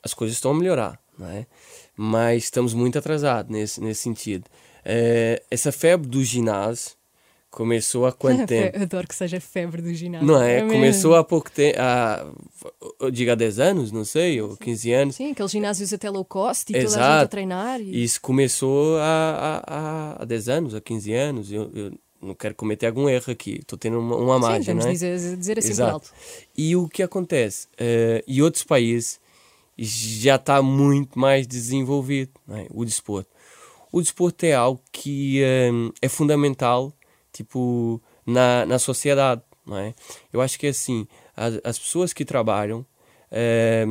as 0.02 0.14
coisas 0.14 0.38
estão 0.38 0.52
a 0.52 0.54
melhorar, 0.54 1.00
não 1.18 1.28
é? 1.28 1.46
Mas 1.96 2.46
estamos 2.46 2.74
muito 2.74 2.98
atrasados 2.98 3.52
nesse, 3.52 3.82
nesse 3.82 4.02
sentido. 4.02 4.46
Eh, 4.86 5.44
essa 5.52 5.72
febre 5.72 6.08
do 6.08 6.24
ginásio 6.24 6.97
começou 7.52 8.06
há 8.06 8.12
quanto 8.14 8.46
tempo? 8.46 8.78
Eu 8.78 8.84
adoro 8.84 9.08
que 9.08 9.16
seja 9.16 9.40
febre 9.40 9.82
do 9.82 9.94
ginásio. 9.94 10.28
Não 10.28 10.42
é? 10.42 10.62
mesmo. 10.62 10.72
Começou 10.72 11.16
há 11.16 11.24
pouco 11.24 11.52
tempo, 11.52 11.78
há, 11.80 12.32
eu 13.00 13.12
digo 13.12 13.32
há 13.32 13.36
10 13.36 13.60
anos, 13.60 13.92
não 13.92 14.06
sei, 14.06 14.42
ou 14.42 14.56
15 14.58 14.92
anos. 14.92 15.16
Sim, 15.16 15.32
aqueles 15.32 15.52
ginásios 15.52 15.94
até 15.94 16.10
low 16.10 16.26
cost 16.26 16.72
e 16.72 16.74
toda 16.74 16.86
a 16.86 16.90
gente 16.90 16.98
a 16.98 17.06
Exato. 17.06 17.32
treinar. 17.32 17.82
E... 17.82 18.04
Isso 18.04 18.22
começou 18.22 18.98
há, 18.98 19.64
há, 19.66 20.22
há 20.22 20.26
10 20.26 20.50
anos, 20.50 20.76
há 20.76 20.82
15 20.82 21.14
anos. 21.14 21.52
Eu, 21.52 21.72
eu 21.74 21.92
não 22.22 22.34
quero 22.34 22.56
cometer 22.56 22.88
algum 22.88 23.08
erro 23.08 23.32
aqui, 23.32 23.60
estou 23.62 23.78
tendo 23.78 24.00
uma, 24.00 24.16
uma 24.16 24.36
Sim, 24.36 24.42
margem, 24.42 24.66
vamos 24.66 24.86
não 24.86 24.90
é? 24.90 24.94
dizer, 24.94 25.38
dizer 25.38 25.60
assim 25.60 25.70
Exato. 25.70 25.94
alto. 25.94 26.14
E 26.58 26.76
o 26.76 26.88
que 26.88 27.04
acontece? 27.04 27.68
Eh, 27.78 28.24
e 28.28 28.42
outros 28.42 28.64
países 28.64 29.20
já 29.78 30.36
está 30.36 30.62
muito 30.62 31.20
mais 31.20 31.46
desenvolvido 31.46 32.32
é? 32.50 32.68
o 32.72 32.84
desporto. 32.84 33.30
O 33.92 34.02
desporto 34.02 34.44
é 34.46 34.54
algo 34.54 34.82
que 34.92 35.42
eh, 35.44 35.70
é 36.02 36.10
fundamental 36.10 36.94
tipo, 37.38 38.02
na, 38.26 38.66
na 38.66 38.80
sociedade. 38.80 39.42
Não 39.66 39.78
é? 39.78 39.94
Eu 40.32 40.42
acho 40.42 40.58
que 40.58 40.68
é 40.68 40.70
assim, 40.70 41.08
as, 41.36 41.60
as 41.64 41.78
pessoas 41.78 42.14
que 42.14 42.24
trabalham 42.24 42.86
eh, 43.30 43.86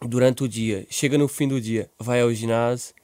durante 0.00 0.44
o 0.44 0.48
dia, 0.48 0.86
chega 0.90 1.16
no 1.16 1.28
fim 1.28 1.48
do 1.48 1.60
dia, 1.60 1.90
vai 1.98 2.20
ao 2.20 2.32
ginásio, 2.32 2.94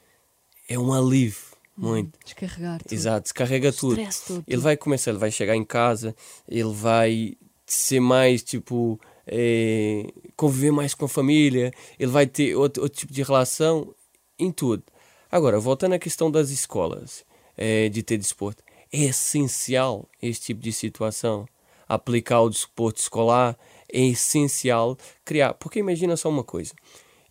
é 0.69 0.79
um 0.79 0.93
alívio, 0.93 1.49
muito. 1.77 2.19
Descarregar 2.25 2.79
tudo. 2.83 2.93
Exato, 2.93 3.23
descarrega 3.23 3.73
tudo. 3.73 3.97
todo. 4.27 4.45
Ele 4.47 4.61
vai 4.61 4.77
começar, 4.77 5.13
ele 5.13 5.19
vai 5.19 5.31
chegar 5.31 5.57
em 5.57 5.65
casa, 5.65 6.15
ele 6.47 6.73
vai 6.73 7.37
ser 7.65 8.01
mais 8.01 8.43
tipo 8.43 9.01
eh, 9.27 10.07
conviver 10.37 10.73
mais 10.73 10.95
com 10.95 11.05
a 11.05 11.09
família, 11.09 11.73
ele 11.99 12.11
vai 12.11 12.27
ter 12.27 12.55
outro, 12.55 12.83
outro 12.83 12.99
tipo 12.99 13.13
de 13.13 13.23
relação 13.23 13.95
em 14.39 14.51
tudo. 14.51 14.83
Agora, 15.31 15.61
voltando 15.61 15.95
à 15.95 15.99
questão 15.99 16.31
das 16.31 16.51
escolas 16.51 17.25
eh, 17.57 17.89
de 17.89 18.03
ter 18.03 18.17
desporto, 18.19 18.63
é 18.93 19.05
essencial 19.05 20.09
este 20.21 20.47
tipo 20.47 20.61
de 20.61 20.73
situação. 20.73 21.47
Aplicar 21.89 22.43
o 22.43 22.51
desporto 22.51 23.01
escolar 23.01 23.59
é 23.93 24.01
essencial 24.01 24.97
criar. 25.25 25.55
Porque 25.55 25.79
imagina 25.79 26.17
só 26.17 26.29
uma 26.29 26.45
coisa. 26.45 26.75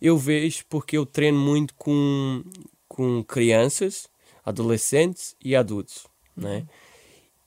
Eu 0.00 0.16
vejo 0.16 0.64
porque 0.68 0.96
eu 0.96 1.06
treino 1.06 1.38
muito 1.38 1.74
com, 1.74 2.44
com 2.88 3.22
crianças, 3.24 4.08
adolescentes 4.44 5.36
e 5.42 5.54
adultos. 5.54 6.06
Né? 6.36 6.66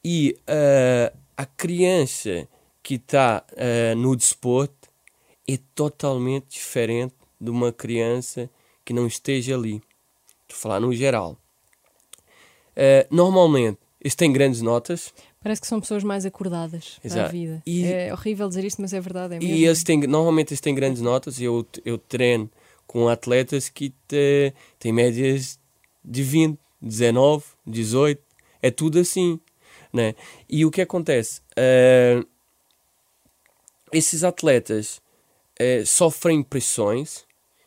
E 0.04 0.38
ah, 0.48 1.14
a 1.38 1.46
criança 1.46 2.48
que 2.84 2.96
está 2.96 3.46
no 3.96 4.16
desporto 4.16 4.90
é 5.48 5.58
totalmente 5.76 6.48
diferente 6.50 7.14
de 7.40 7.50
uma 7.50 7.72
criança 7.72 8.50
que 8.84 8.94
não 8.94 9.06
esteja 9.06 9.56
ali. 9.56 9.82
Estou 10.44 10.58
a 10.58 10.62
falar 10.62 10.80
no 10.80 10.94
geral. 10.94 11.38
Ah, 12.76 13.06
normalmente, 13.10 13.80
eles 14.02 14.16
têm 14.16 14.34
grandes 14.34 14.62
notas 14.62 15.14
Parece 15.44 15.62
que 15.62 15.68
são 15.68 15.80
pessoas 15.80 16.04
mais 16.04 16.26
acordadas 16.26 17.00
para 17.02 17.08
a 17.08 17.16
Exato. 17.16 17.32
vida. 17.32 17.64
E- 17.66 17.84
É 17.86 18.14
horrível 18.14 18.48
dizer 18.48 18.64
isto, 18.66 18.82
mas 18.82 18.94
é 18.94 19.00
verdade. 19.00 19.36
É 19.36 19.40
mesmo. 19.40 19.56
e 19.56 19.66
eles 19.66 19.84
têm, 19.84 20.00
normalmente 20.02 20.52
eles 20.52 20.62
têm 20.62 20.76
grandes 20.76 21.02
notas. 21.02 21.40
Eu, 21.42 21.66
eu 21.86 21.98
treino 21.98 22.50
com 22.86 23.08
atletas 23.08 23.68
que 23.70 23.92
te- 24.08 24.54
têm 24.78 24.92
médias 24.94 25.60
de 26.06 26.22
20, 26.22 26.60
19, 26.82 27.44
18. 27.66 28.22
É 28.62 28.70
tudo 28.70 29.00
assim. 29.00 29.40
Né? 29.92 30.14
E 30.48 30.64
o 30.66 30.70
que 30.72 30.82
acontece? 30.82 31.42
Ah, 31.58 32.24
esses 33.92 34.24
atletas 34.24 35.02
eh, 35.60 35.84
sofrem 35.86 36.42
pressões, 36.44 37.26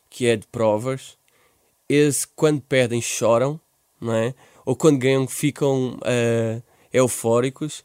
que 0.09 0.25
é 0.27 0.35
de 0.35 0.47
provas. 0.47 1.17
Eles, 1.87 2.25
quando 2.25 2.61
perdem, 2.61 3.01
choram, 3.01 3.59
não 4.01 4.13
é? 4.13 4.33
Ou 4.65 4.75
quando 4.75 4.97
ganham, 4.97 5.27
ficam 5.27 5.97
eh, 6.03 6.61
eufóricos. 6.91 7.83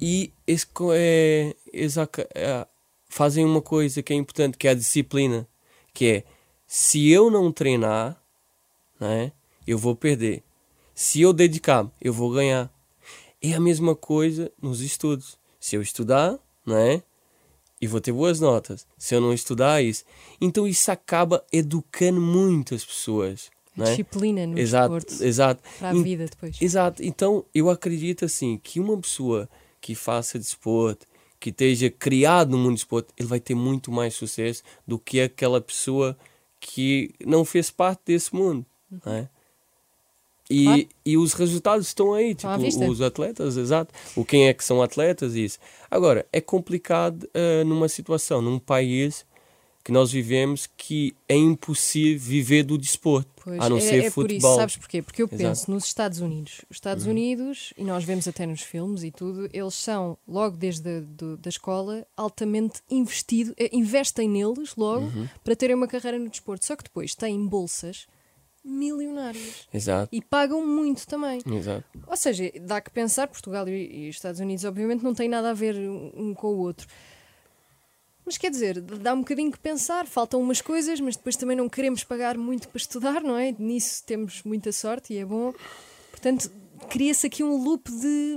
E 0.00 0.32
co- 0.72 0.92
eh, 0.92 1.54
eles 1.72 1.96
aca- 1.96 2.28
eh, 2.34 2.66
fazem 3.08 3.44
uma 3.44 3.62
coisa 3.62 4.02
que 4.02 4.12
é 4.12 4.16
importante, 4.16 4.58
que 4.58 4.68
é 4.68 4.72
a 4.72 4.74
disciplina. 4.74 5.48
Que 5.94 6.06
é, 6.06 6.24
se 6.66 7.08
eu 7.10 7.30
não 7.30 7.50
treinar, 7.52 8.20
não 9.00 9.08
é? 9.08 9.32
eu 9.66 9.78
vou 9.78 9.94
perder. 9.96 10.42
Se 10.94 11.20
eu 11.22 11.32
dedicar, 11.32 11.90
eu 12.00 12.12
vou 12.12 12.30
ganhar. 12.32 12.70
É 13.40 13.54
a 13.54 13.60
mesma 13.60 13.94
coisa 13.96 14.50
nos 14.60 14.80
estudos. 14.80 15.38
Se 15.58 15.76
eu 15.76 15.82
estudar, 15.82 16.38
não 16.66 16.76
é? 16.76 17.02
E 17.80 17.86
vou 17.86 18.00
ter 18.00 18.12
boas 18.12 18.38
notas. 18.40 18.86
Se 18.98 19.14
eu 19.14 19.20
não 19.20 19.32
estudar 19.32 19.82
isso. 19.82 20.04
Então 20.40 20.66
isso 20.66 20.90
acaba 20.90 21.44
educando 21.52 22.20
muito 22.20 22.74
as 22.74 22.84
pessoas. 23.72 23.76
Não 23.76 23.86
é? 23.86 23.90
Disciplina 23.90 24.46
no 24.46 24.58
Exato, 24.58 24.94
desporto. 24.98 25.24
exato. 25.24 25.62
Para 25.78 25.88
a 25.90 25.94
vida 25.94 26.26
depois. 26.26 26.56
Exato. 26.60 27.02
Então 27.02 27.44
eu 27.54 27.70
acredito 27.70 28.24
assim 28.24 28.58
que 28.62 28.78
uma 28.80 28.96
pessoa 28.98 29.48
que 29.80 29.94
faça 29.94 30.38
desporto, 30.38 31.06
que 31.40 31.50
esteja 31.50 31.90
criado 31.90 32.50
no 32.50 32.58
mundo 32.58 32.70
do 32.72 32.74
desporto, 32.76 33.12
ele 33.18 33.26
vai 33.28 33.40
ter 33.40 33.54
muito 33.54 33.90
mais 33.90 34.14
sucesso 34.14 34.62
do 34.86 34.98
que 34.98 35.20
aquela 35.20 35.60
pessoa 35.60 36.16
que 36.60 37.12
não 37.26 37.44
fez 37.44 37.70
parte 37.70 38.02
desse 38.06 38.34
mundo. 38.34 38.64
não 39.04 39.12
é? 39.12 39.28
E, 40.50 40.64
Claro. 40.64 40.86
e 41.06 41.16
os 41.16 41.32
resultados 41.32 41.86
estão 41.86 42.12
aí, 42.12 42.32
Estão 42.32 42.58
tipo, 42.62 42.84
os 42.90 43.00
atletas, 43.00 43.56
exato. 43.56 43.94
O 44.14 44.24
quem 44.24 44.48
é 44.48 44.52
que 44.52 44.62
são 44.62 44.82
atletas 44.82 45.34
isso. 45.34 45.58
Agora, 45.90 46.26
é 46.32 46.40
complicado 46.42 47.26
eh, 47.32 47.64
numa 47.64 47.88
situação, 47.88 48.42
num 48.42 48.58
país 48.58 49.24
que 49.82 49.90
nós 49.90 50.12
vivemos 50.12 50.68
que 50.76 51.14
é 51.28 51.34
impossível 51.36 52.20
viver 52.20 52.64
do 52.64 52.76
desporto, 52.76 53.30
Pois, 53.44 53.60
a 53.60 53.68
não 53.68 53.76
é, 53.76 53.80
ser 53.80 54.04
é 54.04 54.10
por 54.10 54.26
isso, 54.30 54.40
futebol. 54.40 54.56
sabes 54.56 54.76
porquê? 54.76 55.02
Porque 55.02 55.22
eu 55.22 55.26
Exato. 55.26 55.42
Uhum. 55.42 55.48
penso 55.50 55.70
nos 55.70 55.84
Estados 55.84 56.20
Unidos. 56.20 56.60
Os 56.70 56.76
Estados 56.76 57.06
Unidos, 57.06 57.72
e 57.76 57.82
nós 57.84 58.04
vemos 58.04 58.28
até 58.28 58.46
nos 58.46 58.60
filmes 58.62 59.02
e 59.02 59.10
tudo, 59.10 59.48
eles 59.52 59.74
são, 59.74 60.16
logo 60.28 60.56
desde 60.56 60.88
a 60.98 61.00
do- 61.00 61.36
da 61.36 61.48
escola, 61.48 62.06
altamente 62.16 62.80
investido, 62.90 63.52
eh, 63.58 63.68
investem 63.72 64.28
neles 64.28 64.76
logo 64.76 65.06
Uhum. 65.06 65.28
para 65.42 65.56
terem 65.56 65.74
uma 65.74 65.88
carreira 65.88 66.18
no 66.18 66.28
desporto. 66.28 66.64
Só 66.64 66.76
que 66.76 66.84
depois 66.84 67.14
têm 67.14 67.44
bolsas 67.46 68.06
milionárias 68.64 69.66
Exato, 69.74 70.08
e 70.14 70.22
pagam 70.22 70.64
muito 70.64 71.04
também. 71.06 71.40
exato. 71.46 71.84
Ou 72.06 72.16
seja, 72.16 72.50
dá 72.60 72.80
que 72.80 72.90
pensar, 72.90 73.26
Portugal 73.26 73.68
e, 73.68 74.06
e 74.06 74.08
os 74.08 74.14
Estados 74.16 74.40
Unidos, 74.40 74.64
obviamente, 74.64 75.02
não 75.02 75.14
têm 75.14 75.28
nada 75.28 75.50
a 75.50 75.54
ver 75.54 75.74
um 75.76 76.12
um 76.14 76.34
com 76.34 76.46
o 76.48 76.58
outro. 76.58 76.86
Mas 78.24 78.38
quer 78.38 78.50
dizer, 78.50 78.80
dá 78.80 79.12
um 79.14 79.18
bocadinho 79.18 79.50
que 79.50 79.58
pensar, 79.58 80.06
faltam 80.06 80.40
umas 80.40 80.60
coisas, 80.60 81.00
mas 81.00 81.16
depois 81.16 81.36
também 81.36 81.56
não 81.56 81.68
queremos 81.68 82.04
pagar 82.04 82.38
muito 82.38 82.68
para 82.68 82.78
estudar, 82.78 83.20
não 83.22 83.36
é? 83.36 83.54
Nisso 83.58 84.02
temos 84.04 84.42
muita 84.44 84.70
sorte 84.72 85.12
e 85.12 85.18
é 85.18 85.24
bom. 85.24 85.52
Portanto, 86.10 86.50
cria-se 86.88 87.26
aqui 87.26 87.42
um 87.42 87.56
loop 87.62 87.90
de. 87.90 88.36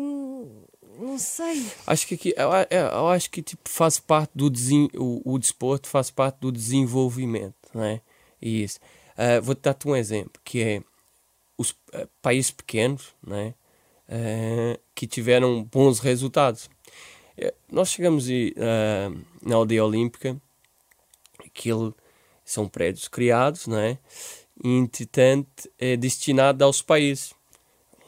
Não 1.00 1.20
sei. 1.20 1.66
Acho 1.86 2.08
que 2.08 2.16
aqui, 2.16 2.34
eu, 2.38 2.52
a- 2.52 2.68
eu- 2.70 3.08
acho 3.10 3.30
que 3.30 3.42
tipo, 3.44 3.70
faz 3.70 4.00
parte 4.00 4.32
do 4.34 4.50
desen, 4.50 4.90
o, 4.96 5.22
o 5.34 5.38
desporto 5.38 5.88
faz 5.88 6.10
parte 6.10 6.38
do 6.40 6.52
desenvolvimento, 6.52 7.56
não 7.74 7.84
é? 7.84 8.02
E 8.42 8.64
isso. 8.64 8.80
Ah, 9.18 9.40
Vou-te 9.42 9.62
dar-te 9.62 9.88
um 9.88 9.96
exemplo, 9.96 10.42
que 10.44 10.62
é 10.62 10.82
os 11.58 11.76
ah, 11.94 12.08
países 12.22 12.50
pequenos, 12.52 13.14
não 13.26 13.36
é? 13.36 13.54
Ah, 14.10 14.80
que 14.96 15.06
tiveram 15.06 15.64
bons 15.64 16.00
resultados. 16.00 16.70
Eh, 17.38 17.54
Nós 17.72 17.90
chegamos 17.90 18.30
e, 18.30 18.54
ah, 18.58 19.12
na 19.42 19.56
aldeia 19.56 19.84
olímpica, 19.84 20.40
aquilo 21.46 21.96
são 22.44 22.68
prédios 22.68 23.08
criados, 23.08 23.68
não 23.68 23.78
é? 23.78 23.98
Entretanto, 24.64 25.70
é 25.78 25.98
destinado 25.98 26.64
aos 26.64 26.82
países. 26.82 27.34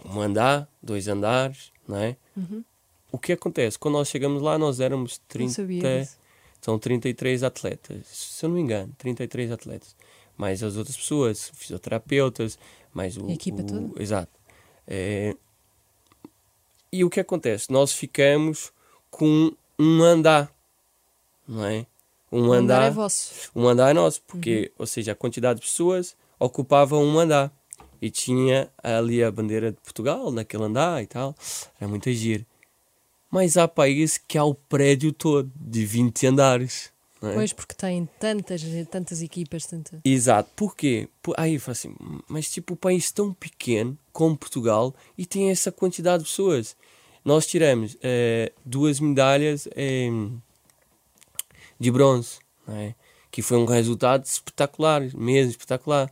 Um 0.05 0.21
andar, 0.21 0.69
dois 0.81 1.07
andares, 1.07 1.71
não 1.87 1.97
é? 1.97 2.15
Uhum. 2.35 2.63
O 3.11 3.17
que 3.17 3.33
acontece? 3.33 3.77
Quando 3.79 3.95
nós 3.95 4.07
chegamos 4.09 4.41
lá, 4.41 4.57
nós 4.57 4.79
éramos 4.79 5.17
Não 5.19 5.25
30, 5.27 5.53
sabia 5.53 5.99
disso. 6.01 6.17
são 6.61 6.77
33 6.79 7.43
atletas, 7.43 8.05
se 8.07 8.45
eu 8.45 8.49
não 8.49 8.55
me 8.55 8.61
engano, 8.61 8.93
33 8.97 9.51
atletas. 9.51 9.95
Mais 10.37 10.61
as 10.61 10.75
outras 10.77 10.95
pessoas, 10.95 11.49
fisioterapeutas, 11.55 12.59
mais 12.93 13.17
o. 13.17 13.27
A 13.27 13.31
equipa 13.33 13.61
o- 13.61 13.65
toda? 13.65 14.01
Exato. 14.01 14.31
É, 14.85 15.35
e 16.91 17.03
o 17.03 17.09
que 17.09 17.19
acontece? 17.19 17.71
Nós 17.71 17.91
ficamos 17.91 18.71
com 19.09 19.51
um 19.79 20.03
andar, 20.03 20.51
não 21.47 21.65
é? 21.65 21.85
Um 22.31 22.49
O 22.49 22.53
andar 22.53 22.77
andar, 22.79 22.87
é 22.87 22.91
vosso. 22.91 23.51
um 23.55 23.67
andar 23.67 23.91
é 23.91 23.93
nosso, 23.93 24.21
porque, 24.27 24.71
ou 24.77 24.85
seja, 24.85 25.13
a 25.13 25.15
quantidade 25.15 25.59
de 25.61 25.65
pessoas 25.65 26.15
ocupava 26.39 26.97
um 26.97 27.17
andar. 27.19 27.51
E 28.01 28.11
tinha 28.11 28.69
ali 28.83 29.23
a 29.23 29.31
bandeira 29.31 29.71
de 29.71 29.77
Portugal 29.77 30.29
naquele 30.31 30.63
andar 30.63 31.01
e 31.01 31.07
tal. 31.07 31.35
Era 31.79 31.89
muito 31.89 32.11
giro. 32.11 32.45
Mas 33.31 33.57
há 33.57 33.67
países 33.67 34.17
que 34.19 34.37
há 34.37 34.43
o 34.43 34.53
prédio 34.53 35.11
todo, 35.11 35.51
de 35.55 35.83
20 35.85 36.27
andares. 36.27 36.91
É? 37.21 37.33
Pois, 37.33 37.51
porque 37.51 37.73
tem 37.73 38.07
tantas, 38.19 38.61
tantas 38.91 39.21
equipas, 39.23 39.65
tanta... 39.65 39.99
Exato. 40.05 40.51
Porquê? 40.55 41.09
Por, 41.23 41.33
aí 41.37 41.55
eu 41.55 41.59
falo 41.59 41.71
assim, 41.71 41.95
mas 42.27 42.49
tipo, 42.49 42.75
o 42.75 42.77
país 42.77 43.11
tão 43.11 43.33
pequeno 43.33 43.97
como 44.13 44.37
Portugal 44.37 44.93
e 45.17 45.25
tem 45.25 45.49
essa 45.49 45.71
quantidade 45.71 46.23
de 46.23 46.29
pessoas. 46.29 46.75
Nós 47.27 47.45
tiramos 47.45 47.97
eh, 48.01 48.53
duas 48.63 49.01
medalhas 49.01 49.67
eh, 49.75 50.09
de 51.77 51.91
bronze, 51.91 52.37
é? 52.69 52.93
que 53.29 53.41
foi 53.41 53.57
um 53.57 53.65
resultado 53.65 54.23
espetacular, 54.23 55.01
mesmo 55.13 55.51
espetacular. 55.51 56.09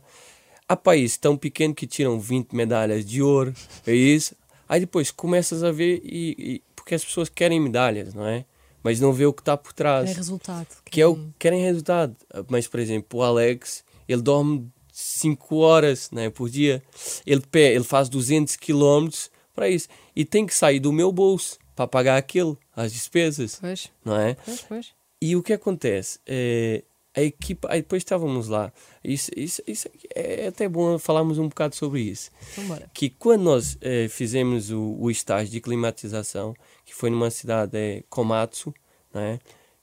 Há 0.68 0.76
países 0.76 1.16
tão 1.16 1.34
pequenos 1.34 1.74
que 1.74 1.86
tiram 1.86 2.20
20 2.20 2.52
medalhas 2.54 3.02
de 3.06 3.22
ouro, 3.22 3.54
é 3.86 3.94
isso. 3.94 4.36
Aí 4.68 4.80
depois 4.80 5.10
começas 5.10 5.64
a 5.64 5.72
ver, 5.72 6.02
e, 6.04 6.34
e- 6.38 6.62
porque 6.76 6.94
as 6.94 7.02
pessoas 7.02 7.30
querem 7.30 7.58
medalhas, 7.60 8.12
não 8.12 8.26
é? 8.26 8.44
Mas 8.82 9.00
não 9.00 9.10
vê 9.10 9.24
o 9.24 9.32
que 9.32 9.40
está 9.40 9.56
por 9.56 9.72
trás 9.72 10.10
É 10.10 10.12
resultado. 10.12 10.66
que 10.84 11.00
é 11.00 11.06
o 11.06 11.16
que 11.16 11.30
querem 11.38 11.62
resultado. 11.62 12.14
Mas, 12.50 12.68
por 12.68 12.78
exemplo, 12.78 13.20
o 13.20 13.22
Alex, 13.22 13.82
ele 14.06 14.20
dorme 14.20 14.70
5 14.92 15.56
horas 15.56 16.10
né, 16.10 16.28
por 16.28 16.50
dia. 16.50 16.82
Ele, 17.26 17.42
ele 17.54 17.84
faz 17.84 18.10
200 18.10 18.54
quilómetros 18.56 19.30
para 19.56 19.68
isso. 19.68 19.88
E 20.14 20.24
tem 20.24 20.46
que 20.46 20.54
sair 20.54 20.78
do 20.78 20.92
meu 20.92 21.10
bolso 21.10 21.58
para 21.74 21.88
pagar 21.88 22.16
aquilo, 22.16 22.56
as 22.76 22.92
despesas, 22.92 23.58
Pois, 23.60 23.90
não 24.04 24.16
é? 24.16 24.36
pois, 24.44 24.60
pois. 24.62 24.94
E 25.20 25.34
o 25.34 25.42
que 25.42 25.52
acontece? 25.52 26.20
É, 26.26 26.84
a 27.14 27.22
equipa, 27.22 27.68
aí 27.72 27.80
depois 27.80 28.02
estávamos 28.02 28.46
lá. 28.48 28.70
Isso, 29.02 29.30
isso, 29.36 29.62
isso 29.66 29.88
é 30.14 30.46
até 30.48 30.68
bom 30.68 30.98
falarmos 30.98 31.38
um 31.38 31.48
bocado 31.48 31.74
sobre 31.74 32.00
isso 32.02 32.30
Então 32.52 32.66
bora. 32.68 32.90
que 32.92 33.08
quando 33.08 33.42
nós 33.42 33.78
eh, 33.80 34.06
fizemos 34.08 34.70
o, 34.70 34.96
o 35.00 35.10
estágio 35.10 35.50
de 35.50 35.60
climatização, 35.60 36.54
que 36.84 36.94
foi 36.94 37.08
numa 37.08 37.30
cidade, 37.30 37.76
eh, 37.76 38.02
Komatsu, 38.10 38.72
né, 39.14 39.38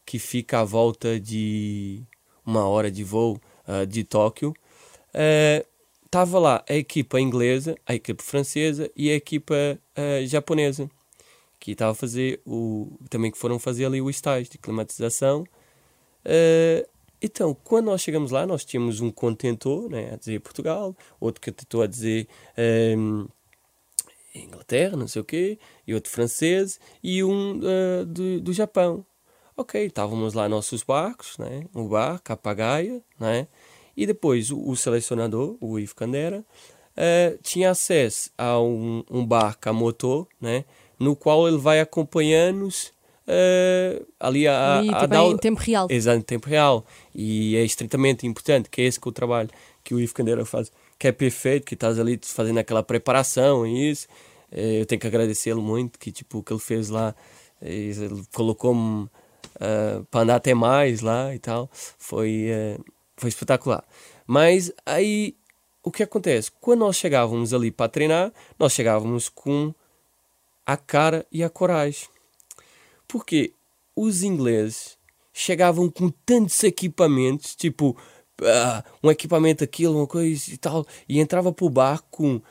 que 0.05 0.19
fica 0.19 0.59
à 0.59 0.63
volta 0.63 1.19
de 1.19 2.03
uma 2.45 2.67
hora 2.67 2.91
de 2.91 3.03
voo 3.03 3.39
ah, 3.67 3.83
de 3.85 4.03
Tóquio, 4.03 4.53
estava 6.13 6.37
lá 6.37 6.63
a 6.69 6.75
equipa 6.75 7.19
inglesa, 7.19 7.75
a 7.87 7.95
equipa 7.95 8.21
francesa 8.21 8.87
e 8.95 9.09
a 9.09 9.15
equipa 9.15 9.55
eh, 9.95 10.23
japonesa, 10.27 10.87
que 11.59 11.71
estava 11.71 11.93
a 11.93 11.95
fazer 11.95 12.39
o 12.45 12.99
também 13.09 13.31
que 13.31 13.37
foram 13.37 13.57
fazer 13.57 13.85
ali 13.85 13.99
o 13.99 14.11
estágio 14.11 14.51
de 14.51 14.59
climatização. 14.59 15.43
Eh, 16.23 16.87
então, 17.19 17.57
quando 17.63 17.87
nós 17.87 18.01
chegamos 18.01 18.29
lá, 18.29 18.45
nós 18.45 18.63
tínhamos 18.63 19.01
um 19.01 19.09
contentor 19.09 19.89
né, 19.89 20.11
a 20.13 20.15
dizer 20.15 20.39
Portugal, 20.41 20.95
outro 21.19 21.41
contentor 21.41 21.83
a 21.85 21.87
dizer 21.87 22.27
ehm, 22.55 23.25
Inglaterra, 24.35 24.95
não 24.95 25.07
sei 25.07 25.21
o 25.23 25.25
quê, 25.25 25.57
e 25.87 25.95
outro 25.95 26.11
francês, 26.11 26.79
e 27.01 27.23
um 27.23 27.59
eh, 27.63 28.05
do, 28.05 28.39
do 28.39 28.53
Japão. 28.53 29.03
Ok, 29.57 29.83
estávamos 29.83 30.35
lá 30.35 30.47
nossos 30.47 30.83
barcos, 30.83 31.39
né, 31.39 31.65
o 31.73 31.87
barco, 31.87 32.31
a 32.33 32.37
pagaia, 32.37 33.01
né, 33.19 33.47
e 33.95 34.05
depois 34.05 34.51
o, 34.51 34.59
o 34.69 34.75
selecionador, 34.75 35.55
o 35.61 35.79
Ivo 35.79 35.95
Candera, 35.95 36.43
eh, 36.95 37.37
tinha 37.41 37.71
acesso 37.71 38.29
a 38.37 38.59
um, 38.59 39.03
um 39.09 39.25
barco 39.25 39.69
a 39.69 39.73
motor, 39.73 40.27
né, 40.39 40.65
no 40.99 41.15
qual 41.15 41.47
ele 41.47 41.57
vai 41.57 41.79
acompanhando-nos 41.79 42.91
eh, 43.27 44.01
ali 44.19 44.47
a, 44.47 44.81
e 44.83 44.89
a, 44.93 45.05
dar- 45.05 45.23
em 45.25 45.37
tempo 45.37 45.59
real. 45.61 45.87
Exato, 45.89 46.17
em 46.19 46.21
tempo 46.21 46.47
real. 46.49 46.85
E 47.15 47.55
é 47.55 47.63
extremamente 47.63 48.27
importante, 48.27 48.69
que 48.69 48.81
é 48.81 48.85
esse 48.85 48.99
que 48.99 49.07
o 49.07 49.11
trabalho 49.11 49.49
que 49.83 49.93
o 49.93 49.99
Ivo 49.99 50.13
Candeira 50.13 50.45
faz, 50.45 50.71
que 50.97 51.07
é 51.07 51.11
perfeito, 51.11 51.65
que 51.65 51.73
estás 51.73 51.99
ali 51.99 52.19
fazendo 52.23 52.57
aquela 52.59 52.83
preparação 52.83 53.65
e 53.67 53.89
isso. 53.91 54.07
Eh, 54.51 54.81
Eu 54.81 54.85
tenho 54.85 55.01
que 55.01 55.07
agradecê-lo 55.07 55.61
muito, 55.61 55.97
que 55.99 56.11
tipo, 56.11 56.37
o 56.39 56.43
que 56.43 56.53
ele 56.53 56.59
fez 56.59 56.89
lá, 56.89 57.13
ele 57.61 58.23
colocou-me 58.33 59.09
ah, 59.59 60.01
para 60.11 60.21
andar 60.21 60.35
até 60.35 60.53
mais 60.53 61.01
lá 61.01 61.33
e 61.33 61.39
tal. 61.39 61.69
Foi, 61.97 62.47
foi 63.15 63.29
espetacular. 63.29 63.83
Mas 64.25 64.71
aí, 64.85 65.35
o 65.83 65.91
que 65.91 66.03
acontece? 66.03 66.51
Quando 66.59 66.81
nós 66.81 66.95
chegávamos 66.95 67.53
ali 67.53 67.71
para 67.71 67.89
treinar, 67.89 68.31
nós 68.57 68.73
chegávamos 68.73 69.29
com 69.29 69.73
a 70.65 70.77
cara 70.77 71.25
e 71.31 71.43
a 71.43 71.49
coragem. 71.49 72.07
Porque 73.07 73.53
os 73.95 74.23
ingleses 74.23 74.97
chegavam 75.33 75.89
com 75.89 76.09
tantos 76.09 76.63
equipamentos, 76.63 77.55
tipo 77.55 77.97
ah, 78.41 78.83
um 79.01 79.11
equipamento 79.11 79.63
aquilo, 79.63 79.97
uma 79.97 80.07
coisa 80.07 80.53
e 80.53 80.57
tal, 80.57 80.85
e 81.07 81.19
entrava 81.19 81.51
para 81.51 81.65
o 81.65 81.69
barco 81.69 82.07
com, 82.11 82.41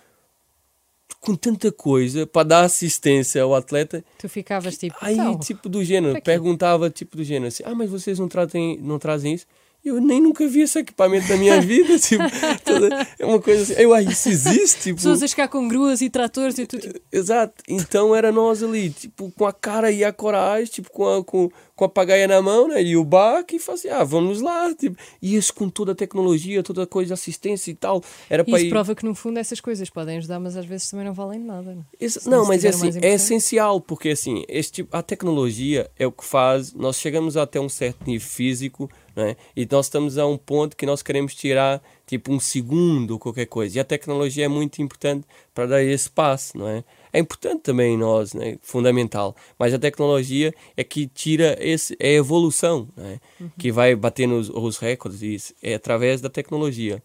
com 1.21 1.35
tanta 1.35 1.73
coisa 1.73 2.27
para 2.27 2.43
dar 2.47 2.65
assistência 2.65 3.43
ao 3.43 3.55
atleta. 3.55 4.05
Tu 4.19 4.29
ficavas 4.29 4.77
tipo. 4.77 4.97
Aí, 5.01 5.15
então, 5.15 5.39
tipo 5.39 5.69
do 5.69 5.83
gênero, 5.85 6.21
perguntava 6.23 6.91
tipo 6.91 7.17
do 7.17 7.25
gênero 7.25 7.49
assim, 7.49 7.63
ah, 7.65 7.75
mas 7.75 7.91
vocês 7.91 8.19
não, 8.19 8.29
trazem, 8.29 8.79
não 8.79 8.99
trazem 8.99 9.35
isso? 9.35 9.47
Eu 9.85 10.01
nem 10.01 10.21
nunca 10.21 10.47
vi 10.47 10.61
esse 10.61 10.79
equipamento 10.79 11.29
na 11.29 11.37
minha 11.37 11.61
vida, 11.61 11.99
tipo, 12.01 12.23
toda- 12.65 13.07
é 13.19 13.27
uma 13.27 13.41
coisa 13.41 13.63
assim, 13.63 13.83
eu, 13.83 13.93
ah, 13.93 14.01
isso 14.01 14.29
existe, 14.29 14.81
tipo... 14.83 14.97
pessoas 14.97 15.23
a 15.23 15.27
chegar 15.27 15.49
com 15.49 15.67
gruas 15.67 16.01
e 16.01 16.09
tratores 16.09 16.57
e 16.59 16.67
tudo. 16.67 16.81
Tipo, 16.83 17.01
Exato. 17.11 17.55
Então 17.69 18.15
era 18.15 18.31
nós 18.31 18.63
ali, 18.63 18.91
tipo, 18.91 19.31
com 19.33 19.45
a 19.45 19.53
cara 19.53 19.91
e 19.91 20.05
a 20.05 20.13
coragem, 20.13 20.67
tipo, 20.73 20.89
com 20.91 21.09
a, 21.09 21.25
com, 21.25 21.51
com 21.75 21.85
a 21.85 21.89
pagaia 21.89 22.29
na 22.29 22.41
mão, 22.41 22.69
né? 22.69 22.81
E 22.81 22.97
o 22.97 23.05
barco 23.05 23.57
e 23.57 23.59
fazia, 23.59 23.97
ah, 23.97 24.05
vamos 24.05 24.41
lá. 24.41 24.73
Tipo, 24.75 24.97
e 25.21 25.35
isso 25.35 25.53
com 25.53 25.69
toda 25.69 25.93
a 25.93 25.95
tecnologia, 25.97 26.63
toda 26.63 26.85
a 26.85 26.87
coisa 26.87 27.15
assistência 27.15 27.71
e 27.71 27.75
tal. 27.75 28.03
Era 28.31 28.45
para 28.45 28.57
Isso 28.59 28.67
ir. 28.67 28.71
prova 28.71 28.95
que 28.95 29.05
no 29.05 29.17
fundo 29.17 29.39
essas 29.39 29.61
coisas 29.61 29.91
podem 29.91 30.19
ajudar, 30.19 30.39
mas 30.39 30.57
às 30.57 30.65
vezes 30.65 30.89
também 30.89 31.07
não 31.07 31.13
valem 31.13 31.41
nada. 31.41 31.77
Esse- 32.01 32.21
Se 32.21 32.29
não 32.31 32.43
se 32.45 32.49
mas 32.49 32.65
é 32.65 32.69
assim, 32.69 32.91
é 33.03 33.15
essencial, 33.15 33.81
porque 33.81 34.11
assim, 34.11 34.45
este 34.49 34.73
tipo, 34.75 34.97
a 34.97 35.03
tecnologia 35.03 35.91
é 35.99 36.07
o 36.07 36.13
que 36.13 36.25
faz, 36.25 36.73
nós 36.73 36.97
chegamos 36.97 37.37
até 37.37 37.59
um 37.61 37.69
certo 37.69 38.07
nível 38.07 38.29
físico, 38.29 38.89
né? 39.15 39.37
E 39.57 39.67
nós 39.71 39.87
estamos 39.87 40.19
a 40.19 40.27
um 40.27 40.37
ponto 40.37 40.77
que 40.77 40.87
nós 40.87 41.03
queremos 41.03 41.35
tirar 41.35 41.83
tipo 42.07 42.33
um 42.33 42.41
segundo 42.41 43.13
ou 43.13 43.19
qualquer 43.19 43.47
coisa. 43.47 43.77
E 43.77 43.81
a 43.81 43.85
tecnologia 43.85 44.45
é 44.45 44.49
muito 44.49 44.81
importante 44.83 45.27
para 45.55 45.67
dar 45.67 45.83
esse 45.83 46.11
passo, 46.11 46.59
não 46.59 46.69
é? 46.69 46.85
É 47.13 47.19
importante 47.19 47.63
também 47.63 47.95
em 47.95 47.99
nós, 47.99 48.35
né? 48.35 48.59
Fundamental. 48.63 49.37
Mas 49.59 49.75
a 49.75 49.79
tecnologia 49.79 50.55
é 50.77 50.83
que 50.83 51.07
tira 51.07 51.57
esse, 51.61 51.97
é 52.01 52.09
a 52.09 52.13
evolução, 52.13 52.89
né? 52.97 53.21
Que 53.59 53.71
vai 53.71 53.95
bater 53.95 54.27
nos 54.27 54.49
os 54.49 54.79
recordes, 54.79 55.23
e 55.23 55.35
isso 55.35 55.55
é 55.63 55.75
através 55.75 56.21
da 56.21 56.29
tecnologia. 56.29 57.03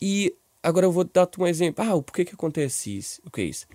E 0.00 0.34
agora 0.62 0.86
eu 0.86 0.92
vou 0.92 1.04
dar-te 1.04 1.40
um 1.40 1.46
exemplo. 1.46 1.84
Ah, 1.84 2.02
por 2.02 2.12
que 2.12 2.24
que 2.24 2.34
acontece 2.34 2.96
isso? 2.96 3.20
O 3.24 3.30
que 3.30 3.40
é 3.40 3.44
isso? 3.44 3.66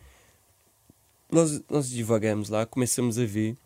nós, 1.33 1.61
nós 1.69 1.89
divagamos 1.89 2.49
lá, 2.49 2.65
começamos 2.65 3.17
a 3.17 3.25
ver 3.25 3.57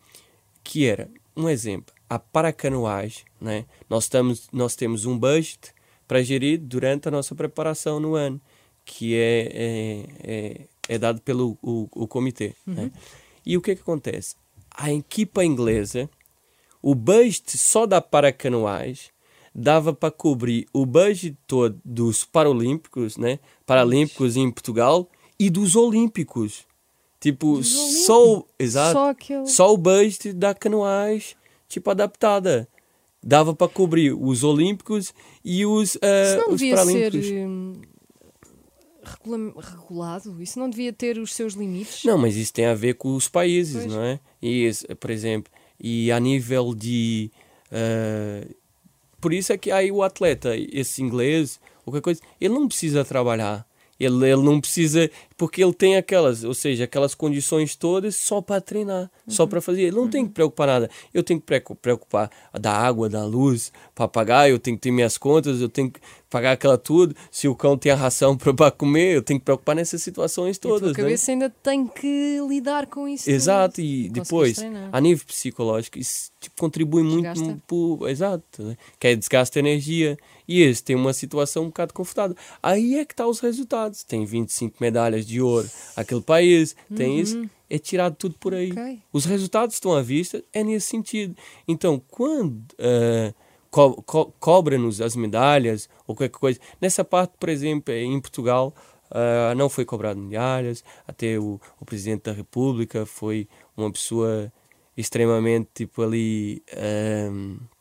que 0.64 0.86
era, 0.86 1.08
um 1.36 1.48
exemplo, 1.48 1.94
a 2.08 2.18
paracanoagem, 2.18 3.24
né? 3.40 3.64
nós, 3.88 4.04
estamos, 4.04 4.48
nós 4.52 4.74
temos 4.74 5.04
um 5.04 5.18
budget 5.18 5.72
para 6.06 6.22
gerir 6.22 6.58
durante 6.58 7.08
a 7.08 7.10
nossa 7.10 7.34
preparação 7.34 8.00
no 8.00 8.14
ano, 8.14 8.40
que 8.84 9.14
é, 9.14 9.50
é, 9.52 10.04
é, 10.22 10.60
é 10.94 10.98
dado 10.98 11.20
pelo 11.20 11.58
o, 11.62 11.88
o 11.94 12.06
comitê. 12.08 12.54
Né? 12.66 12.90
E 13.44 13.56
o 13.56 13.60
que, 13.60 13.74
que 13.74 13.82
acontece? 13.82 14.34
A 14.74 14.92
equipa 14.92 15.44
inglesa, 15.44 16.08
o 16.80 16.94
budget 16.94 17.58
só 17.58 17.84
da 17.86 18.00
paracanoagem 18.00 19.10
dava 19.54 19.92
para 19.92 20.10
cobrir 20.10 20.66
o 20.72 20.86
budget 20.86 21.36
todo 21.46 21.78
dos 21.84 22.24
Paralímpicos, 22.24 23.16
né? 23.16 23.40
Paralímpicos 23.66 24.36
em 24.36 24.48
Portugal 24.50 25.10
e 25.38 25.50
dos 25.50 25.74
Olímpicos. 25.74 26.64
Tipo, 27.20 27.54
Dos 27.56 28.04
só, 28.06 28.24
o- 28.38 28.46
exato, 28.58 28.92
Só 28.92 29.10
aquele. 29.10 29.46
só 29.48 29.74
o 29.74 29.76
budget 29.76 30.32
da 30.32 30.54
canoagem, 30.54 31.34
tipo, 31.68 31.90
adaptada. 31.90 32.68
Dava 33.22 33.54
para 33.54 33.68
cobrir 33.68 34.12
os 34.12 34.44
Olímpicos 34.44 35.12
e 35.44 35.66
os, 35.66 35.98
eh, 36.00 36.22
Isso 36.36 36.36
não 36.38 36.54
os 36.54 36.60
devia 36.60 36.76
ser 36.76 36.84
Paralímpicos. 36.86 37.30
hum, 37.30 37.72
regula- 39.02 39.54
regulado? 39.60 40.42
Isso 40.42 40.58
não 40.58 40.70
devia 40.70 40.92
ter 40.92 41.18
os 41.18 41.34
seus 41.34 41.54
limites? 41.54 42.04
Não, 42.04 42.16
mas 42.18 42.36
isso 42.36 42.52
tem 42.52 42.66
a 42.66 42.74
ver 42.74 42.94
com 42.94 43.14
os 43.14 43.28
países, 43.28 43.82
Pois. 43.82 43.92
não 43.92 44.02
é? 44.02 44.20
E, 44.42 44.70
por 45.00 45.10
exemplo, 45.10 45.52
e 45.80 46.10
a 46.12 46.20
nível 46.20 46.74
de, 46.74 47.30
eh, 47.72 48.46
por 49.20 49.32
isso 49.32 49.52
é 49.52 49.58
que 49.58 49.70
aí 49.70 49.90
o 49.90 50.02
atleta, 50.02 50.56
esse 50.56 51.02
inglês, 51.02 51.60
qualquer 51.84 52.00
coisa, 52.02 52.20
ele 52.40 52.54
não 52.54 52.68
precisa 52.68 53.04
trabalhar. 53.04 53.66
Ele, 53.98 54.30
ele 54.30 54.42
não 54.42 54.60
precisa, 54.60 55.10
porque 55.38 55.62
ele 55.62 55.72
tem 55.72 55.96
aquelas, 55.96 56.42
ou 56.42 56.52
seja, 56.52 56.82
aquelas 56.82 57.14
condições 57.14 57.76
todas 57.76 58.16
só 58.16 58.42
para 58.42 58.60
treinar, 58.60 59.02
uhum. 59.02 59.32
só 59.32 59.46
para 59.46 59.60
fazer. 59.60 59.82
Ele 59.82 59.92
não 59.92 60.02
uhum. 60.02 60.10
tem 60.10 60.26
que 60.26 60.32
preocupar 60.32 60.66
nada. 60.66 60.90
Eu 61.14 61.22
tenho 61.22 61.40
que 61.40 61.46
preocupar 61.76 62.28
da 62.52 62.72
água, 62.72 63.08
da 63.08 63.24
luz 63.24 63.72
para 63.94 64.08
pagar, 64.08 64.50
eu 64.50 64.58
tenho 64.58 64.76
que 64.76 64.82
ter 64.82 64.90
minhas 64.90 65.16
contas, 65.16 65.60
eu 65.60 65.68
tenho 65.68 65.92
que 65.92 66.00
pagar 66.28 66.52
aquela 66.52 66.76
tudo. 66.76 67.14
Se 67.30 67.46
o 67.46 67.54
cão 67.54 67.78
tem 67.78 67.92
a 67.92 67.94
ração 67.94 68.36
para 68.56 68.72
comer, 68.72 69.14
eu 69.14 69.22
tenho 69.22 69.38
que 69.38 69.44
preocupar 69.44 69.76
nessas 69.76 70.02
situações 70.02 70.58
todas. 70.58 70.82
E 70.82 70.84
a 70.86 70.88
né? 70.88 70.94
cabeça 70.94 71.26
né? 71.28 71.32
ainda 71.34 71.54
tem 71.62 71.86
que 71.86 72.38
lidar 72.48 72.86
com 72.86 73.06
isso. 73.06 73.30
Exato, 73.30 73.76
tudo. 73.76 73.84
e 73.84 74.08
depois, 74.08 74.58
a 74.90 75.00
nível 75.00 75.24
psicológico, 75.24 76.00
isso 76.00 76.32
tipo, 76.40 76.56
contribui 76.58 77.04
desgasta. 77.04 77.44
muito 77.44 77.62
por. 77.64 78.08
Exato, 78.08 78.62
né? 78.64 78.76
que 78.98 79.06
é 79.06 79.14
desgaste 79.14 79.54
de 79.54 79.60
energia 79.60 80.18
e 80.48 80.62
esse 80.62 80.82
tem 80.82 80.96
uma 80.96 81.12
situação 81.12 81.64
um 81.64 81.66
bocado 81.66 81.92
confortável. 81.92 82.34
Aí 82.62 82.96
é 82.96 83.04
que 83.04 83.12
está 83.12 83.26
os 83.26 83.38
resultados. 83.38 84.02
Tem 84.02 84.24
25 84.24 84.76
medalhas 84.80 85.26
de 85.28 85.40
ouro 85.42 85.68
aquele 85.94 86.22
país, 86.22 86.74
tem 86.94 87.10
uhum. 87.10 87.18
isso. 87.18 87.50
É 87.70 87.78
tirado 87.78 88.16
tudo 88.16 88.34
por 88.40 88.54
aí. 88.54 88.72
Okay. 88.72 88.98
Os 89.12 89.26
resultados 89.26 89.74
estão 89.74 89.92
à 89.92 90.00
vista, 90.00 90.42
é 90.54 90.64
nesse 90.64 90.88
sentido. 90.88 91.36
Então, 91.66 92.00
quando 92.08 92.56
uh, 92.72 93.34
co 93.70 94.02
co 94.02 94.32
cobra-nos 94.40 95.02
as 95.02 95.14
medalhas 95.14 95.86
ou 96.06 96.14
qualquer 96.14 96.30
coisa, 96.30 96.58
nessa 96.80 97.04
parte, 97.04 97.34
por 97.38 97.50
exemplo, 97.50 97.92
em 97.92 98.18
Portugal, 98.20 98.74
uh, 99.10 99.54
não 99.54 99.68
foi 99.68 99.84
cobrado 99.84 100.18
medalhas, 100.18 100.82
até 101.06 101.38
o, 101.38 101.60
o 101.78 101.84
Presidente 101.84 102.22
da 102.22 102.32
República 102.32 103.04
foi 103.04 103.46
uma 103.76 103.92
pessoa 103.92 104.50
extremamente, 104.96 105.68
tipo, 105.74 106.02
ali. 106.02 106.62
Um, 107.30 107.58
ah, 107.60 107.77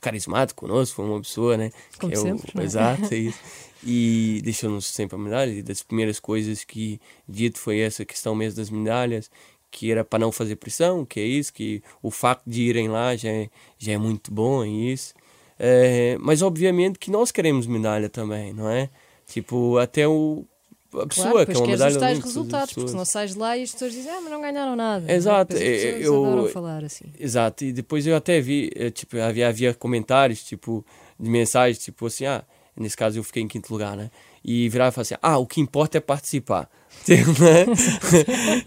carismático 0.00 0.60
conosco, 0.66 0.96
foi 0.96 1.04
uma 1.04 1.20
pessoa, 1.20 1.56
né? 1.56 1.70
Como 1.98 2.12
que 2.12 2.18
é 2.18 2.20
sempre, 2.20 2.52
o, 2.56 2.60
é? 2.60 2.64
Exato, 2.64 3.14
é 3.14 3.16
isso. 3.18 3.38
E 3.84 4.40
deixou-nos 4.42 4.86
sempre 4.86 5.16
a 5.16 5.18
medalha. 5.18 5.50
E 5.50 5.62
das 5.62 5.82
primeiras 5.82 6.18
coisas 6.18 6.64
que 6.64 7.00
dito 7.28 7.58
foi 7.58 7.78
essa 7.80 8.04
questão 8.04 8.34
mesmo 8.34 8.56
das 8.56 8.70
medalhas, 8.70 9.30
que 9.70 9.90
era 9.90 10.04
para 10.04 10.18
não 10.18 10.32
fazer 10.32 10.56
pressão, 10.56 11.04
que 11.04 11.20
é 11.20 11.24
isso, 11.24 11.52
que 11.52 11.82
o 12.02 12.10
facto 12.10 12.44
de 12.46 12.62
irem 12.62 12.88
lá 12.88 13.14
já 13.16 13.28
é, 13.28 13.50
já 13.78 13.92
é 13.92 13.98
muito 13.98 14.32
bom, 14.32 14.64
é 14.64 14.68
isso. 14.68 15.14
É, 15.58 16.16
mas 16.20 16.40
obviamente 16.42 16.98
que 16.98 17.10
nós 17.10 17.30
queremos 17.30 17.66
medalha 17.66 18.08
também, 18.08 18.52
não 18.52 18.68
é? 18.68 18.88
Tipo, 19.26 19.76
até 19.78 20.06
o, 20.08 20.46
a 20.94 21.06
pessoa 21.06 21.30
claro, 21.30 21.46
que 21.46 21.52
é 21.52 21.58
uma 21.58 21.66
medalha 21.66 21.92
os 21.92 21.98
tais 21.98 22.18
resultados, 22.18 22.74
porque 22.74 22.88
senão 22.88 23.04
sais 23.04 23.34
lá 23.34 23.56
e 23.56 23.62
as 23.62 23.72
pessoas 23.72 23.92
dizem, 23.92 24.10
ah, 24.10 24.20
mas 24.20 24.32
não 24.32 24.40
ganharam 24.40 24.74
nada. 24.74 25.12
Exato, 25.12 25.54
né? 25.54 25.62
eu 25.62 26.48
falar 26.52 26.84
assim. 26.84 27.04
Exato, 27.18 27.64
e 27.64 27.72
depois 27.72 28.06
eu 28.06 28.16
até 28.16 28.40
vi, 28.40 28.70
eh, 28.74 28.90
tipo, 28.90 29.18
havia, 29.18 29.48
havia 29.48 29.74
comentários, 29.74 30.42
tipo, 30.42 30.84
de 31.18 31.28
mensagens, 31.28 31.78
tipo 31.78 32.06
assim, 32.06 32.24
ah, 32.24 32.42
nesse 32.76 32.96
caso 32.96 33.18
eu 33.18 33.24
fiquei 33.24 33.42
em 33.42 33.48
quinto 33.48 33.72
lugar, 33.72 33.96
né? 33.96 34.10
E 34.44 34.68
virava 34.68 34.88
e 34.88 34.92
falava 34.92 35.02
assim, 35.02 35.16
ah, 35.20 35.38
o 35.38 35.46
que 35.46 35.60
importa 35.60 35.98
é 35.98 36.00
participar. 36.00 36.70
né? 37.08 37.66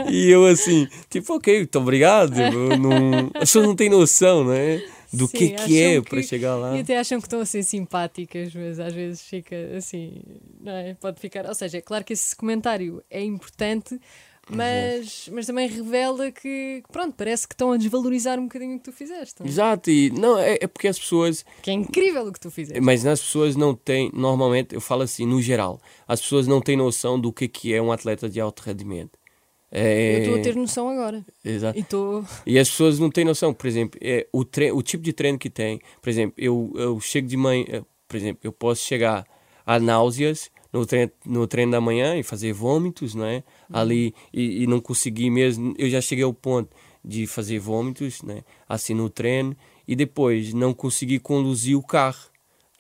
e 0.10 0.30
eu 0.30 0.46
assim, 0.46 0.88
tipo, 1.10 1.34
ok, 1.36 1.58
muito 1.58 1.80
obrigado. 1.80 2.34
Tipo, 2.34 2.78
não... 2.78 3.32
As 3.34 3.42
pessoas 3.42 3.66
não 3.66 3.76
têm 3.76 3.90
noção, 3.90 4.46
né? 4.46 4.82
Do 5.14 5.28
Sim, 5.28 5.38
que, 5.38 5.50
que 5.52 5.82
é 5.82 6.02
para 6.02 6.22
chegar 6.24 6.56
lá. 6.56 6.76
E 6.76 6.82
até 6.82 6.98
acham 6.98 7.20
que 7.20 7.28
estão 7.28 7.42
a 7.42 7.46
ser 7.46 7.64
simpáticas, 7.64 8.54
mas 8.56 8.80
às 8.80 8.94
vezes 8.94 9.22
fica 9.22 9.56
assim, 9.76 10.22
não 10.60 10.72
é? 10.72 10.94
Pode 10.94 11.20
ficar. 11.20 11.46
Ou 11.46 11.56
seja, 11.56 11.78
é 11.78 11.82
claro 11.82 12.04
que 12.04 12.14
esse 12.14 12.36
comentário 12.36 13.04
é 13.10 13.22
importante, 13.22 14.00
mas, 14.50 15.30
mas 15.32 15.46
também 15.46 15.68
revela 15.68 16.32
que, 16.32 16.84
pronto, 16.92 17.14
parece 17.16 17.48
que 17.48 17.54
estão 17.54 17.72
a 17.72 17.78
desvalorizar 17.78 18.40
um 18.40 18.44
bocadinho 18.44 18.76
o 18.76 18.80
que 18.80 18.86
tu 18.86 18.92
fizeste. 18.92 19.36
Não? 19.40 19.48
É? 19.48 19.50
Exato, 19.50 19.90
e 19.90 20.10
não, 20.10 20.38
é, 20.38 20.58
é 20.62 20.68
porque 20.68 20.88
as 20.88 20.98
pessoas. 20.98 21.46
Que 21.62 21.72
é 21.72 21.74
incrível 21.74 22.28
o 22.28 22.32
que 22.32 22.40
tu 22.40 22.50
fizeste. 22.50 22.82
Mas 22.82 23.06
as 23.06 23.22
pessoas 23.22 23.56
não 23.56 23.76
têm, 23.76 24.12
normalmente, 24.14 24.74
eu 24.74 24.82
falo 24.82 25.04
assim, 25.04 25.26
no 25.26 25.42
geral, 25.42 25.80
as 26.08 26.22
pessoas 26.22 26.48
não 26.48 26.62
têm 26.62 26.76
noção 26.76 27.20
do 27.20 27.32
que, 27.32 27.48
que 27.48 27.74
é 27.74 27.82
um 27.82 27.92
atleta 27.92 28.30
de 28.30 28.40
alto 28.40 28.62
rendimento. 28.62 29.21
É... 29.72 30.18
Eu 30.18 30.20
estou 30.20 30.36
a 30.36 30.40
ter 30.42 30.56
noção 30.56 30.90
agora. 30.90 31.26
Exato. 31.44 31.80
E, 31.80 31.84
tô... 31.84 32.24
e 32.46 32.60
as 32.60 32.70
pessoas 32.70 33.00
não 33.00 33.10
têm 33.10 33.24
noção. 33.24 33.54
Por 33.54 33.68
exemplo, 33.68 34.00
é, 34.04 34.28
o, 34.34 34.44
tre 34.44 34.72
o 34.72 34.82
tipo 34.82 35.04
de 35.04 35.14
treino 35.14 35.40
que 35.40 35.50
tem. 35.50 35.80
Por 36.02 36.10
exemplo, 36.10 36.34
eu, 36.38 36.74
eu 36.76 37.00
chego 37.00 37.28
de 37.28 37.38
manhã. 37.38 37.66
Eh, 37.70 37.84
por 38.08 38.18
exemplo, 38.18 38.42
eu 38.44 38.52
posso 38.52 38.84
chegar 38.84 39.26
a 39.66 39.80
náuseas 39.80 40.52
no 40.74 40.86
treino, 40.86 41.12
no 41.26 41.48
treino 41.48 41.72
da 41.72 41.80
manhã 41.80 42.18
e 42.18 42.24
fazer 42.24 42.52
vômitos, 42.52 43.16
não 43.16 43.26
é? 43.26 43.38
Uhum. 43.38 43.44
Ali 43.78 44.16
e, 44.34 44.64
e, 44.64 44.68
não 44.68 44.82
conseguir 44.82 45.30
mesmo. 45.30 45.74
Eu 45.78 45.90
já 45.90 46.02
cheguei 46.02 46.26
ao 46.26 46.34
ponto 46.34 46.76
de 47.04 47.26
fazer 47.26 47.60
vômitos, 47.60 48.22
né? 48.22 48.44
Assim 48.68 48.94
no 48.94 49.10
treino 49.10 49.56
e 49.88 49.96
depois 49.96 50.54
não 50.54 50.74
conseguir 50.74 51.20
conduzir 51.20 51.78
o 51.78 51.84
carro 51.84 52.31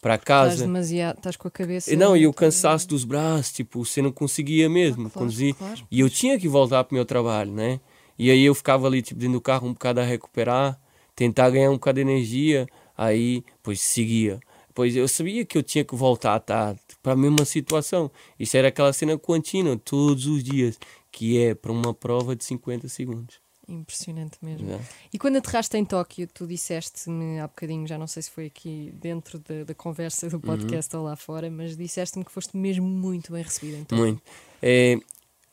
para 0.01 0.17
casa. 0.17 0.53
Estás 0.53 0.67
demasiado, 0.67 1.17
estás 1.17 1.37
com 1.37 1.47
a 1.47 1.51
cabeça. 1.51 1.95
Não, 1.95 2.17
e 2.17 2.25
o 2.25 2.33
cansaço 2.33 2.87
dos 2.87 3.05
braços, 3.05 3.53
tipo, 3.53 3.85
você 3.85 4.01
não 4.01 4.11
conseguia 4.11 4.67
mesmo 4.67 5.09
claro, 5.09 5.11
conduzir. 5.11 5.53
Claro. 5.53 5.87
E 5.89 5.99
eu 5.99 6.09
tinha 6.09 6.39
que 6.39 6.47
voltar 6.47 6.83
para 6.83 6.93
o 6.93 6.95
meu 6.95 7.05
trabalho, 7.05 7.51
né? 7.51 7.79
E 8.17 8.31
aí 8.31 8.43
eu 8.43 8.55
ficava 8.55 8.87
ali, 8.87 9.01
tipo, 9.01 9.19
dentro 9.19 9.33
do 9.33 9.41
carro 9.41 9.67
um 9.67 9.73
bocado 9.73 9.99
a 9.99 10.03
recuperar, 10.03 10.79
tentar 11.15 11.49
ganhar 11.51 11.69
um 11.69 11.75
bocado 11.75 11.95
de 11.95 12.01
energia, 12.01 12.67
aí, 12.97 13.43
pois 13.61 13.79
seguia. 13.79 14.39
Pois 14.73 14.95
eu 14.95 15.07
sabia 15.07 15.45
que 15.45 15.57
eu 15.57 15.63
tinha 15.63 15.83
que 15.83 15.95
voltar 15.95 16.39
tá, 16.39 16.75
para 17.03 17.13
a 17.13 17.15
mesma 17.15 17.45
situação. 17.45 18.09
Isso 18.39 18.55
era 18.57 18.69
aquela 18.69 18.93
cena 18.93 19.17
contínua, 19.17 19.77
todos 19.77 20.25
os 20.25 20.43
dias, 20.43 20.79
que 21.11 21.37
é 21.39 21.53
para 21.53 21.71
uma 21.71 21.93
prova 21.93 22.35
de 22.35 22.43
50 22.43 22.87
segundos. 22.87 23.40
Impressionante 23.67 24.37
mesmo. 24.41 24.79
E 25.13 25.19
quando 25.19 25.37
aterraste 25.37 25.77
em 25.77 25.85
Tóquio, 25.85 26.27
tu 26.27 26.47
disseste-me 26.47 27.39
há 27.39 27.47
bocadinho, 27.47 27.87
já 27.87 27.97
não 27.97 28.07
sei 28.07 28.23
se 28.23 28.31
foi 28.31 28.47
aqui 28.47 28.91
dentro 28.95 29.39
da, 29.39 29.63
da 29.63 29.73
conversa 29.73 30.29
do 30.29 30.35
uhum. 30.35 30.41
podcast 30.41 30.95
uhum. 30.95 31.01
ou 31.01 31.07
lá 31.07 31.15
fora, 31.15 31.49
mas 31.49 31.77
disseste-me 31.77 32.25
que 32.25 32.31
foste 32.31 32.57
mesmo 32.57 32.85
muito 32.85 33.31
bem 33.31 33.43
recebido 33.43 33.77
em 33.77 33.83
Tóquio. 33.83 33.97
Muito. 33.97 34.21
É, 34.61 34.99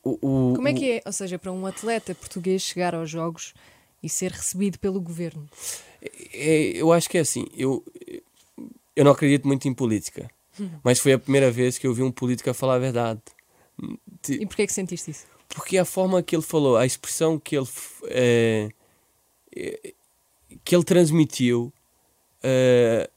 o, 0.03 0.51
o, 0.51 0.55
Como 0.55 0.69
é 0.69 0.73
que 0.73 0.93
é, 0.93 1.03
ou 1.05 1.13
seja, 1.13 1.39
para 1.39 1.53
um 1.53 1.67
atleta 1.67 2.15
português 2.15 2.63
chegar 2.63 2.95
aos 2.95 3.11
Jogos 3.11 3.55
e 4.03 4.09
ser 4.09 4.33
recebido 4.33 4.79
pelo 4.79 5.01
governo? 5.01 5.49
É, 6.33 6.73
eu 6.75 6.93
acho 6.93 7.09
que 7.09 7.19
é 7.19 7.21
assim, 7.21 7.47
eu, 7.57 7.85
eu 8.97 9.05
não 9.05 9.13
acredito 9.13 9.47
muito 9.47 9.69
em 9.69 9.75
política, 9.75 10.31
uhum. 10.59 10.81
mas 10.83 10.99
foi 10.99 11.13
a 11.13 11.19
primeira 11.19 11.51
vez 11.51 11.79
que 11.79 11.87
eu 11.87 11.95
vi 11.95 12.03
um 12.03 12.11
político 12.11 12.49
a 12.51 12.55
falar 12.55 12.77
a 12.77 12.79
verdade. 12.79 13.21
E 14.29 14.47
porquê 14.47 14.63
é 14.63 14.67
que 14.67 14.73
sentiste 14.73 15.11
isso? 15.11 15.27
Porque 15.49 15.79
a 15.79 15.85
forma 15.85 16.23
que 16.23 16.37
ele 16.37 16.43
falou, 16.43 16.77
a 16.77 16.87
expressão 16.87 17.39
que 17.39 17.57
ele, 17.57 17.69
é, 18.05 18.69
que 20.65 20.75
ele 20.75 20.85
transmitiu, 20.85 21.73
é, 22.43 23.09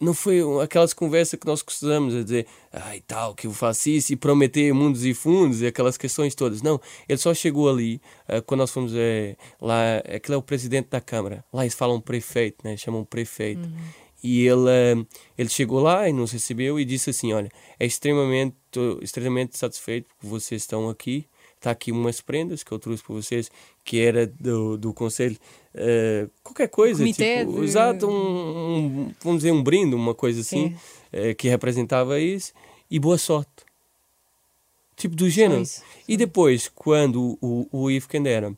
não 0.00 0.14
foi 0.14 0.40
aquelas 0.62 0.94
conversas 0.94 1.38
que 1.38 1.46
nós 1.46 1.60
costumamos 1.60 2.14
a 2.14 2.22
dizer, 2.22 2.46
ai 2.72 2.98
ah, 2.98 3.02
tal, 3.06 3.34
que 3.34 3.46
eu 3.46 3.52
faço 3.52 3.90
isso 3.90 4.12
e 4.12 4.16
prometer 4.16 4.72
mundos 4.72 5.04
e 5.04 5.12
fundos 5.12 5.60
e 5.60 5.66
aquelas 5.66 5.98
questões 5.98 6.34
todas. 6.34 6.62
Não, 6.62 6.80
ele 7.06 7.18
só 7.18 7.34
chegou 7.34 7.68
ali, 7.68 8.00
uh, 8.26 8.40
quando 8.42 8.60
nós 8.60 8.70
fomos 8.70 8.92
é, 8.94 9.36
lá, 9.60 9.98
aquele 9.98 10.36
é 10.36 10.38
o 10.38 10.42
presidente 10.42 10.88
da 10.88 11.00
Câmara, 11.02 11.44
lá 11.52 11.64
eles 11.64 11.74
falam 11.74 12.00
prefeito, 12.00 12.64
né, 12.64 12.78
chamam 12.78 13.04
prefeito. 13.04 13.68
Uhum. 13.68 13.76
E 14.22 14.46
ele, 14.46 15.06
ele 15.36 15.48
chegou 15.48 15.80
lá 15.80 16.08
e 16.08 16.12
nos 16.12 16.32
recebeu 16.32 16.78
e 16.78 16.84
disse 16.84 17.08
assim: 17.08 17.32
Olha, 17.32 17.50
é 17.78 17.86
extremamente, 17.86 18.54
extremamente 19.00 19.56
satisfeito 19.56 20.08
que 20.20 20.26
vocês 20.26 20.60
estão 20.60 20.90
aqui 20.90 21.26
está 21.60 21.70
aqui 21.70 21.92
umas 21.92 22.22
prendas 22.22 22.62
que 22.62 22.72
eu 22.72 22.78
trouxe 22.78 23.02
para 23.02 23.14
vocês, 23.14 23.50
que 23.84 24.00
era 24.00 24.26
do, 24.26 24.78
do 24.78 24.94
conselho, 24.94 25.36
uh, 25.74 26.30
qualquer 26.42 26.68
coisa, 26.68 27.00
Comitê 27.00 27.40
tipo, 27.40 27.60
de... 27.60 27.64
exato, 27.64 28.08
um, 28.08 28.76
um, 28.76 29.14
vamos 29.22 29.40
dizer 29.40 29.52
um 29.52 29.62
brinde, 29.62 29.94
uma 29.94 30.14
coisa 30.14 30.40
assim, 30.40 30.74
uh, 31.12 31.34
que 31.36 31.48
representava 31.48 32.18
isso, 32.18 32.54
e 32.90 32.98
boa 32.98 33.18
sorte. 33.18 33.50
Tipo 34.96 35.14
do 35.14 35.28
gênero. 35.28 35.60
Isso, 35.60 35.82
e 36.08 36.16
depois, 36.16 36.68
quando 36.68 37.38
o, 37.40 37.68
o 37.70 37.90
Ivo 37.90 38.08
Candera 38.08 38.54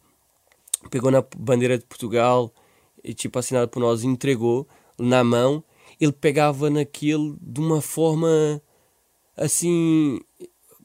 pegou 0.88 1.10
na 1.10 1.24
bandeira 1.36 1.76
de 1.76 1.84
Portugal, 1.84 2.52
e 3.02 3.12
tipo 3.12 3.36
assinado 3.36 3.68
por 3.68 3.80
nós, 3.80 4.04
entregou 4.04 4.66
na 4.96 5.24
mão, 5.24 5.62
ele 6.00 6.12
pegava 6.12 6.70
naquilo 6.70 7.36
de 7.40 7.60
uma 7.60 7.80
forma 7.80 8.62
assim 9.36 10.20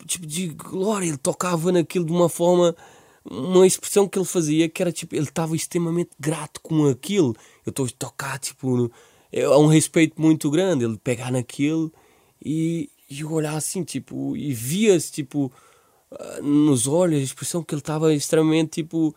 tipo 0.06 0.26
de 0.26 0.48
glória, 0.48 1.08
ele 1.08 1.18
tocava 1.18 1.72
naquilo 1.72 2.06
de 2.06 2.12
uma 2.12 2.30
forma, 2.30 2.76
uma 3.26 3.66
expressão 3.66 4.08
que 4.08 4.18
ele 4.18 4.26
fazia 4.26 4.70
que 4.70 4.82
era 4.82 4.92
tipo, 4.92 5.16
ele 5.16 5.26
estava 5.26 5.56
extremamente 5.56 6.12
grato 6.20 6.62
com 6.62 6.88
aquilo. 6.88 7.36
Eu 7.66 7.72
estou 7.72 7.86
a 7.86 7.90
tocar, 7.98 8.40
tipo, 8.40 8.92
é 9.32 9.48
um 9.50 9.68
respeito 9.68 10.22
muito 10.22 10.50
grande, 10.50 10.86
ele 10.86 10.98
pegar 10.98 11.32
naquilo 11.32 11.92
e, 12.44 12.90
e 13.10 13.24
olhar 13.24 13.56
assim, 13.56 13.84
tipo, 13.84 14.36
e 14.38 14.54
via-se, 14.54 15.12
tipo, 15.12 15.52
ah, 16.12 16.40
nos 16.42 16.88
olhos, 16.88 17.20
a 17.20 17.24
expressão 17.24 17.64
que 17.64 17.74
ele 17.74 17.82
estava 17.82 18.14
extremamente, 18.14 18.82
tipo, 18.82 19.16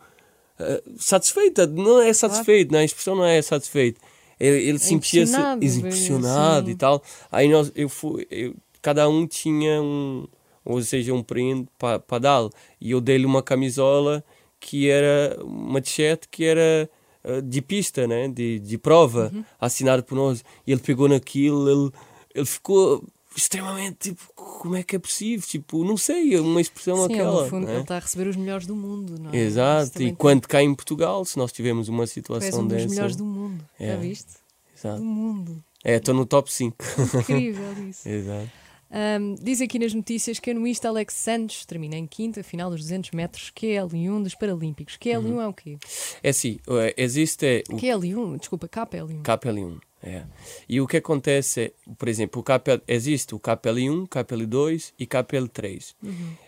uh, 0.59 0.93
satisfeita. 0.97 1.65
Não 1.67 2.01
é 2.01 2.13
satisfeito, 2.13 2.71
né? 2.71 2.79
a 2.79 2.83
expressão 2.83 3.15
não 3.15 3.25
é 3.25 3.41
satisfeito. 3.41 4.01
Ele, 4.39 4.57
ele 4.57 4.77
é 4.77 4.79
sentia-se 4.79 5.35
impressionado 5.61 6.69
e 6.69 6.75
tal. 6.75 7.01
Aí 7.31 7.47
nós, 7.47 7.71
eu 7.75 7.87
fui, 7.87 8.27
eu, 8.29 8.55
cada 8.81 9.07
um 9.07 9.27
tinha 9.27 9.81
um 9.81 10.27
ou 10.65 10.81
seja, 10.81 11.13
um 11.13 11.23
prende 11.23 11.67
para 11.77 12.19
dar-lhe. 12.19 12.49
E 12.79 12.91
eu 12.91 13.01
dei-lhe 13.01 13.25
uma 13.25 13.41
camisola 13.43 14.23
que 14.59 14.89
era 14.89 15.37
uma 15.43 15.81
t-shirt 15.81 16.25
que 16.29 16.43
era 16.45 16.89
uh, 17.23 17.41
de 17.41 17.61
pista, 17.61 18.05
né? 18.07 18.27
de, 18.27 18.59
de 18.59 18.77
prova, 18.77 19.31
Uhum. 19.33 19.43
assinado 19.59 20.03
por 20.03 20.15
nós. 20.15 20.43
E 20.67 20.71
ele 20.71 20.81
pegou 20.81 21.07
naquilo, 21.07 21.69
ele, 21.69 21.91
ele 22.35 22.45
ficou 22.45 23.03
extremamente 23.35 24.09
tipo, 24.09 24.21
como 24.35 24.75
é 24.75 24.83
que 24.83 24.95
é 24.95 24.99
possível? 24.99 25.47
Tipo, 25.47 25.83
não 25.85 25.95
sei, 25.97 26.37
uma 26.39 26.59
expressão 26.61 26.97
Sim, 27.07 27.13
aquela. 27.13 27.43
no 27.43 27.49
fundo, 27.49 27.65
né? 27.65 27.73
ele 27.73 27.81
está 27.81 27.95
a 27.95 27.99
receber 27.99 28.27
os 28.29 28.35
melhores 28.35 28.67
do 28.67 28.75
mundo, 28.75 29.15
não 29.19 29.31
é? 29.31 29.37
Exato, 29.37 30.03
e 30.03 30.13
quando 30.13 30.47
cá 30.47 30.61
em 30.61 30.75
Portugal, 30.75 31.23
se 31.25 31.37
nós 31.37 31.51
tivermos 31.51 31.87
uma 31.87 32.05
situação 32.05 32.59
um 32.61 32.67
dos 32.67 32.77
dessa. 32.77 32.89
melhores 32.89 33.15
do 33.15 33.25
mundo, 33.25 33.63
já 33.79 33.85
É. 33.85 33.97
viste? 33.97 34.33
Exato. 34.77 34.99
Do 34.99 35.05
mundo. 35.05 35.63
É, 35.83 35.95
estou 35.95 36.13
no 36.13 36.25
top 36.25 36.51
5. 36.53 36.75
Incrível 37.19 37.89
isso. 37.89 38.07
Exato. 38.09 38.49
Um, 38.91 39.35
diz 39.35 39.61
aqui 39.61 39.79
nas 39.79 39.93
notícias 39.93 40.37
que 40.37 40.51
a 40.51 40.53
canoísta 40.53 40.89
Alex 40.89 41.13
Santos 41.13 41.65
termina 41.65 41.95
em 41.95 42.05
quinta 42.05 42.43
final 42.43 42.69
dos 42.69 42.81
200 42.81 43.11
metros 43.11 43.51
QL1 43.51 44.23
dos 44.23 44.35
Paralímpicos. 44.35 44.97
QL1 44.97 45.41
é 45.41 45.47
o 45.47 45.53
quê? 45.53 45.77
É 46.21 46.29
assim, 46.29 46.59
eh, 46.67 46.93
existe 46.97 47.63
o 47.69 47.77
QL1, 47.77 48.39
desculpa, 48.39 48.67
KPL1. 48.67 49.21
KPL1. 49.23 49.79
É. 50.03 50.23
E 50.67 50.81
o 50.81 50.87
que 50.87 50.97
acontece 50.97 51.61
é, 51.61 51.93
por 51.97 52.09
exemplo, 52.09 52.41
o 52.41 52.43
KPL, 52.43 52.81
existe 52.87 53.35
o 53.35 53.39
KPL1, 53.39 54.07
KPL2 54.07 54.93
e 54.99 55.05
KPL3. 55.05 55.95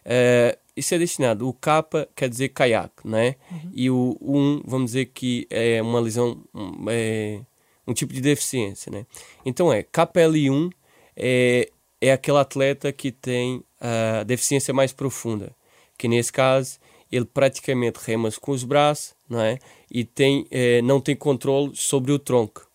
Eh, 0.03 0.57
isso 0.75 0.95
é 0.95 0.97
destinado, 0.97 1.47
o 1.47 1.53
K 1.53 1.85
quer 2.15 2.29
dizer 2.29 2.49
caiaque, 2.49 3.07
né? 3.07 3.35
E 3.73 3.89
o 3.89 4.17
1, 4.19 4.63
vamos 4.65 4.91
dizer 4.91 5.05
que 5.05 5.47
é 5.49 5.81
uma 5.81 5.99
lesão, 5.99 6.43
um, 6.53 6.85
é 6.89 7.41
um 7.85 7.93
tipo 7.93 8.11
de 8.11 8.19
deficiência, 8.19 8.91
né? 8.91 9.05
Então 9.45 9.71
é, 9.71 9.83
KPL1 9.83 10.71
é, 11.15 11.69
é 12.03 12.11
aquele 12.11 12.37
atleta 12.37 12.91
que 12.91 13.11
tem 13.11 13.63
a 13.79 14.23
deficiência 14.23 14.73
mais 14.73 14.91
profunda, 14.91 15.55
que 15.97 16.07
nesse 16.07 16.33
caso 16.33 16.77
ele 17.09 17.25
praticamente 17.25 17.99
rema 18.03 18.29
com 18.41 18.51
os 18.51 18.65
braços, 18.65 19.15
não 19.29 19.39
é? 19.39 19.57
E 19.89 20.03
tem, 20.03 20.45
eh, 20.51 20.81
não 20.81 20.99
tem 20.99 21.15
controle 21.15 21.71
sobre 21.75 22.11
o 22.11 22.19
tronco. 22.19 22.67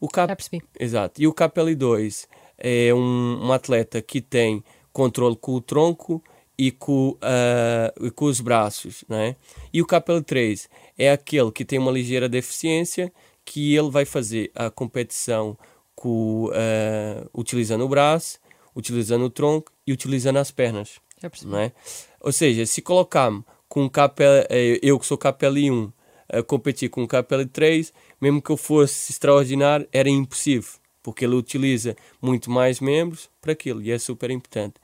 O 0.00 0.08
K, 0.08 0.26
Já 0.26 0.36
percebi. 0.36 0.62
Exato. 0.80 1.20
E 1.20 1.26
o 1.26 1.34
KPL2 1.34 2.26
é 2.56 2.94
um, 2.94 3.46
um 3.46 3.52
atleta 3.52 4.00
que 4.00 4.20
tem 4.20 4.64
controle 4.90 5.36
com 5.36 5.52
o 5.52 5.60
tronco 5.60 6.22
e 6.56 6.70
com, 6.70 7.16
ah, 7.20 7.92
e 8.00 8.10
com 8.10 8.24
os 8.26 8.40
braços, 8.40 9.04
não 9.08 9.18
é? 9.18 9.36
E 9.72 9.82
o 9.82 9.86
KPL3 9.86 10.68
é 10.96 11.10
aquele 11.10 11.50
que 11.50 11.64
tem 11.64 11.78
uma 11.78 11.92
ligeira 11.92 12.28
deficiência 12.28 13.12
que 13.44 13.74
ele 13.74 13.90
vai 13.90 14.04
fazer 14.04 14.50
a 14.54 14.70
competição 14.70 15.58
com, 15.94 16.50
ah, 16.54 17.28
utilizando 17.34 17.84
o 17.84 17.88
braço, 17.88 18.38
utilizando 18.74 19.24
o 19.24 19.30
tronco 19.30 19.72
e 19.86 19.92
utilizando 19.92 20.38
as 20.38 20.50
pernas 20.50 21.00
não 21.44 21.58
é? 21.58 21.72
Ou 22.20 22.32
seja, 22.32 22.66
se 22.66 22.82
colocar-me 22.82 23.44
com 23.68 23.84
um 23.84 23.88
KPL, 23.88 24.46
eh, 24.50 24.78
eu 24.82 24.98
que 24.98 25.06
sou 25.06 25.16
KPL1 25.16 25.92
a 26.28 26.42
competir 26.42 26.88
com 26.88 27.02
um 27.02 27.06
KPL3, 27.06 27.92
mesmo 28.20 28.40
que 28.40 28.50
eu 28.50 28.56
fosse 28.56 29.12
extraordinário, 29.12 29.86
era 29.92 30.08
impossível, 30.08 30.72
porque 31.02 31.24
ele 31.24 31.34
utiliza 31.34 31.96
muito 32.20 32.50
mais 32.50 32.80
membros 32.80 33.30
para 33.40 33.52
aquilo 33.52 33.82
e 33.82 33.90
é 33.90 33.98
super 33.98 34.30
importante. 34.30 34.74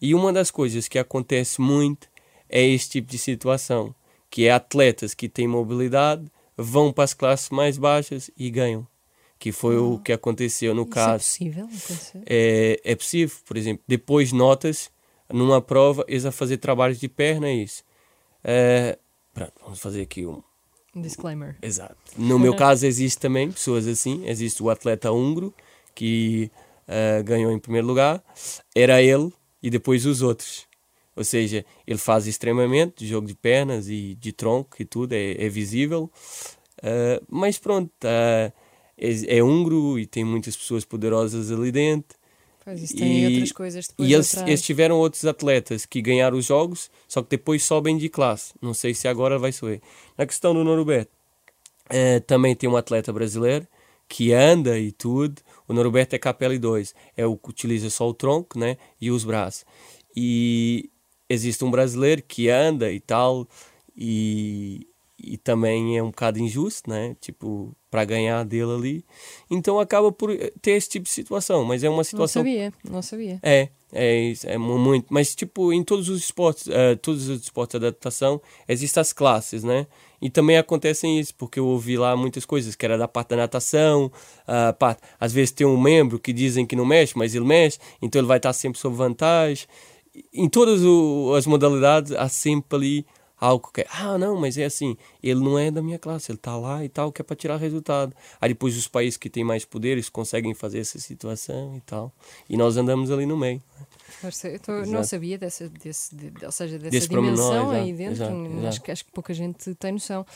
E 0.00 0.14
uma 0.14 0.32
das 0.32 0.50
coisas 0.50 0.88
que 0.88 0.98
acontece 0.98 1.60
muito 1.60 2.08
é 2.48 2.64
este 2.66 2.92
tipo 2.92 3.10
de 3.10 3.18
situação, 3.18 3.94
que 4.30 4.46
é 4.46 4.52
atletas 4.52 5.14
que 5.14 5.28
têm 5.28 5.48
mobilidade 5.48 6.24
vão 6.56 6.92
para 6.92 7.04
as 7.04 7.14
classes 7.14 7.50
mais 7.50 7.78
baixas 7.78 8.30
e 8.36 8.50
ganham, 8.50 8.86
que 9.40 9.50
foi 9.50 9.78
o 9.78 9.98
que 9.98 10.12
aconteceu 10.12 10.74
no 10.74 10.82
Isso 10.82 10.90
é 10.90 10.94
caso 10.94 11.24
possível 11.24 11.64
acontecer? 11.64 12.22
é, 12.26 12.80
é 12.84 12.94
possível, 12.94 13.36
por 13.46 13.56
exemplo, 13.56 13.82
depois 13.88 14.30
notas 14.32 14.90
numa 15.32 15.62
prova 15.62 16.04
eles 16.06 16.26
a 16.26 16.30
fazer 16.30 16.58
trabalhos 16.58 17.00
de 17.00 17.08
perna 17.08 17.48
é 17.48 17.54
isso. 17.54 17.82
É, 18.44 18.98
pronto, 19.32 19.52
vamos 19.62 19.80
fazer 19.80 20.02
aqui 20.02 20.26
um. 20.26 20.42
Um 20.94 21.00
disclaimer. 21.00 21.56
Exato. 21.62 21.96
No 22.18 22.38
meu 22.38 22.54
caso 22.56 22.84
existe 22.84 23.18
também 23.18 23.50
pessoas 23.50 23.86
assim, 23.86 24.28
existe 24.28 24.62
o 24.62 24.68
atleta 24.68 25.10
húngaro 25.10 25.54
que 25.94 26.50
eh, 26.86 27.22
ganhou 27.22 27.50
em 27.50 27.58
primeiro 27.58 27.86
lugar, 27.86 28.22
era 28.74 29.00
ele 29.00 29.32
e 29.62 29.70
depois 29.70 30.04
os 30.04 30.20
outros. 30.20 30.66
Ou 31.16 31.24
seja, 31.24 31.64
ele 31.86 31.98
faz 31.98 32.26
extremamente 32.26 33.06
jogo 33.06 33.26
de 33.26 33.34
pernas 33.34 33.88
e 33.88 34.16
de 34.16 34.32
tronco 34.32 34.76
e 34.80 34.84
tudo, 34.84 35.12
é, 35.12 35.32
é 35.32 35.48
visível. 35.48 36.10
Eh, 36.82 37.20
mas 37.28 37.58
pronto, 37.58 37.90
eh, 38.04 38.52
é, 39.00 39.38
é 39.38 39.42
húngaro 39.42 39.98
e 39.98 40.06
tem 40.06 40.24
muitas 40.24 40.56
pessoas 40.56 40.84
poderosas 40.84 41.50
ali 41.50 41.72
dentro. 41.72 42.18
Pois 42.64 42.82
isso 42.82 42.94
tem 42.96 43.22
E- 43.24 43.26
outras 43.32 43.52
coisas 43.52 43.88
depois 43.88 44.08
E 44.08 44.12
eles, 44.12 44.36
eles 44.36 44.62
tiveram 44.62 44.98
outros 44.98 45.24
atletas 45.24 45.86
que 45.86 46.02
ganharam 46.02 46.36
os 46.36 46.44
jogos, 46.46 46.90
só 47.08 47.22
que 47.22 47.30
depois 47.30 47.64
sobem 47.64 47.96
de 47.96 48.08
classe. 48.08 48.52
Não 48.60 48.74
sei 48.74 48.92
se 48.94 49.08
agora 49.08 49.38
vai 49.38 49.50
subir. 49.50 49.80
Na 50.16 50.26
questão 50.26 50.52
do 50.52 50.62
Norberto, 50.62 51.10
eh, 51.88 52.20
também 52.20 52.54
tem 52.54 52.68
um 52.68 52.76
atleta 52.76 53.12
brasileiro 53.12 53.66
que 54.08 54.32
anda 54.32 54.78
e 54.78 54.92
tudo. 54.92 55.40
O 55.66 55.72
Norberto 55.72 56.14
é 56.16 56.18
KPL2, 56.18 56.94
é 57.16 57.24
o 57.26 57.36
que 57.36 57.48
utiliza 57.50 57.88
só 57.90 58.08
o 58.08 58.14
tronco 58.14 58.58
né, 58.58 58.76
e 59.00 59.10
os 59.10 59.24
braços. 59.24 59.64
E 60.14 60.90
existe 61.28 61.64
um 61.64 61.70
brasileiro 61.70 62.22
que 62.26 62.48
anda 62.50 62.92
e 62.92 63.00
tal, 63.00 63.48
e, 63.96 64.86
e 65.22 65.36
também 65.36 65.96
é 65.98 66.02
um 66.02 66.06
bocado 66.10 66.38
injusto, 66.38 66.88
né? 66.88 67.16
Tipo, 67.20 67.74
para 67.90 68.04
ganhar 68.04 68.44
dele 68.44 68.72
ali. 68.72 69.04
Então 69.50 69.78
acaba 69.80 70.10
por 70.12 70.30
ter 70.62 70.72
esse 70.72 70.88
tipo 70.88 71.04
de 71.04 71.10
situação, 71.10 71.64
mas 71.64 71.82
é 71.84 71.88
uma 71.88 71.98
Não 71.98 72.04
situação 72.04 72.40
sabia, 72.42 72.72
não 72.88 73.02
sabia. 73.02 73.38
é, 73.42 73.68
é, 73.92 74.32
é 74.44 74.58
mu- 74.58 74.78
muito. 74.78 75.06
Mas, 75.10 75.34
tipo, 75.34 75.72
em 75.72 75.82
todos 75.82 76.08
os 76.08 76.20
esportes, 76.22 76.68
eh, 76.68 76.94
todos 76.96 77.28
os 77.28 77.42
esportes 77.42 77.78
de 77.80 77.86
adaptação, 77.86 78.40
existem 78.68 79.00
as 79.00 79.12
classes, 79.12 79.64
né? 79.64 79.86
E 80.22 80.28
também 80.30 80.56
acontecem 80.58 81.18
isso, 81.18 81.34
porque 81.34 81.58
eu 81.58 81.66
ouvi 81.66 81.96
lá 81.96 82.14
muitas 82.16 82.44
coisas, 82.44 82.76
que 82.76 82.84
era 82.84 82.96
da 82.98 83.08
parte 83.08 83.28
da 83.30 83.36
natação, 83.36 84.12
a 84.46 84.72
parte, 84.72 85.00
às 85.18 85.32
vezes 85.32 85.50
tem 85.50 85.66
um 85.66 85.80
membro 85.80 86.18
que 86.18 86.32
dizem 86.32 86.66
que 86.66 86.76
não 86.76 86.84
mexe, 86.84 87.16
mas 87.16 87.34
ele 87.34 87.44
mexe, 87.46 87.78
então 88.02 88.20
ele 88.20 88.28
vai 88.28 88.36
estar 88.36 88.52
sempre 88.52 88.78
sob 88.78 88.94
vantagem. 88.94 89.66
Em 90.32 90.48
todas 90.48 90.82
o- 90.84 91.32
as 91.36 91.46
modalidades, 91.46 92.12
há 92.12 92.28
sempre 92.28 92.76
ali 92.76 93.06
algo 93.40 93.70
que 93.72 93.80
é, 93.80 93.86
ah, 93.90 94.18
não, 94.18 94.36
mas 94.38 94.58
é 94.58 94.64
assim, 94.66 94.96
ele 95.22 95.40
não 95.40 95.58
é 95.58 95.70
da 95.70 95.80
minha 95.82 95.98
classe, 95.98 96.30
ele 96.30 96.36
está 96.38 96.56
lá 96.56 96.84
e 96.84 96.88
tal, 96.88 97.10
que 97.10 97.22
é 97.22 97.24
para 97.24 97.34
tirar 97.34 97.56
resultado. 97.56 98.14
Aí 98.40 98.50
depois 98.50 98.76
os 98.76 98.86
países 98.86 99.16
que 99.16 99.30
têm 99.30 99.42
mais 99.42 99.64
poderes 99.64 100.08
conseguem 100.10 100.52
fazer 100.54 100.78
essa 100.80 100.98
situação 100.98 101.74
e 101.76 101.80
tal. 101.80 102.12
E 102.48 102.56
nós 102.56 102.76
andamos 102.76 103.10
ali 103.10 103.24
no 103.26 103.36
meio. 103.36 103.62
Sei- 104.32 104.60
eu 104.68 104.86
não 104.86 105.02
sabia 105.04 105.38
dessa, 105.38 105.68
desse, 105.68 106.14
de- 106.14 106.44
ou 106.44 106.52
seja, 106.52 106.78
dessa 106.78 106.90
Desse 106.90 107.08
dimensão 107.08 107.70
aí 107.70 107.92
dentro. 107.92 108.12
exato, 108.14 108.32
Acho, 108.32 108.58
exato. 108.58 108.82
que, 108.82 108.90
acho 108.90 109.04
que 109.06 109.12
pouca 109.12 109.32
gente 109.32 109.74
tem 109.76 109.92
noção. 109.92 110.26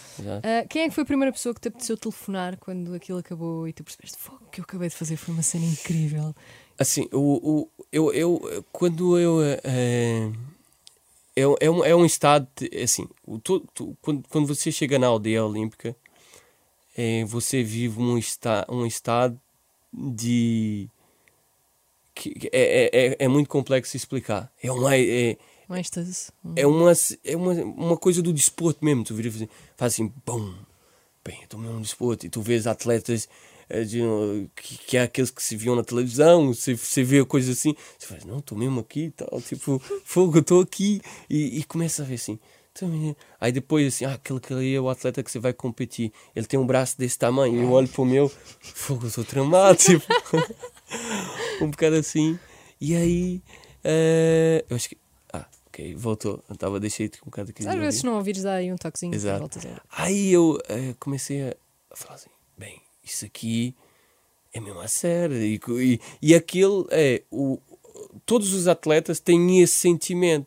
Ah, 0.43 0.65
quem 0.69 0.83
é 0.83 0.89
que 0.89 0.95
foi 0.95 1.03
a 1.03 1.07
primeira 1.07 1.33
pessoa 1.33 1.55
que 1.55 1.61
te 1.61 1.69
apeteceu 1.69 1.97
telefonar 1.97 2.57
quando 2.59 2.95
aquilo 2.95 3.19
acabou 3.19 3.69
e 3.69 3.73
tu 3.73 3.85
percebeste 3.85 4.17
"Fogo, 4.19 4.39
o 4.47 4.51
que 4.51 4.61
eu 4.61 4.65
acabei 4.65 4.89
de 4.89 4.95
fazer 4.97 5.17
foi 5.17 5.35
uma 5.35 5.43
cena 5.43 5.67
incrível? 5.67 6.35
Assim, 6.79 7.09
o, 7.13 7.19
o, 7.63 7.69
eu, 7.93 8.13
eu, 8.13 8.65
quando 8.73 9.19
eu. 9.19 9.43
eh, 9.43 10.33
é, 11.37 11.43
é, 11.67 11.71
um, 11.71 11.85
é 11.85 11.95
um 11.95 12.05
estado. 12.05 12.47
de- 12.57 12.77
assim, 12.83 13.09
o, 13.27 13.39
tu, 13.39 13.61
tu- 13.75 13.97
quando, 14.01 14.27
quando 14.29 14.47
você 14.47 14.71
chega 14.73 14.99
na 14.99 15.07
aldeia 15.09 15.45
olímpica, 15.45 15.97
eh, 16.97 17.25
você 17.25 17.63
vive 17.63 18.01
um, 18.01 18.17
esta, 18.19 18.65
um 18.69 18.87
estado 18.87 19.41
de. 19.93 20.89
que 22.15 22.49
é, 22.53 22.91
é, 22.93 23.07
é, 23.09 23.17
é 23.21 23.29
muito 23.29 23.49
complexo 23.49 23.97
explicar. 23.97 24.53
É 24.63 24.71
uma. 24.71 24.97
É, 24.97 25.37
Um 25.69 25.77
êxtase. 25.77 26.31
um- 26.45 26.53
é 26.57 26.67
uma, 26.67 26.93
é 27.25 27.37
uma, 27.37 27.53
uma 27.53 27.97
coisa 27.97 28.23
do 28.23 28.33
desporto 28.33 28.85
mesmo. 28.85 29.05
Tu 29.05 29.15
vira 29.15 29.31
faz 29.77 29.95
assim, 29.95 30.13
bum, 30.25 30.55
bem, 31.25 31.43
estou 31.43 31.59
mesmo 31.59 31.77
no 31.77 31.83
desporto. 31.83 32.27
E 32.27 32.31
tu 32.31 32.41
vês 32.43 32.67
atletas 32.67 33.29
de, 33.85 34.01
que, 34.55 34.79
que 34.79 34.97
é 34.97 35.03
aqueles 35.03 35.31
que 35.31 35.43
se 35.43 35.57
viam 35.57 35.75
na 35.77 35.83
televisão, 35.85 36.53
você, 36.53 36.77
você 36.77 37.03
vê 37.03 37.25
coisas 37.25 37.59
assim, 37.59 37.75
você 37.99 38.07
faz, 38.07 38.25
não, 38.25 38.39
estou 38.39 38.57
mesmo 38.57 38.81
aqui 38.81 39.05
e 39.05 39.11
tal, 39.11 39.41
tipo, 39.41 39.81
fogo, 40.05 40.37
eu 40.39 40.41
estou 40.43 40.61
aqui. 40.61 41.01
E, 41.29 41.59
e 41.61 41.65
começa 41.65 42.03
a 42.03 42.05
ver 42.05 42.15
assim. 42.15 42.39
"Tô 42.75 42.87
mesmo." 42.87 43.17
Aí 43.41 43.53
depois 43.53 43.95
assim, 43.95 44.05
ah, 44.05 44.15
aquele 44.15 44.41
que 44.41 44.53
ali 44.53 44.75
é 44.75 44.81
o 44.81 44.89
atleta 44.91 45.23
que 45.23 45.31
você 45.31 45.39
vai 45.39 45.53
competir. 45.53 46.13
Ele 46.35 46.47
tem 46.47 46.59
um 46.59 46.67
braço 46.67 46.99
desse 46.99 47.19
tamanho. 47.19 47.57
E 47.57 47.63
eu 47.63 47.71
olho 47.71 47.89
para 47.89 48.03
o 48.03 48.05
meu, 48.05 48.29
fogo, 48.61 49.05
eu 49.05 49.09
estou 49.09 49.25
tramado, 49.25 49.77
tipo, 49.83 50.05
um 51.63 51.71
bocado 51.71 51.97
assim. 51.97 52.39
E 52.81 52.95
aí, 52.97 53.43
eh, 53.83 54.65
eu 54.69 54.77
acho 54.77 54.89
que. 54.89 54.99
Ah, 55.33 55.47
ok, 55.69 55.95
voltou. 55.95 56.43
Eu 56.49 56.55
estava, 56.55 56.81
deixei 56.81 57.07
um 57.23 57.27
bocado 57.27 57.51
aqui. 57.51 57.67
Às 57.67 57.75
vezes, 57.77 58.01
se 58.01 58.07
não 58.07 58.17
ouvires, 58.17 58.43
dá 58.43 58.55
aí 58.55 58.73
um 58.73 58.77
toquezinho 58.77 59.15
Exato. 59.15 59.39
voltas 59.39 59.65
a 59.67 59.81
Aí 59.91 60.33
eu 60.33 60.59
eh, 60.69 60.95
comecei 60.99 61.43
a 61.43 61.55
falar 61.97 62.17
assim: 62.17 62.31
bem, 62.59 62.81
isso 63.05 63.25
aqui 63.25 63.75
é 64.53 64.61
mesmo 64.61 64.81
a 64.81 64.89
sério. 64.89 65.37
E, 65.37 65.61
e, 65.81 66.01
e 66.23 66.35
aquilo 66.35 66.87
é. 66.91 67.23
O, 67.31 67.59
todos 68.25 68.53
os 68.55 68.67
atletas 68.69 69.21
têm 69.21 69.61
esse 69.61 69.75
sentimento. 69.75 70.47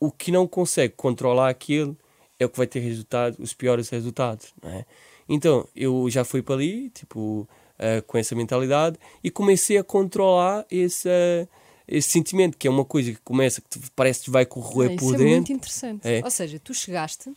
O 0.00 0.10
que 0.10 0.32
não 0.32 0.46
consegue 0.48 0.94
controlar 0.96 1.48
aquilo 1.48 1.96
é 2.38 2.44
o 2.44 2.48
que 2.48 2.56
vai 2.58 2.66
ter 2.66 2.80
resultado, 2.80 3.36
os 3.40 3.54
piores 3.54 3.88
resultados. 3.88 4.52
Não 4.62 4.70
é? 4.70 4.84
Então 5.28 5.66
eu 5.76 6.08
já 6.10 6.24
fui 6.24 6.42
para 6.42 6.56
ali, 6.56 6.90
tipo, 6.90 7.48
eh, 7.78 8.00
com 8.00 8.18
essa 8.18 8.34
mentalidade 8.34 8.98
e 9.22 9.30
comecei 9.30 9.78
a 9.78 9.84
controlar 9.84 10.66
esse, 10.68 11.08
eh, 11.08 11.46
esse 11.86 12.10
sentimento, 12.10 12.58
que 12.58 12.66
é 12.66 12.70
uma 12.70 12.84
coisa 12.84 13.12
que 13.12 13.20
começa, 13.20 13.60
que 13.60 13.68
te- 13.78 13.90
parece 13.94 14.24
que 14.24 14.30
vai 14.30 14.44
correr 14.44 14.86
Ah, 14.94 14.96
por 14.98 15.04
isso 15.06 15.14
é 15.14 15.18
dentro. 15.18 15.30
muito 15.34 15.52
interessante. 15.52 16.00
É. 16.06 16.20
Ou 16.24 16.30
seja, 16.30 16.58
tu 16.58 16.74
chegaste 16.74 17.32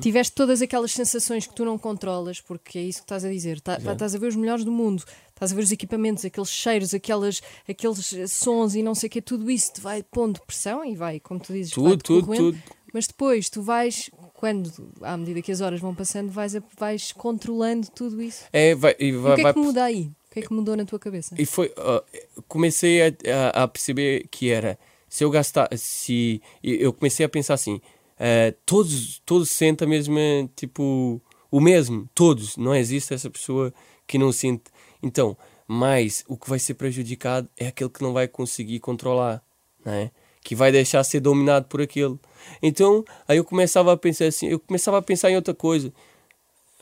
tiveste 0.00 0.32
todas 0.34 0.62
aquelas 0.62 0.92
sensações 0.92 1.46
que 1.46 1.54
tu 1.54 1.64
não 1.64 1.76
controlas, 1.78 2.40
porque 2.40 2.78
é 2.78 2.82
isso 2.82 2.98
que 2.98 3.04
estás 3.04 3.24
a 3.24 3.30
dizer. 3.30 3.60
Tá, 3.60 3.78
pá, 3.80 3.92
estás 3.92 4.14
a 4.14 4.18
ver 4.18 4.26
os 4.28 4.36
melhores 4.36 4.64
do 4.64 4.72
mundo, 4.72 5.02
estás 5.30 5.52
a 5.52 5.54
ver 5.54 5.62
os 5.62 5.72
equipamentos, 5.72 6.24
aqueles 6.24 6.50
cheiros, 6.50 6.94
aquelas, 6.94 7.40
aqueles 7.68 8.12
eh, 8.12 8.26
sons 8.26 8.74
e 8.74 8.82
não 8.82 8.94
sei 8.94 9.06
o 9.08 9.10
que, 9.10 9.20
tudo 9.22 9.50
isso 9.50 9.72
te 9.74 9.80
vai 9.80 10.02
pondo 10.02 10.40
pressão 10.46 10.84
e 10.84 10.94
vai, 10.94 11.20
como 11.20 11.40
tu 11.40 11.52
dizes, 11.52 11.72
vai 11.74 11.84
Tudo, 11.96 12.02
tudo, 12.02 12.34
tudo. 12.36 12.58
Mas 12.92 13.06
depois 13.06 13.50
tu 13.50 13.60
vais, 13.62 14.10
quando, 14.32 14.72
à 15.02 15.14
medida 15.16 15.42
que 15.42 15.52
as 15.52 15.60
horas 15.60 15.78
vão 15.78 15.94
passando, 15.94 16.30
vais, 16.30 16.54
vais 16.78 17.12
controlando 17.12 17.86
tudo 17.90 18.22
isso. 18.22 18.44
É, 18.52 18.74
vai, 18.74 18.96
e 18.98 19.12
vai, 19.12 19.32
o 19.32 19.34
que 19.34 19.40
é 19.40 19.44
vai- 19.44 19.52
que 19.52 19.58
muda 19.60 19.84
aí? 19.84 20.10
O 20.30 20.30
que 20.32 20.38
é 20.40 20.42
que 20.42 20.52
mudou 20.52 20.74
na 20.76 20.84
tua 20.86 20.98
cabeça? 20.98 21.34
E 21.38 21.44
foi. 21.44 21.72
ó, 21.76 22.02
comecei 22.46 23.02
a, 23.02 23.12
a- 23.52 23.62
a 23.64 23.68
perceber 23.68 24.26
que 24.30 24.50
era. 24.50 24.78
Se 25.08 25.24
eu 25.24 25.30
gastar. 25.30 25.68
Se. 25.76 26.40
Eu 26.62 26.92
comecei 26.92 27.24
a 27.24 27.28
pensar 27.28 27.54
assim. 27.54 27.80
Eh, 28.18 28.54
todos, 28.66 29.20
todos 29.24 29.48
sentem 29.50 29.86
a 29.86 29.88
mesma. 29.88 30.20
Tipo. 30.56 31.20
O 31.50 31.60
mesmo. 31.60 32.08
Todos. 32.14 32.56
Não 32.56 32.74
existe 32.74 33.14
essa 33.14 33.30
pessoa 33.30 33.72
que 34.06 34.18
não 34.18 34.32
sente. 34.32 34.64
Então. 35.02 35.36
Mas 35.66 36.24
o 36.26 36.36
que 36.36 36.48
vai 36.48 36.58
ser 36.58 36.74
prejudicado 36.74 37.48
é 37.54 37.66
aquele 37.66 37.90
que 37.90 38.02
não 38.02 38.12
vai 38.12 38.26
conseguir 38.26 38.80
controlar. 38.80 39.42
Não 39.84 39.92
é? 39.92 40.10
Que 40.42 40.54
vai 40.54 40.72
deixar 40.72 41.04
ser 41.04 41.20
dominado 41.20 41.66
por 41.66 41.80
aquele. 41.80 42.18
Então. 42.62 43.04
Aí 43.26 43.36
eu 43.36 43.44
começava 43.44 43.92
a 43.92 43.96
pensar 43.96 44.26
assim. 44.26 44.48
Eu 44.48 44.58
começava 44.58 44.98
a 44.98 45.02
pensar 45.02 45.30
em 45.30 45.36
outra 45.36 45.54
coisa. 45.54 45.92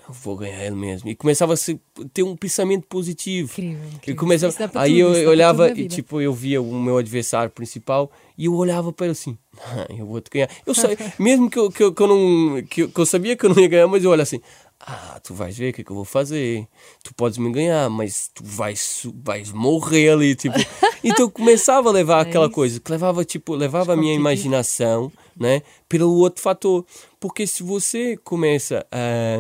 Eu 0.08 0.14
vou 0.14 0.36
ganhar 0.36 0.64
ele 0.64 0.76
mesmo. 0.76 1.08
E 1.08 1.14
começava 1.16 1.54
a 1.54 1.56
ter 2.12 2.22
um 2.22 2.36
pensamento 2.36 2.86
positivo. 2.86 3.50
Incrível. 3.52 3.90
E 4.06 4.14
começava, 4.14 4.68
para 4.68 4.82
aí 4.82 5.02
tudo, 5.02 5.16
eu 5.16 5.22
para 5.22 5.30
olhava 5.30 5.68
tudo 5.68 5.80
e 5.80 5.88
tipo, 5.88 6.20
eu 6.20 6.32
via 6.32 6.62
o 6.62 6.74
meu 6.80 6.98
adversário 6.98 7.50
principal 7.50 8.10
e 8.38 8.44
eu 8.44 8.54
olhava 8.54 8.92
para 8.92 9.06
ele 9.06 9.12
assim, 9.12 9.36
"Ah, 9.58 9.86
eu 9.90 10.06
vou 10.06 10.20
te 10.20 10.30
ganhar. 10.30 10.48
Eu 10.64 10.74
sei, 10.74 10.96
mesmo 11.18 11.50
que 11.50 11.58
eu, 11.58 11.70
que, 11.72 11.82
eu, 11.82 11.92
que 11.92 12.00
eu 12.02 12.06
não 12.06 12.62
que 12.62 12.82
eu, 12.82 12.88
que 12.88 13.00
eu 13.00 13.06
sabia 13.06 13.36
que 13.36 13.44
eu 13.46 13.50
não 13.50 13.60
ia 13.60 13.68
ganhar, 13.68 13.88
mas 13.88 14.04
eu 14.04 14.10
olho 14.10 14.22
assim, 14.22 14.40
ah, 14.78 15.18
tu 15.24 15.34
vais 15.34 15.56
ver 15.56 15.70
o 15.70 15.72
que 15.72 15.80
é 15.80 15.84
que 15.84 15.90
eu 15.90 15.96
vou 15.96 16.04
fazer. 16.04 16.68
Tu 17.02 17.12
podes 17.14 17.38
me 17.38 17.50
ganhar, 17.50 17.88
mas 17.90 18.30
tu 18.32 18.44
vais, 18.44 19.06
vais 19.24 19.50
morrer 19.50 20.10
ali, 20.10 20.34
tipo. 20.34 20.54
Então 21.04 21.26
eu 21.26 21.30
começava 21.30 21.88
a 21.88 21.92
levar 21.92 22.18
É 22.26 22.28
aquela 22.28 22.50
coisa, 22.50 22.80
que 22.80 22.90
levava 22.90 23.24
tipo, 23.24 23.54
levava 23.54 23.92
a 23.92 23.96
minha 23.96 24.12
imaginação, 24.12 25.12
né, 25.36 25.62
pelo 25.88 26.12
outro 26.16 26.42
fator. 26.42 26.84
Porque 27.20 27.46
se 27.46 27.62
você 27.62 28.16
começa 28.16 28.84
a 28.90 29.38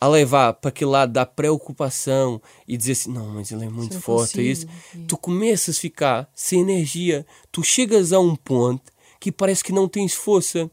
a 0.00 0.06
levar 0.06 0.52
para 0.54 0.68
aquele 0.68 0.90
lado 0.90 1.12
da 1.12 1.26
preocupação 1.26 2.40
e 2.66 2.76
dizer 2.76 2.92
assim, 2.92 3.12
não, 3.12 3.26
mas 3.28 3.50
ele 3.50 3.64
é 3.64 3.68
muito 3.68 3.94
não 3.94 4.00
forte, 4.00 4.40
é 4.40 4.44
isso. 4.44 4.66
Tu 5.08 5.16
começas 5.16 5.76
a 5.76 5.80
ficar 5.80 6.30
sem 6.34 6.60
energia, 6.60 7.26
tu 7.50 7.62
chegas 7.64 8.12
a 8.12 8.20
um 8.20 8.36
ponto 8.36 8.92
que 9.18 9.32
parece 9.32 9.64
que 9.64 9.72
não 9.72 9.88
tens 9.88 10.14
força. 10.14 10.70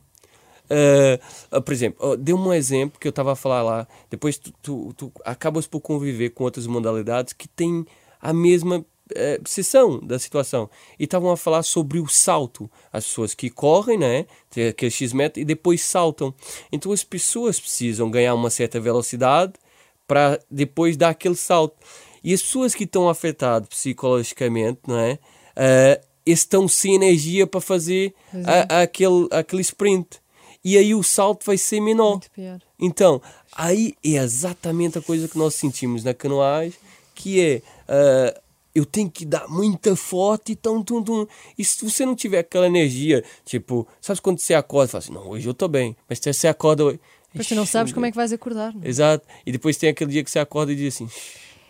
Ah, 0.69 1.19
ah, 1.51 1.61
por 1.61 1.73
exemplo, 1.73 2.07
oh, 2.07 2.15
dei 2.15 2.33
um 2.33 2.53
exemplo 2.53 2.99
que 2.99 3.07
eu 3.07 3.11
estava 3.11 3.33
a 3.33 3.35
falar 3.35 3.63
lá. 3.63 3.87
Depois 4.09 4.37
tu, 4.37 4.53
tu, 4.61 4.93
tu 4.95 5.11
acabas 5.23 5.65
por 5.65 5.81
conviver 5.81 6.29
com 6.31 6.43
outras 6.43 6.67
modalidades 6.67 7.33
que 7.33 7.47
têm 7.47 7.85
a 8.21 8.33
mesma 8.33 8.85
eh, 9.13 9.37
percepção 9.37 9.99
da 9.99 10.17
situação. 10.17 10.69
E 10.99 11.03
estavam 11.03 11.29
a 11.31 11.37
falar 11.37 11.63
sobre 11.63 11.99
o 11.99 12.07
salto. 12.07 12.69
As 12.91 13.05
pessoas 13.05 13.33
que 13.35 13.49
correm, 13.49 13.97
né? 13.97 14.25
Tem 14.49 14.67
aquele 14.67 14.91
X 14.91 15.13
metro 15.13 15.41
e 15.41 15.45
depois 15.45 15.81
saltam. 15.81 16.33
Então 16.71 16.91
as 16.91 17.03
pessoas 17.03 17.59
precisam 17.59 18.09
ganhar 18.09 18.33
uma 18.33 18.49
certa 18.49 18.79
velocidade 18.79 19.53
para 20.07 20.39
depois 20.49 20.95
dar 20.97 21.09
aquele 21.09 21.35
salto. 21.35 21.75
E 22.23 22.33
as 22.33 22.41
pessoas 22.41 22.73
que 22.73 22.85
estão 22.85 23.07
afetadas 23.07 23.67
psicologicamente, 23.69 24.79
não 24.87 24.97
é? 24.99 25.19
Estão 26.25 26.67
sem 26.67 26.95
energia 26.95 27.45
para 27.45 27.61
fazer 27.61 28.13
Pois 28.31 28.47
a- 28.47 28.81
aquele, 28.81 29.27
aquele 29.31 29.61
sprint. 29.61 30.19
E 30.63 30.75
aí 30.77 30.95
o 30.95 31.03
salto 31.03 31.45
vai 31.45 31.57
ser 31.57 31.79
menor. 31.79 32.19
Então, 32.79 33.21
aí 33.55 33.93
é 34.03 34.15
exatamente 34.15 34.97
a 34.97 35.01
coisa 35.01 35.27
que 35.27 35.37
nós 35.37 35.53
sentimos 35.53 36.03
na 36.03 36.15
canoagem, 36.15 36.73
que 37.13 37.39
é 37.39 37.61
ah, 37.87 38.41
eu 38.75 38.85
tenho 38.85 39.09
que 39.09 39.25
dar 39.25 39.47
muita 39.47 39.95
forte 39.95 40.51
e 40.51 40.55
tum, 40.55 40.83
tum, 40.83 41.01
tum. 41.01 41.25
E 41.57 41.63
se 41.63 41.83
você 41.89 42.05
não 42.05 42.13
tiver 42.13 42.39
aquela 42.39 42.67
energia, 42.67 43.23
tipo, 43.45 43.87
sabes 44.01 44.19
quando 44.19 44.39
você 44.39 44.53
acorda 44.53 44.89
e 44.89 44.91
fala 44.91 45.03
assim, 45.03 45.13
não, 45.13 45.29
hoje 45.29 45.47
eu 45.47 45.53
estou 45.53 45.69
bem, 45.69 45.95
mas 46.09 46.19
se 46.19 46.31
você 46.31 46.49
acorda 46.49 46.83
hoje. 46.83 46.99
Mas 47.33 47.47
tu 47.47 47.55
não 47.55 47.65
sabes 47.65 47.93
como 47.93 48.05
é 48.05 48.11
que 48.11 48.17
vais 48.17 48.33
acordar. 48.33 48.73
não 48.73 48.83
é? 48.83 48.87
Exato. 48.87 49.25
E 49.45 49.51
depois 49.51 49.77
tem 49.77 49.89
aquele 49.89 50.11
dia 50.11 50.23
que 50.23 50.29
você 50.29 50.39
acorda 50.39 50.73
e 50.73 50.75
diz 50.75 50.93
assim, 50.93 51.09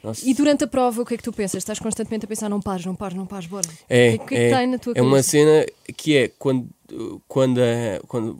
nossa, 0.03 0.28
E 0.28 0.34
durante 0.34 0.64
a 0.64 0.68
prova, 0.68 1.01
o 1.01 1.06
que 1.06 1.14
é 1.14 1.18
que 1.18 1.24
tu 1.24 1.34
pensas? 1.34 1.58
Estás 1.58 1.80
constantemente 1.80 2.26
a 2.26 2.28
pensar, 2.28 2.49
não 2.49 2.62
pares, 2.62 2.86
não 2.86 2.95
pares, 2.95 3.18
não 3.18 3.26
pares, 3.26 3.47
bora. 3.47 3.68
É, 3.89 4.16
o 4.16 4.20
que 4.20 4.24
é, 4.24 4.28
que, 4.28 4.36
é 4.36 4.47
que 4.49 4.53
é, 4.53 4.58
aí 4.58 4.68
na 4.68 4.78
tua 4.78 4.93
é 4.95 5.01
uma 5.01 5.12
cabeça? 5.12 5.30
cena 5.30 5.66
que 5.97 6.18
é 6.18 6.28
quando, 6.39 6.68
quando, 7.28 7.60
eh, 7.60 7.99
quando 8.08 8.39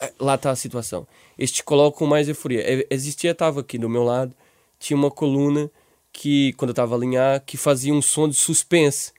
eh, 0.00 0.12
lá 0.18 0.36
está 0.36 0.50
a 0.50 0.56
situação. 0.56 1.06
Estes 1.36 1.60
colocam 1.60 2.06
mais 2.06 2.28
euforia. 2.28 2.86
Existia, 2.88 3.32
estava 3.32 3.60
aqui 3.60 3.78
do 3.78 3.88
meu 3.88 4.04
lado, 4.04 4.32
tinha 4.78 4.96
uma 4.96 5.10
coluna 5.10 5.70
que, 6.16 6.54
quando 6.54 6.70
eu 6.70 6.72
estava 6.72 6.94
a 6.94 6.96
alinhar, 6.98 7.42
que 7.44 7.58
fazia 7.58 7.92
um 7.92 8.00
som 8.00 8.26
de 8.26 8.34
suspense. 8.34 9.12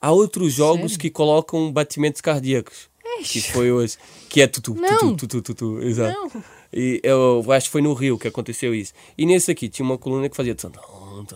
Há 0.00 0.10
outros 0.10 0.52
jogos 0.52 0.92
Sério? 0.92 0.98
que 0.98 1.10
colocam 1.10 1.70
batimentos 1.70 2.20
cardíacos. 2.20 2.90
Que 3.22 3.40
foi 3.40 3.70
hoje. 3.70 3.96
Que 4.28 4.40
é 4.42 4.48
tutu, 4.48 4.74
tutu, 4.74 5.16
tutu, 5.28 5.42
tutu, 5.42 5.82
exato. 5.82 6.18
Não. 6.34 6.44
E 6.72 7.00
eu 7.04 7.44
acho 7.52 7.66
que 7.66 7.72
foi 7.72 7.82
no 7.82 7.92
Rio 7.92 8.18
que 8.18 8.26
aconteceu 8.26 8.74
isso. 8.74 8.92
E 9.16 9.24
nesse 9.24 9.52
aqui 9.52 9.68
tinha 9.68 9.86
uma 9.86 9.96
coluna 9.96 10.28
que 10.28 10.36
fazia 10.36 10.56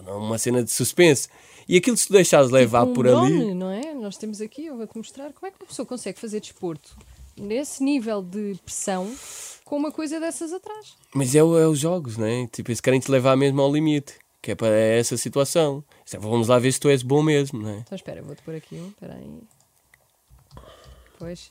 uma 0.09 0.39
cena 0.39 0.65
de 0.65 0.73
suspense. 0.73 1.29
E 1.69 1.77
aquilo 1.77 1.97
se 1.97 2.09
tu 2.09 2.13
deixares 2.13 2.51
levar 2.51 2.81
Tipo 2.81 2.91
um 2.91 2.95
por 2.95 3.07
ali. 3.09 3.55
não 3.55 3.71
é? 3.71 3.95
Nós 3.95 4.17
temos 4.17 4.41
aqui, 4.41 4.67
eu 4.67 4.77
vou-te 4.77 4.97
mostrar 4.97 5.33
como 5.33 5.47
é 5.47 5.51
que 5.51 5.63
uma 5.63 5.67
pessoa 5.69 5.87
consegue 5.87 6.19
fazer 6.19 6.41
desporto 6.41 6.97
nesse 7.37 7.85
nível 7.85 8.23
de 8.23 8.59
pressão 8.65 9.15
com 9.65 9.77
uma 9.77 9.93
coisa 9.93 10.19
dessas 10.19 10.53
atrás. 10.53 10.95
Mas 11.15 11.35
é, 11.35 11.39
é 11.39 11.43
os 11.43 11.79
jogos, 11.79 12.17
né? 12.17 12.49
Tipo, 12.51 12.71
eles 12.71 12.81
querem 12.81 12.99
te 12.99 13.11
levar 13.11 13.37
mesmo 13.37 13.61
ao 13.61 13.73
limite. 13.73 14.15
Que 14.43 14.53
é 14.53 14.55
para 14.55 14.69
essa 14.77 15.17
situação. 15.17 15.83
É, 16.13 16.19
Vamos 16.19 16.49
lá 16.49 16.59
ver 16.59 16.71
se 16.73 16.79
tu 16.81 16.89
és 16.89 17.03
bom 17.03 17.23
mesmo, 17.23 17.61
né? 17.63 17.79
Então 17.85 17.97
espera, 17.97 18.23
vou-te 18.23 18.43
pôr 18.43 18.55
aqui 18.55 18.77
um, 18.77 18.89
espera 18.89 19.15
aí. 19.15 19.41
Pois, 21.19 21.51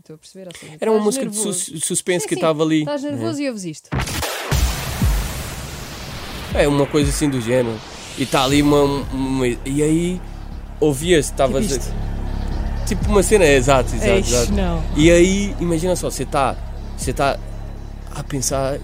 estou 0.00 0.14
a 0.14 0.18
perceber. 0.18 0.48
Seja, 0.56 0.76
Era 0.80 0.90
uma 0.90 1.00
música 1.00 1.26
de 1.26 1.36
nervoso. 1.36 1.58
sus- 1.58 1.84
suspense 1.84 2.22
Sim, 2.22 2.28
que 2.28 2.34
estava 2.34 2.62
ali. 2.62 2.80
Estás 2.80 3.02
né? 3.02 3.10
nervoso 3.12 3.40
e 3.42 3.48
ouves 3.48 3.64
isto. 3.64 3.90
É 6.54 6.66
uma 6.68 6.86
coisa 6.86 7.10
assim 7.10 7.28
do 7.28 7.40
género. 7.40 7.78
E 8.16 8.22
está 8.22 8.44
ali 8.44 8.62
uma, 8.62 8.82
uma- 8.82 9.46
E 9.46 9.82
aí 9.82 10.20
ouvia-se, 10.80 11.30
estava 11.32 11.60
Tipo. 11.60 12.04
Tipo 12.86 13.08
uma 13.08 13.22
cena, 13.22 13.44
é, 13.44 13.54
exato, 13.56 13.94
exato, 13.94 14.10
Eish, 14.10 14.28
exato. 14.32 14.52
não. 14.52 14.84
E 14.94 15.10
aí, 15.10 15.56
imagina 15.58 15.96
só, 15.96 16.10
você 16.10 16.22
está 16.24 16.54
você 16.96 17.12
tá 17.14 17.38
a 18.14 18.22
pensar 18.22 18.78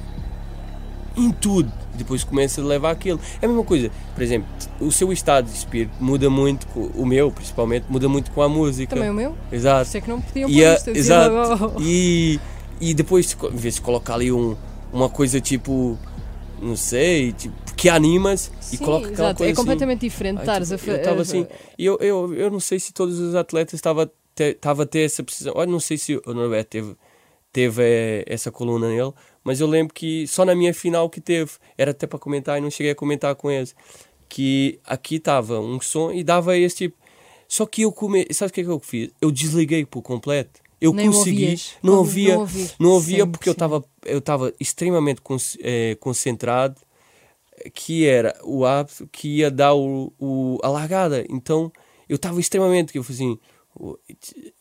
em 1.16 1.30
tudo. 1.32 1.70
Depois 2.03 2.24
começa 2.24 2.61
a 2.61 2.64
levar 2.64 2.90
aquilo. 2.90 3.20
É 3.40 3.46
a 3.46 3.48
mesma 3.48 3.64
coisa. 3.64 3.90
Por 4.14 4.22
exemplo, 4.22 4.48
o 4.80 4.90
seu 4.92 5.12
estado 5.12 5.46
de 5.51 5.57
espírito 5.57 5.92
muda 6.01 6.28
muito, 6.28 6.66
o 6.94 7.05
meu 7.07 7.30
principalmente, 7.30 7.86
muda 7.88 8.09
muito 8.09 8.30
com 8.32 8.42
a 8.42 8.48
música. 8.48 8.94
Também 8.94 9.11
o 9.11 9.14
meu? 9.14 9.36
Exato. 9.53 9.88
Sei 9.90 10.01
que 10.01 10.09
não 10.09 10.20
podiam 10.20 10.48
E, 10.48 10.55
pôr 10.55 10.64
a- 10.64 10.70
eu 10.72 10.76
dizia 10.76 10.92
exato. 10.94 11.74
E, 11.80 12.40
e 12.80 12.94
depois, 12.94 13.36
em 13.53 13.57
vez 13.57 13.74
de 13.76 13.80
colocar 13.80 14.14
ali 14.14 14.30
um, 14.32 14.57
uma 14.92 15.09
coisa 15.09 15.40
tipo, 15.40 15.98
não 16.61 16.76
sei, 16.76 17.32
tipo, 17.32 17.55
que 17.76 17.88
animas 17.88 18.51
e 18.72 18.76
Sim, 18.76 18.84
coloca 18.84 19.07
aquela 19.09 19.28
exato. 19.28 19.38
coisa 19.38 19.53
É 19.53 19.55
completamente 19.57 20.01
diferente 20.01 20.36
Ai, 20.38 20.42
estares 20.42 20.68
tipo, 20.68 20.80
a 20.80 20.84
fa- 20.84 20.90
eu 20.92 20.96
estava 20.96 21.18
a- 21.18 21.22
assim, 21.22 21.46
e 21.78 21.84
eu, 21.86 21.96
eu, 22.01 22.34
eu 22.34 22.51
não 22.51 22.61
sei 22.61 22.78
se 22.80 22.92
todos 22.92 23.18
os 23.18 23.34
atletas 23.34 23.74
estavam 23.74 24.09
tava 24.61 24.84
a 24.84 24.86
ter 24.86 25.01
essa 25.01 25.22
precisão. 25.22 25.53
Olha, 25.57 25.70
não 25.70 25.80
sei 25.80 25.98
se 25.98 26.16
o 26.24 26.32
Norberto 26.32 26.70
teve, 26.70 26.96
teve 27.53 27.82
eh, 27.82 28.24
essa 28.26 28.51
coluna 28.51 28.88
nele, 28.88 29.12
mas 29.45 29.61
eu 29.61 29.66
lembro 29.66 29.95
que 29.95 30.26
só 30.26 30.45
na 30.45 30.55
minha 30.55 30.72
final 30.74 31.09
que 31.09 31.20
teve, 31.20 31.53
era 31.76 31.91
até 31.93 32.07
para 32.07 32.18
comentar 32.18 32.59
e 32.59 32.61
não 32.61 32.70
cheguei 32.70 32.93
a 32.93 32.95
comentar 32.95 33.34
com 33.34 33.51
eles, 33.51 33.74
que 34.28 34.78
aqui 34.84 35.16
estava 35.16 35.59
um 35.61 35.80
som 35.80 36.12
e 36.12 36.22
dava 36.22 36.57
esse 36.57 36.76
tipo. 36.76 36.97
Só 37.49 37.66
que 37.66 37.82
eu 37.82 37.93
come... 37.93 38.26
sabe 38.32 38.51
o 38.51 38.55
que 38.55 38.61
é 38.61 38.64
que 38.64 38.70
eu 38.70 38.78
fiz? 38.80 39.11
Eu 39.20 39.30
desliguei 39.30 39.84
por 39.84 40.03
completo. 40.03 40.61
Eu 40.80 40.93
Nem 40.95 41.11
consegui, 41.11 41.43
ouvias. 41.45 41.72
não 41.82 41.95
ouvia, 41.99 42.34
não 42.34 42.41
ouvir. 42.41 42.70
não 42.78 42.91
ouvia 42.91 43.26
porque 43.26 43.49
eu 43.49 43.53
estava 43.53 43.84
eu 44.05 44.18
estava 44.18 44.55
extremamente 44.59 45.20
con- 45.20 45.36
eh, 45.61 45.95
concentrado 46.01 46.80
que 47.74 48.07
era 48.07 48.34
o 48.43 48.64
hábito 48.64 49.07
que 49.12 49.28
ia 49.38 49.51
dar 49.51 49.74
o, 49.74 50.12
o, 50.18 50.59
a 50.62 50.68
largada. 50.68 51.26
Então 51.28 51.70
eu 52.09 52.16
estava 52.16 52.41
extremamente, 52.41 52.93
que 52.93 52.99
eu 52.99 53.03
fazia 53.05 53.26
assim, 53.26 53.38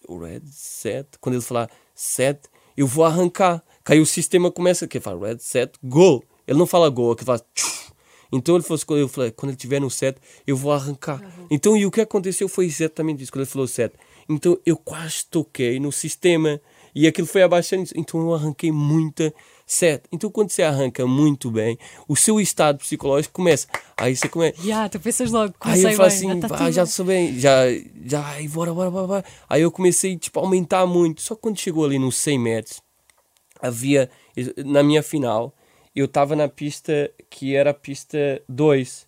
o 0.08 0.18
red 0.18 0.42
set, 0.46 1.08
quando 1.20 1.36
ele 1.36 1.42
falar 1.44 1.70
set, 1.96 2.42
eu 2.76 2.88
vou 2.88 3.06
arrancar. 3.06 3.64
Que 3.90 3.94
aí 3.94 4.00
o 4.00 4.06
sistema 4.06 4.52
começa, 4.52 4.88
que 4.88 5.00
fala 5.00 5.30
red 5.30 5.40
set, 5.40 5.72
go. 5.84 6.24
Ele 6.48 6.60
não 6.60 6.68
fala 6.68 6.88
go, 6.90 7.16
que 7.16 7.24
faz 7.26 7.44
tchuf. 7.56 7.92
então 8.32 8.54
ele 8.54 8.64
falou, 8.64 8.80
quando 8.86 9.00
eu 9.00 9.08
falei, 9.08 9.32
quando 9.32 9.50
ele 9.50 9.56
estiver 9.56 9.82
no 9.82 9.90
set, 9.90 10.16
eu 10.46 10.56
vou 10.56 10.72
arrancar. 10.72 11.20
Então 11.50 11.76
e 11.76 11.88
o 11.88 11.90
que 11.90 12.00
aconteceu 12.00 12.48
foi 12.48 12.68
exatamente 12.68 13.24
isso, 13.24 13.32
quando 13.32 13.42
ele 13.42 13.50
falou 13.50 13.68
set. 13.68 13.92
Então 14.30 14.60
eu 14.64 14.78
quase 14.78 15.26
toquei 15.26 15.80
no 15.80 15.92
sistema 15.92 16.62
e 16.94 17.08
aquilo 17.08 17.26
foi 17.26 17.42
abaixando, 17.42 17.90
então 17.96 18.20
eu 18.20 18.32
arranquei 18.32 18.72
muita 18.72 19.34
set. 19.66 20.04
Então 20.12 20.30
quando 20.30 20.52
você 20.52 20.62
arranca 20.62 21.08
muito 21.08 21.50
bem, 21.50 21.76
o 22.08 22.16
seu 22.16 22.40
estado 22.40 22.78
psicológico 22.78 23.34
começa. 23.34 23.66
Aí 23.98 24.16
você 24.16 24.30
começa. 24.30 24.56
Ya, 24.64 24.88
tu 24.88 25.00
pensas 25.00 25.32
logo, 25.32 25.56
Aí 25.62 25.82
eu 25.82 25.94
falo 25.94 26.08
assim, 26.08 26.40
tá 26.40 26.48
"Pá, 26.48 26.58
tudo 26.58 26.72
já 26.72 26.84
bem." 26.84 26.92
sou 26.92 27.06
bem, 27.08 27.40
já, 27.40 27.64
já, 28.06 28.22
bora, 28.50 28.72
bora, 28.72 28.92
bora, 28.92 29.08
bora. 29.08 29.26
Aí 29.50 29.64
eu 29.64 29.72
comecei, 29.72 30.16
tipo, 30.16 30.40
a 30.40 30.44
aumentar 30.44 30.86
muito. 30.86 31.24
Só 31.24 31.36
quando 31.36 31.58
chegou 31.58 31.84
ali 31.86 31.98
nos 31.98 32.16
100 32.18 32.38
metros, 32.38 32.89
havia, 33.60 34.10
na 34.66 34.82
minha 34.84 35.04
final, 35.04 35.54
eu 35.96 36.06
estava 36.06 36.36
na 36.36 36.48
pista 36.48 37.12
que 37.30 37.56
era 37.56 37.72
a 37.72 37.74
pista 37.74 38.42
2. 38.48 39.08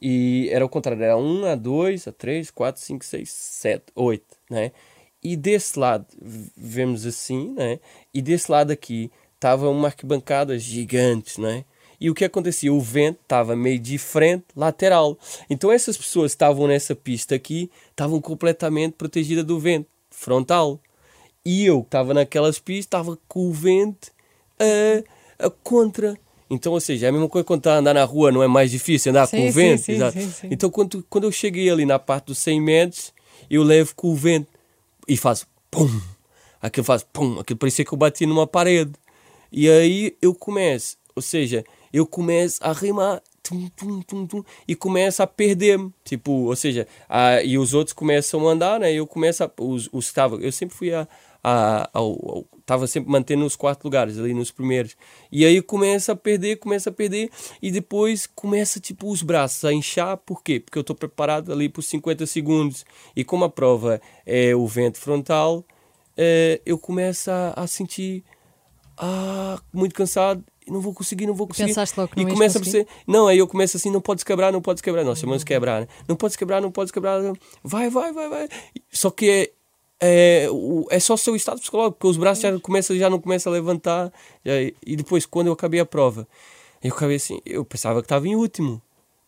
E 0.00 0.48
era 0.50 0.64
o 0.64 0.68
contrário, 0.68 1.02
era 1.02 1.16
1, 1.16 1.44
a 1.46 1.54
2, 1.54 2.08
a 2.08 2.12
3, 2.12 2.50
4, 2.50 2.82
5, 2.82 3.04
6, 3.04 3.30
7, 3.30 3.84
8, 3.94 4.24
né? 4.50 4.72
E 5.22 5.36
desse 5.36 5.78
lado, 5.78 6.06
vemos 6.56 7.06
assim, 7.06 7.52
né? 7.52 7.80
E 8.12 8.20
desse 8.20 8.50
lado 8.50 8.70
aqui, 8.70 9.10
tava 9.40 9.70
uma 9.70 9.88
arquibancada 9.88 10.58
gigante, 10.58 11.40
né? 11.40 11.64
E 12.00 12.10
o 12.10 12.14
que 12.14 12.24
acontecia? 12.24 12.72
O 12.72 12.80
vento 12.80 13.20
estava 13.22 13.56
meio 13.56 13.78
de 13.78 13.96
frente, 13.96 14.44
lateral. 14.54 15.18
Então 15.48 15.72
essas 15.72 15.96
pessoas 15.96 16.32
que 16.32 16.36
estavam 16.36 16.66
nessa 16.66 16.94
pista 16.94 17.34
aqui 17.34 17.70
estavam 17.90 18.20
completamente 18.20 18.92
protegidas 18.92 19.44
do 19.44 19.58
vento 19.58 19.88
frontal. 20.10 20.78
E 21.44 21.64
eu 21.66 21.82
que 21.82 21.88
estava 21.88 22.14
naquelas 22.14 22.58
pistas 22.58 22.86
estava 22.86 23.18
com 23.28 23.48
o 23.48 23.52
vento 23.52 24.10
a, 24.58 25.46
a 25.46 25.50
contra. 25.50 26.18
Então, 26.48 26.72
ou 26.72 26.80
seja, 26.80 27.06
é 27.06 27.08
a 27.08 27.12
mesma 27.12 27.28
coisa 27.28 27.44
quando 27.44 27.60
está 27.60 27.74
a 27.74 27.78
andar 27.78 27.94
na 27.94 28.04
rua, 28.04 28.30
não 28.30 28.42
é 28.42 28.46
mais 28.46 28.70
difícil 28.70 29.10
andar 29.10 29.26
Sim, 29.26 29.38
com 29.38 29.48
o 29.48 29.52
vento. 29.52 29.82
sim, 29.82 29.98
sim, 30.10 30.30
sim. 30.30 30.48
Então, 30.50 30.70
quando, 30.70 31.04
quando 31.08 31.24
eu 31.24 31.32
cheguei 31.32 31.68
ali 31.70 31.84
na 31.84 31.98
parte 31.98 32.26
dos 32.26 32.38
100 32.38 32.60
metros, 32.60 33.12
eu 33.50 33.62
levo 33.62 33.94
com 33.94 34.08
o 34.08 34.14
vento 34.14 34.48
e 35.08 35.16
faço 35.16 35.46
pum. 35.70 35.88
Aquilo 36.60 36.84
faz 36.84 37.02
pum. 37.02 37.38
Aquilo 37.40 37.58
parecia 37.58 37.84
que 37.84 37.92
eu 37.92 37.98
bati 37.98 38.24
numa 38.26 38.46
parede. 38.46 38.92
E 39.52 39.68
aí 39.68 40.16
eu 40.20 40.34
começo, 40.34 40.96
ou 41.14 41.22
seja, 41.22 41.64
eu 41.92 42.06
começo 42.06 42.58
a 42.62 42.72
rimar 42.72 43.22
tum, 43.42 43.68
tum, 43.76 44.00
tum, 44.02 44.26
tum, 44.26 44.44
e 44.66 44.74
começo 44.74 45.22
a 45.22 45.26
perder-me. 45.26 45.92
Tipo, 46.04 46.32
ou 46.32 46.56
seja, 46.56 46.88
a, 47.08 47.42
e 47.42 47.58
os 47.58 47.74
outros 47.74 47.92
começam 47.92 48.48
a 48.48 48.52
andar, 48.52 48.80
né? 48.80 48.92
Eu 48.92 49.06
começo 49.06 49.44
a. 49.44 49.50
Os, 49.60 49.88
os 49.92 50.06
que 50.06 50.10
estavam. 50.10 50.40
Eu 50.40 50.50
sempre 50.50 50.74
fui 50.74 50.92
a. 50.92 51.06
a 51.44 51.90
ao, 51.92 52.46
tava 52.64 52.86
sempre 52.86 53.10
mantendo 53.10 53.44
os 53.44 53.54
quatro 53.54 53.86
lugares, 53.86 54.18
ali 54.18 54.32
nos 54.32 54.50
primeiros. 54.50 54.96
E 55.30 55.44
aí 55.44 55.60
começa 55.60 56.12
a 56.12 56.16
perder, 56.16 56.56
começa 56.56 56.88
a 56.88 56.92
perder, 56.92 57.30
e 57.60 57.70
depois 57.70 58.26
começa, 58.26 58.80
tipo, 58.80 59.10
os 59.10 59.22
braços 59.22 59.64
a 59.64 59.72
inchar. 59.72 60.16
Por 60.16 60.42
quê? 60.42 60.58
Porque 60.58 60.78
eu 60.78 60.80
estou 60.80 60.96
preparado 60.96 61.52
ali 61.52 61.68
por 61.68 61.82
50 61.82 62.26
segundos. 62.26 62.84
E 63.14 63.22
como 63.22 63.44
a 63.44 63.50
prova 63.50 64.00
é 64.24 64.56
o 64.56 64.66
vento 64.66 64.98
frontal, 64.98 65.64
eh, 66.16 66.60
eu 66.64 66.78
começo 66.78 67.30
a, 67.30 67.52
a 67.54 67.66
sentir 67.66 68.24
ah, 68.96 69.60
muito 69.72 69.94
cansado, 69.94 70.42
não 70.68 70.80
vou 70.80 70.94
conseguir, 70.94 71.26
não 71.26 71.34
vou 71.34 71.46
conseguir. 71.46 71.68
Pensaste 71.68 71.98
logo 71.98 72.12
que 72.12 72.20
e 72.20 72.22
não 72.22 72.30
ias 72.30 72.38
começa 72.38 72.58
a 72.58 72.60
conseguir? 72.60 72.84
perceber, 72.84 73.02
não, 73.06 73.26
aí 73.26 73.38
eu 73.38 73.46
começo 73.46 73.76
assim, 73.76 73.90
não 73.90 74.00
podes 74.00 74.24
quebrar, 74.24 74.52
não 74.52 74.62
podes 74.62 74.80
quebrar, 74.80 75.04
nós 75.04 75.18
chamamos 75.18 75.42
de 75.42 75.46
quebrar, 75.46 75.82
né? 75.82 75.88
não 76.08 76.16
podes 76.16 76.36
quebrar, 76.36 76.60
não 76.60 76.70
podes 76.70 76.92
quebrar, 76.92 77.20
vai, 77.62 77.90
vai, 77.90 78.12
vai, 78.12 78.28
vai. 78.28 78.48
Só 78.90 79.10
que 79.10 79.28
é, 79.28 79.52
é, 80.00 80.46
o- 80.50 80.86
é 80.90 80.98
só 81.00 81.14
o 81.14 81.18
seu 81.18 81.34
estado 81.36 81.60
psicológico, 81.60 81.96
porque 81.98 82.06
os 82.10 82.16
braços 82.16 82.42
já, 82.42 82.58
começam, 82.60 82.96
já 82.96 83.08
não 83.08 83.20
começam 83.20 83.52
a 83.52 83.54
levantar, 83.54 84.12
já- 84.44 84.52
e 84.84 84.96
depois, 84.96 85.24
quando 85.26 85.46
eu 85.48 85.52
acabei 85.52 85.80
a 85.80 85.86
prova, 85.86 86.26
eu 86.82 86.92
acabei 86.92 87.16
assim, 87.16 87.40
eu 87.46 87.64
pensava 87.64 88.00
que 88.00 88.06
estava 88.06 88.26
em 88.28 88.36
último. 88.36 88.80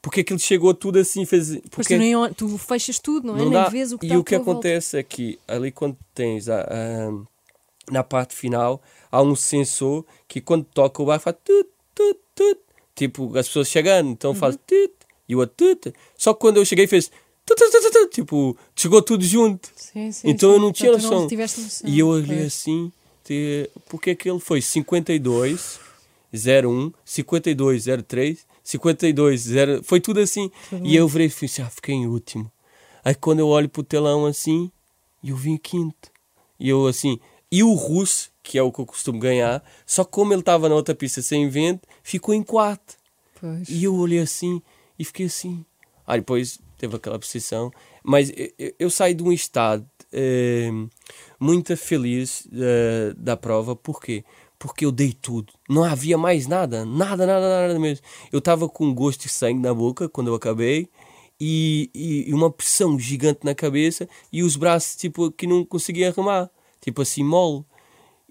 Porque 0.03 0.21
aquilo 0.21 0.39
chegou 0.39 0.73
tudo 0.73 0.99
assim, 1.01 1.25
fez. 1.25 1.59
Porque 1.71 1.95
tu, 1.97 1.99
nem, 1.99 2.15
tu 2.35 2.57
fechas 2.59 2.99
tudo, 3.01 3.27
não 3.27 3.35
é? 3.35 3.39
não 3.39 3.45
nem 3.51 3.53
dá. 3.55 3.69
vês 3.69 3.93
o 3.93 3.99
que 3.99 4.07
e 4.07 4.17
o 4.17 4.23
que 4.23 4.37
tua 4.37 4.45
volta. 4.45 4.51
acontece 4.69 4.99
é 4.99 5.03
que 5.03 5.37
ali 5.49 5.73
quando 5.73 5.97
tens 6.15 6.49
a, 6.49 6.61
a- 6.61 7.13
na 7.91 8.05
parte 8.05 8.35
final 8.37 8.81
há 9.11 9.21
um 9.21 9.35
sensor 9.35 10.05
que 10.29 10.41
quando 10.41 10.65
toca 10.65 11.03
o 11.03 11.07
bar 11.07 11.19
faz 11.19 11.35
tut, 11.45 11.69
tut, 11.95 12.21
tut. 12.37 12.61
tipo 12.95 13.37
as 13.37 13.49
pessoas 13.49 13.69
chegando 13.69 14.11
então 14.11 14.31
Uhum. 14.31 14.37
faz 14.37 14.57
tut 14.65 14.93
e 15.29 15.35
o 15.35 15.41
outro 15.41 15.75
tut. 15.75 15.93
só 16.17 16.33
que 16.35 16.41
quando 16.41 16.59
eu 16.59 16.65
cheguei 16.65 16.87
fez 16.87 17.11
tipo 18.11 18.57
chegou 18.75 19.01
tudo 19.03 19.25
junto 19.25 19.71
Sim, 19.77 20.11
sim, 20.13 20.29
então 20.31 20.51
sim. 20.51 20.57
eu 20.57 20.61
não 20.61 20.73
tinha 20.73 20.91
tu 20.93 20.95
noção 21.03 21.27
tiveste 21.29 21.61
noção. 21.61 21.89
e 21.91 21.99
eu 21.99 22.09
olhei 22.09 22.45
assim 22.47 22.93
te- 23.25 23.71
porque 23.89 24.11
aquele 24.11 24.39
foi 24.41 24.61
52 24.61 25.79
01 26.33 26.93
52 27.05 27.85
03 28.07 28.47
52 28.65 29.41
0 29.43 29.83
foi 29.85 30.01
tudo 30.01 30.21
assim 30.21 30.51
e 30.83 30.97
eu 30.97 31.07
virei 31.09 31.29
e 31.29 31.45
assim, 31.45 31.63
ah, 31.63 31.71
fiquei 31.71 31.95
em 31.95 32.07
último 32.07 32.51
aí 33.05 33.15
quando 33.15 33.39
eu 33.41 33.49
olho 33.49 33.69
pro 33.69 33.83
telão 33.83 34.27
assim 34.27 34.71
eu 35.23 35.37
vim 35.37 35.53
em 35.53 35.57
quinto 35.59 36.11
e 36.59 36.69
eu 36.69 36.87
assim 36.87 37.19
e 37.51 37.63
o 37.63 37.73
russo 37.75 38.31
que 38.43 38.59
é 38.59 38.63
o 38.63 38.73
que 38.73 38.81
eu 38.81 38.87
costumo 38.87 39.19
ganhar 39.21 39.63
só 39.87 40.05
como 40.05 40.33
ele 40.33 40.41
estava 40.41 40.69
na 40.69 40.75
outra 40.75 40.95
pista 40.95 41.23
sem 41.23 41.49
vento 41.49 41.87
ficou 42.03 42.35
em 42.35 42.43
quarto 42.43 42.97
Pois. 43.41 43.69
e 43.69 43.85
eu 43.85 43.95
olhei 43.95 44.19
assim 44.21 44.63
e 44.99 45.05
fiquei 45.05 45.27
assim. 45.27 45.63
Aí 46.07 46.21
depois 46.21 46.59
teve 46.77 46.97
aquela 46.97 47.17
obsessão. 47.17 47.71
Mas 48.03 48.31
eu, 48.59 48.75
eu- 48.79 48.91
saí 48.91 49.15
de 49.15 49.23
um 49.23 49.33
estado 49.33 49.87
eh, 50.13 50.71
muito 51.39 51.77
feliz 51.77 52.47
eh, 52.53 53.15
da 53.17 53.37
prova. 53.37 53.75
Por 53.75 54.01
quê? 54.01 54.25
Porque 54.59 54.85
eu 54.85 54.93
dei 54.93 55.13
tudo. 55.13 55.53
Não 55.69 55.85
havia 55.85 56.17
mais 56.17 56.47
nada. 56.47 56.85
Nada, 56.85 57.27
nada, 57.27 57.49
nada 57.69 57.79
mesmo. 57.79 58.05
Eu 58.33 58.39
estava 58.39 58.69
com 58.69 58.87
um 58.87 58.95
gosto 58.95 59.23
de 59.23 59.29
sangue 59.29 59.61
na 59.61 59.75
boca 59.75 60.09
quando 60.09 60.29
eu 60.29 60.35
acabei. 60.35 60.89
E, 61.39 61.91
e, 61.95 62.33
uma 62.33 62.51
pressão 62.51 62.99
gigante 62.99 63.41
na 63.45 63.55
cabeça. 63.55 64.09
E 64.33 64.43
os 64.43 64.57
braços, 64.57 64.97
tipo, 64.97 65.31
que 65.31 65.47
não 65.47 65.65
conseguia 65.65 66.09
arrumar. 66.09 66.51
Tipo 66.81 67.03
assim, 67.03 67.23
mole. 67.23 67.65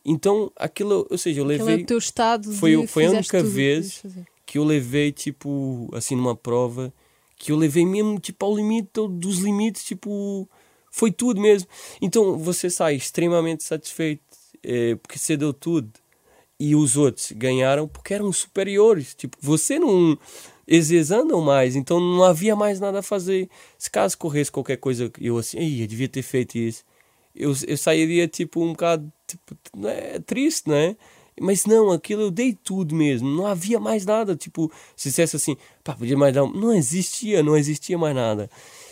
Então, 0.04 0.52
aquilo, 0.56 1.08
ou 1.10 1.18
seja, 1.18 1.42
eu 1.42 1.46
Aquele 1.46 1.62
é 1.62 1.66
levei 1.66 1.84
o 1.84 1.88
teu 1.88 1.98
estado 1.98 2.54
foi, 2.54 2.78
de 2.78 2.88
foi 2.88 3.06
a 3.08 3.12
única 3.12 3.44
vez 3.44 4.04
que 4.46 4.60
eu 4.60 4.64
levei, 4.64 5.12
tipo, 5.12 5.90
assim, 5.94 6.16
numa 6.16 6.36
prova, 6.36 6.94
que 7.38 7.52
eu 7.52 7.58
levei 7.58 7.86
mesmo, 7.86 8.20
tipo, 8.20 8.46
ao 8.46 8.56
limite 8.56 8.90
do- 8.94 9.08
dos 9.08 9.40
limites, 9.40 9.84
tipo, 9.84 10.48
foi 10.92 11.12
tudo 11.12 11.42
mesmo. 11.42 11.68
Então 12.02 12.38
você 12.38 12.70
sai 12.70 12.96
extremamente 12.96 13.64
satisfeito, 13.64 14.22
eh, 14.64 14.96
porque 14.96 15.18
você 15.20 15.36
deu 15.38 15.54
tudo. 15.54 15.92
E 16.60 16.76
os 16.76 16.96
outros 16.98 17.32
ganharam 17.34 17.88
porque 17.88 18.14
eram 18.14 18.32
superiores. 18.32 19.14
Tipo, 19.16 19.38
você 19.42 19.78
não. 19.80 20.18
Eles 20.68 21.12
andam 21.12 21.42
mais, 21.42 21.76
então 21.76 22.00
não 22.00 22.24
havia 22.24 22.56
mais 22.56 22.80
nada 22.80 23.00
a 23.00 23.04
fazer. 23.04 23.50
Se 23.78 23.90
caso 23.92 24.18
corresse 24.18 24.52
qualquer 24.52 24.78
coisa, 24.78 25.12
eu 25.20 25.38
assim, 25.38 25.60
"Ih, 25.60 25.82
eu 25.82 25.88
devia 25.88 26.08
ter 26.10 26.24
feito 26.24 26.58
isso. 26.58 26.84
Eu, 27.36 27.54
eu 27.68 27.78
sairia, 27.78 28.28
tipo, 28.28 28.62
um 28.64 28.72
bocado 28.72 29.12
tipo, 29.28 29.56
não 29.76 29.90
é, 29.90 30.20
triste, 30.20 30.68
não 30.70 30.76
é? 30.76 30.96
Mas 31.40 31.66
não, 31.66 31.92
aquilo 31.92 32.24
eu 32.24 32.32
dei 32.32 32.54
tudo 32.54 32.96
mesmo. 32.96 33.28
Não 33.30 33.46
havia 33.46 33.80
mais 33.80 34.06
nada. 34.06 34.36
Tipo, 34.36 34.72
se 34.96 35.10
dissesse 35.10 35.36
assim, 35.36 35.58
pá, 35.84 35.94
podia 35.94 36.18
mais 36.18 36.34
dar. 36.34 36.48
Não 36.48 36.74
existia, 36.74 37.44
não 37.44 37.58
existia 37.58 37.98
mais 37.98 38.16
nada. 38.16 38.50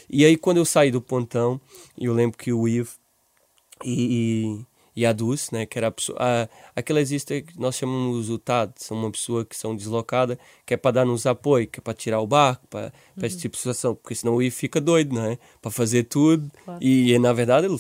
E 0.10 0.26
aí, 0.26 0.36
quando 0.36 0.58
eu 0.58 0.66
saí 0.66 0.92
do 0.92 1.02
pontão, 1.02 1.60
eu 1.98 2.14
lembro 2.14 2.38
que 2.38 2.52
o 2.52 2.68
Ivo 2.68 2.92
e, 3.84 4.66
e, 4.96 5.02
e 5.02 5.06
a 5.06 5.14
Dulce, 5.14 5.54
né, 5.54 5.66
que 5.66 5.78
era 5.78 5.88
a 5.88 5.92
pessoa... 5.92 6.18
A, 6.20 6.50
aquela 6.76 7.02
existe 7.02 7.42
que 7.42 7.60
nós 7.60 7.76
chamamos 7.76 8.30
o 8.30 8.38
TAD, 8.38 8.74
são 8.78 8.98
uma 8.98 9.12
pessoa 9.12 9.44
que 9.46 9.56
são 9.56 9.76
deslocada, 9.76 10.38
que 10.66 10.74
é 10.74 10.78
para 10.78 10.92
dar-nos 10.92 11.26
apoio, 11.26 11.68
que 11.68 11.80
é 11.80 11.82
para 11.82 11.94
tirar 11.94 12.20
o 12.22 12.28
barco, 12.28 12.68
para, 12.68 12.94
para 13.16 13.28
esse 13.28 13.38
tipo 13.38 13.54
de 13.54 13.60
situação, 13.60 13.96
porque 13.96 14.16
senão 14.16 14.36
o 14.36 14.42
Ivo 14.42 14.56
fica 14.56 14.80
doido, 14.80 15.16
não 15.16 15.26
é? 15.26 15.38
Para 15.62 15.72
fazer 15.72 16.04
tudo. 16.04 16.52
Claro. 16.64 16.80
E, 16.82 17.18
na 17.20 17.34
verdade, 17.34 17.68
ele, 17.68 17.80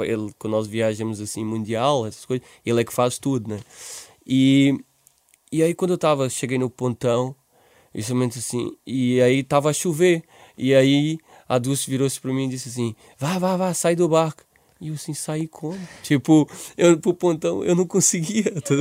ele, 0.00 0.34
quando 0.38 0.52
nós 0.52 0.66
viajamos 0.66 1.20
assim, 1.20 1.44
mundial, 1.44 2.06
essas 2.06 2.24
coisas, 2.24 2.46
ele 2.64 2.80
é 2.80 2.84
que 2.84 2.92
faz 2.92 3.18
tudo, 3.18 3.50
né? 3.50 3.60
E, 4.26 4.78
e 5.50 5.62
aí, 5.62 5.74
quando 5.74 5.92
eu 5.92 5.98
tava, 5.98 6.28
cheguei 6.30 6.58
no 6.58 6.70
pontão, 6.70 7.34
justamente 7.94 8.38
assim, 8.38 8.76
e 8.86 9.20
aí 9.20 9.42
tava 9.42 9.70
a 9.70 9.72
chover, 9.72 10.22
e 10.56 10.74
aí 10.74 11.18
a 11.48 11.58
Dulce 11.58 11.90
virou-se 11.90 12.20
para 12.20 12.32
mim 12.32 12.46
e 12.46 12.50
disse 12.50 12.68
assim: 12.68 12.94
vá, 13.18 13.38
vá, 13.38 13.56
vá, 13.56 13.74
sai 13.74 13.94
do 13.94 14.08
barco. 14.08 14.43
E 14.80 14.88
eu 14.88 14.94
assim, 14.94 15.14
saí 15.14 15.46
como? 15.46 15.78
Tipo, 16.02 16.48
eu 16.76 16.98
pro 16.98 17.14
pontão 17.14 17.64
eu 17.64 17.74
não 17.74 17.86
conseguia, 17.86 18.52
tá? 18.60 18.74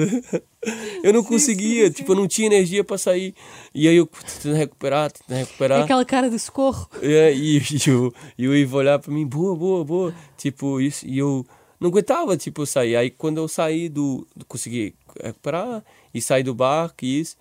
Eu 1.03 1.11
não 1.11 1.23
conseguia, 1.23 1.91
tipo, 1.91 2.13
eu 2.13 2.15
não 2.15 2.27
tinha 2.27 2.47
energia 2.47 2.83
para 2.83 2.97
sair. 2.97 3.35
E 3.75 3.87
aí 3.87 3.95
eu 3.95 4.07
tentando 4.07 4.55
recuperar, 4.55 5.11
tentando 5.11 5.37
recuperar. 5.37 5.79
É 5.81 5.83
aquela 5.83 6.05
cara 6.05 6.29
de 6.29 6.39
socorro. 6.39 6.89
É, 7.01 7.33
e, 7.33 7.57
e, 7.57 7.91
o, 7.91 8.13
e 8.37 8.47
o 8.47 8.55
Ivo 8.55 8.77
olhar 8.77 8.97
pra 8.97 9.11
mim, 9.11 9.27
boa, 9.27 9.55
boa, 9.55 9.83
boa. 9.83 10.15
Tipo, 10.37 10.79
isso. 10.79 11.05
E 11.05 11.17
eu 11.17 11.45
não 11.79 11.89
aguentava, 11.89 12.37
tipo, 12.37 12.65
sair. 12.65 12.95
Aí 12.95 13.09
quando 13.09 13.39
eu 13.39 13.47
saí 13.47 13.89
do. 13.89 14.25
consegui 14.47 14.95
recuperar 15.21 15.83
e 16.13 16.21
sair 16.21 16.43
do 16.43 16.55
barco 16.55 17.03
e 17.03 17.19
isso. 17.19 17.35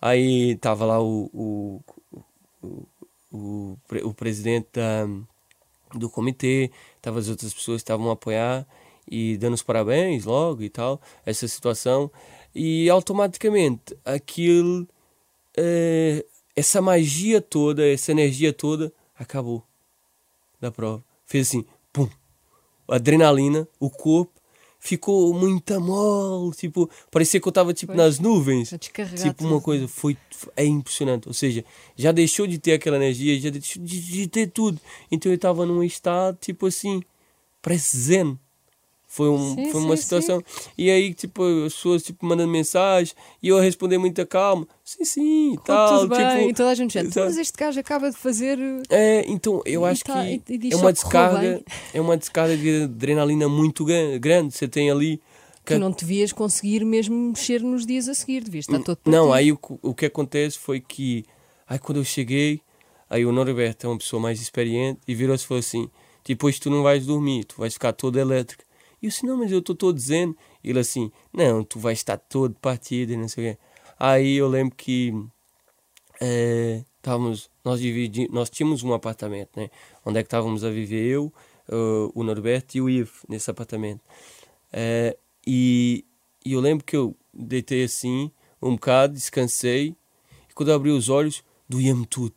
Aí 0.00 0.56
tava 0.56 0.84
lá 0.84 1.02
o. 1.02 1.28
o, 1.34 1.80
o, 2.62 2.86
o, 3.32 3.78
o 4.04 4.14
presidente 4.14 4.68
da, 4.72 5.06
do 5.94 6.10
comitê, 6.10 6.70
tava 7.00 7.18
as 7.18 7.28
outras 7.28 7.52
pessoas 7.52 7.80
estavam 7.80 8.10
a 8.10 8.12
apoiar 8.12 8.66
e 9.10 9.36
dando 9.38 9.54
os 9.54 9.62
parabéns 9.62 10.24
logo 10.24 10.62
e 10.62 10.68
tal, 10.68 11.00
essa 11.24 11.46
situação. 11.48 12.10
E 12.54 12.88
automaticamente 12.90 13.96
aquilo 14.04 14.86
eh, 15.56 16.24
essa 16.54 16.82
magia 16.82 17.40
toda, 17.40 17.86
essa 17.86 18.10
energia 18.10 18.52
toda, 18.52 18.92
acabou 19.16 19.64
da 20.60 20.70
prova. 20.70 21.04
Fez 21.24 21.48
assim, 21.48 21.64
pum, 21.92 22.08
adrenalina, 22.88 23.68
o 23.78 23.88
corpo 23.88 24.37
ficou 24.88 25.34
muito 25.34 25.78
mole, 25.80 26.54
tipo, 26.56 26.88
parecia 27.10 27.38
que 27.38 27.46
eu 27.46 27.50
estava 27.50 27.74
tipo 27.74 27.92
Pois. 27.92 27.98
nas 27.98 28.18
nuvens. 28.18 28.72
Tipo, 29.22 29.44
uma 29.44 29.60
coisa, 29.60 29.86
foi, 29.86 30.16
é 30.56 30.64
impressionante. 30.64 31.28
Ou 31.28 31.34
seja, 31.34 31.64
já 31.94 32.10
deixou 32.10 32.46
de 32.46 32.58
ter 32.58 32.72
aquela 32.72 32.96
energia, 32.96 33.38
já 33.38 33.50
deixou 33.50 33.82
de, 33.82 34.00
de 34.00 34.26
ter 34.26 34.46
tudo. 34.48 34.80
Então 35.10 35.30
eu 35.30 35.36
estava 35.36 35.66
num 35.66 35.82
estado, 35.82 36.38
tipo 36.40 36.66
assim, 36.66 37.02
parece 37.60 37.96
zen. 37.98 38.38
Foi, 39.10 39.26
um, 39.30 39.54
Sim, 39.54 39.72
foi 39.72 39.80
uma 39.80 39.96
sim, 39.96 40.02
situação. 40.02 40.42
E 40.76 40.90
aí, 40.90 41.14
tipo, 41.14 41.42
as 41.64 41.72
pessoas 41.72 42.02
tipo, 42.02 42.26
mandando 42.26 42.52
mensagem 42.52 43.14
e 43.42 43.48
eu 43.48 43.56
a 43.56 43.62
responder 43.62 43.96
muita 43.96 44.26
calma. 44.26 44.68
Sim, 44.84 45.04
sim, 45.04 45.52
e 45.54 45.58
tal. 45.64 46.00
tudo 46.02 46.14
bem, 46.14 46.28
tipo, 46.28 46.50
e 46.50 46.54
toda 46.54 46.68
a 46.70 46.74
gente 46.74 46.92
já. 46.92 47.02
Mas 47.24 47.38
este 47.38 47.56
gajo 47.58 47.80
acaba 47.80 48.10
de 48.10 48.18
fazer. 48.18 48.58
É, 48.90 49.24
então 49.26 49.62
eu 49.64 49.86
acho 49.86 50.04
tá- 50.04 50.22
que 50.22 50.42
e- 50.52 50.68
e 50.68 50.72
é 50.72 50.76
uma 50.76 50.88
que 50.88 51.00
descarga, 51.00 51.38
bem. 51.40 51.64
é 51.94 52.00
uma 52.02 52.18
descarga 52.18 52.54
de 52.54 52.82
adrenalina 52.82 53.48
muito 53.48 53.82
gran- 53.82 54.18
grande. 54.20 54.52
Você 54.54 54.68
tem 54.68 54.90
ali 54.90 55.16
que- 55.64 55.74
Tu 55.74 55.78
não 55.80 55.90
devias 55.90 56.30
conseguir 56.30 56.84
mesmo 56.84 57.14
mexer 57.16 57.62
nos 57.62 57.86
dias 57.86 58.08
a 58.10 58.14
seguir, 58.14 58.44
devias 58.44 58.66
estar 58.68 58.78
todo 58.82 58.98
Não, 59.06 59.28
partido. 59.28 59.32
aí 59.32 59.52
o, 59.52 59.56
que- 59.56 59.78
o 59.82 59.94
que 59.94 60.04
acontece 60.06 60.58
foi 60.58 60.80
que 60.80 61.24
aí 61.66 61.78
quando 61.78 61.96
eu 61.98 62.04
cheguei, 62.04 62.60
aí 63.08 63.24
o 63.24 63.32
Norberto 63.32 63.86
é 63.86 63.90
uma 63.90 63.96
pessoa 63.98 64.20
mais 64.20 64.38
experiente 64.40 65.00
e 65.08 65.14
virou-se 65.14 65.44
e 65.44 65.48
falou 65.48 65.60
assim: 65.60 65.88
depois 66.26 66.58
tu 66.58 66.68
não 66.68 66.82
vais 66.82 67.06
dormir, 67.06 67.44
tu 67.44 67.54
vais 67.58 67.72
ficar 67.72 67.92
todo 67.94 68.18
elétrico. 68.18 68.67
E 69.00 69.06
eu 69.06 69.10
disse: 69.10 69.26
não, 69.26 69.36
mas 69.36 69.52
eu 69.52 69.58
estou 69.60 69.92
dizendo. 69.92 70.36
Ele 70.62 70.78
assim: 70.78 71.10
não, 71.32 71.64
tu 71.64 71.78
vais 71.78 71.98
estar 71.98 72.16
todo 72.16 72.54
partido 72.56 73.12
e 73.12 73.16
não 73.16 73.28
sei 73.28 73.50
o 73.50 73.54
quê. 73.54 73.58
Aí 73.98 74.36
eu 74.36 74.48
lembro 74.48 74.76
que 74.76 75.12
eh, 76.20 76.84
estávamos, 76.96 77.50
nós, 77.64 77.80
dividi, 77.80 78.28
nós 78.30 78.50
tínhamos 78.50 78.82
um 78.82 78.92
apartamento, 78.92 79.50
né? 79.56 79.70
Onde 80.04 80.18
é 80.18 80.22
que 80.22 80.26
estávamos 80.26 80.64
a 80.64 80.70
viver 80.70 81.04
eu, 81.06 81.32
eh, 81.68 82.10
o 82.14 82.22
Norberto 82.22 82.76
e 82.76 82.80
o 82.80 82.88
Ivo 82.90 83.12
nesse 83.28 83.50
apartamento. 83.50 84.00
Eh, 84.72 85.16
e, 85.46 86.04
e 86.44 86.52
eu 86.52 86.60
lembro 86.60 86.84
que 86.84 86.96
eu 86.96 87.16
deitei 87.32 87.84
assim 87.84 88.30
um 88.60 88.72
bocado, 88.72 89.14
descansei 89.14 89.96
e 90.50 90.54
quando 90.54 90.72
abri 90.72 90.90
os 90.90 91.08
olhos 91.08 91.42
doía-me 91.68 92.06
tudo. 92.06 92.34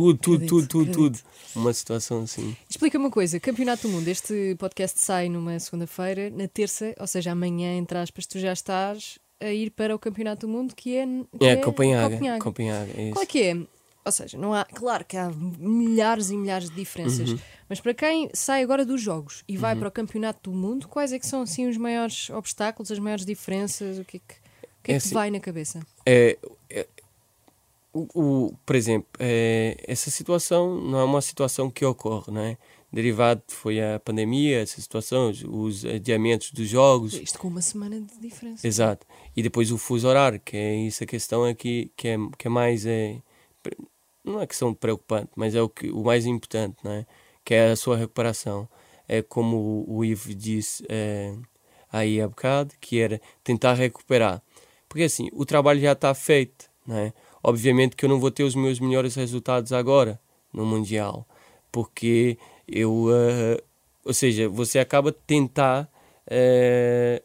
Tudo, 0.00 0.18
tudo, 0.18 0.46
tudo, 0.46 0.66
tudo, 0.68 0.92
tudo. 0.92 1.18
Uma 1.54 1.72
situação 1.72 2.22
assim. 2.22 2.56
Explica-me 2.68 3.04
uma 3.04 3.10
coisa: 3.10 3.38
Campeonato 3.38 3.86
do 3.86 3.92
Mundo, 3.94 4.08
este 4.08 4.54
podcast 4.58 4.98
sai 5.00 5.28
numa 5.28 5.58
segunda-feira, 5.58 6.30
na 6.30 6.48
terça, 6.48 6.94
ou 6.98 7.06
seja, 7.06 7.32
amanhã, 7.32 7.76
entre 7.76 7.98
aspas, 7.98 8.26
tu 8.26 8.38
já 8.38 8.52
estás 8.52 9.18
a 9.40 9.50
ir 9.50 9.70
para 9.70 9.94
o 9.94 9.98
Campeonato 9.98 10.46
do 10.46 10.52
Mundo, 10.52 10.74
que 10.74 10.96
é. 10.96 11.06
que 11.38 11.44
É, 11.44 11.56
Copenhaga. 11.56 12.14
Copenhague. 12.14 12.40
Copenhague, 12.42 12.92
é 12.96 13.10
Qual 13.10 13.22
é 13.22 13.26
que 13.26 13.42
é? 13.42 13.56
Ou 14.02 14.12
seja, 14.12 14.38
não 14.38 14.54
há, 14.54 14.64
claro 14.64 15.04
que 15.04 15.14
há 15.16 15.30
milhares 15.30 16.30
e 16.30 16.36
milhares 16.36 16.70
de 16.70 16.76
diferenças, 16.76 17.30
Uhum. 17.32 17.38
mas 17.68 17.80
para 17.80 17.92
quem 17.92 18.30
sai 18.32 18.62
agora 18.62 18.84
dos 18.84 19.00
jogos 19.02 19.44
e 19.46 19.56
vai 19.58 19.76
para 19.76 19.88
o 19.88 19.90
Campeonato 19.90 20.50
do 20.50 20.56
Mundo, 20.56 20.88
quais 20.88 21.12
é 21.12 21.18
que 21.18 21.26
são 21.26 21.42
assim 21.42 21.68
os 21.68 21.76
maiores 21.76 22.30
obstáculos, 22.30 22.90
as 22.90 22.98
maiais 22.98 23.26
diferenças? 23.26 23.98
O 23.98 24.04
que 24.04 24.16
é 24.16 24.20
que, 24.20 24.34
o 24.34 24.82
que, 24.82 24.92
é 24.92 24.94
É 24.94 24.98
que 24.98 25.04
assim- 25.04 25.14
vai 25.14 25.30
na 25.30 25.38
cabeça? 25.38 25.80
É, 26.06 26.38
é- 26.70 26.86
o, 27.92 28.06
o- 28.14 28.54
por 28.64 28.76
exemplo, 28.76 29.08
é, 29.18 29.76
essa 29.86 30.10
situação 30.10 30.80
não 30.80 30.98
é 31.00 31.04
uma 31.04 31.20
situação 31.20 31.70
que 31.70 31.84
ocorre, 31.84 32.30
não 32.32 32.40
é? 32.40 32.56
Derivado 32.92 33.42
foi 33.48 33.80
a 33.80 34.00
pandemia, 34.00 34.60
essa 34.62 34.80
situação, 34.80 35.30
os- 35.30 35.44
os 35.44 35.84
adiamentos 35.84 36.50
dos 36.52 36.68
jogos, 36.68 37.14
Isto 37.14 37.38
com 37.38 37.48
uma 37.48 37.62
semana 37.62 38.00
de 38.00 38.18
diferença. 38.20 38.66
exato. 38.66 39.06
E 39.36 39.42
depois 39.42 39.70
o 39.70 39.78
fuso 39.78 40.08
horário, 40.08 40.40
que 40.40 40.56
é 40.56 40.74
isso 40.76 41.02
a 41.04 41.06
questão 41.06 41.44
aqui, 41.44 41.92
que 41.96 42.08
é, 42.08 42.16
que 42.36 42.46
é 42.48 42.50
mais, 42.50 42.84
é, 42.86 43.20
não 44.24 44.40
é 44.40 44.46
questão 44.46 44.74
preocupante, 44.74 45.30
mas 45.36 45.54
é 45.54 45.62
o, 45.62 45.68
que, 45.68 45.90
o 45.90 46.02
mais 46.04 46.26
importante, 46.26 46.76
não 46.84 46.92
é? 46.92 47.06
Que 47.44 47.54
é 47.54 47.70
a 47.70 47.76
sua 47.76 47.96
recuperação. 47.96 48.68
É 49.08 49.22
como 49.22 49.56
o, 49.88 49.96
o 49.98 50.04
Ivo 50.04 50.34
disse 50.34 50.84
é, 50.88 51.34
aí 51.92 52.20
há 52.20 52.28
bocado, 52.28 52.74
que 52.80 52.98
era 53.00 53.20
tentar 53.42 53.74
recuperar. 53.74 54.42
Porque 54.88 55.04
assim, 55.04 55.28
o 55.32 55.44
trabalho 55.46 55.80
já 55.80 55.92
está 55.92 56.12
feito, 56.14 56.68
não 56.86 56.96
é? 56.96 57.12
Obviamente 57.42 57.96
que 57.96 58.04
eu 58.04 58.08
não 58.08 58.20
vou 58.20 58.30
ter 58.30 58.44
os 58.44 58.54
meus 58.54 58.78
melhores 58.78 59.14
resultados 59.14 59.72
agora 59.72 60.20
no 60.52 60.66
Mundial, 60.66 61.26
porque 61.72 62.36
eu, 62.68 63.06
eh, 63.10 63.62
ou 64.04 64.12
seja, 64.12 64.48
você 64.48 64.78
acaba 64.78 65.10
de 65.10 65.18
tentar 65.26 65.88
eh, 66.26 67.22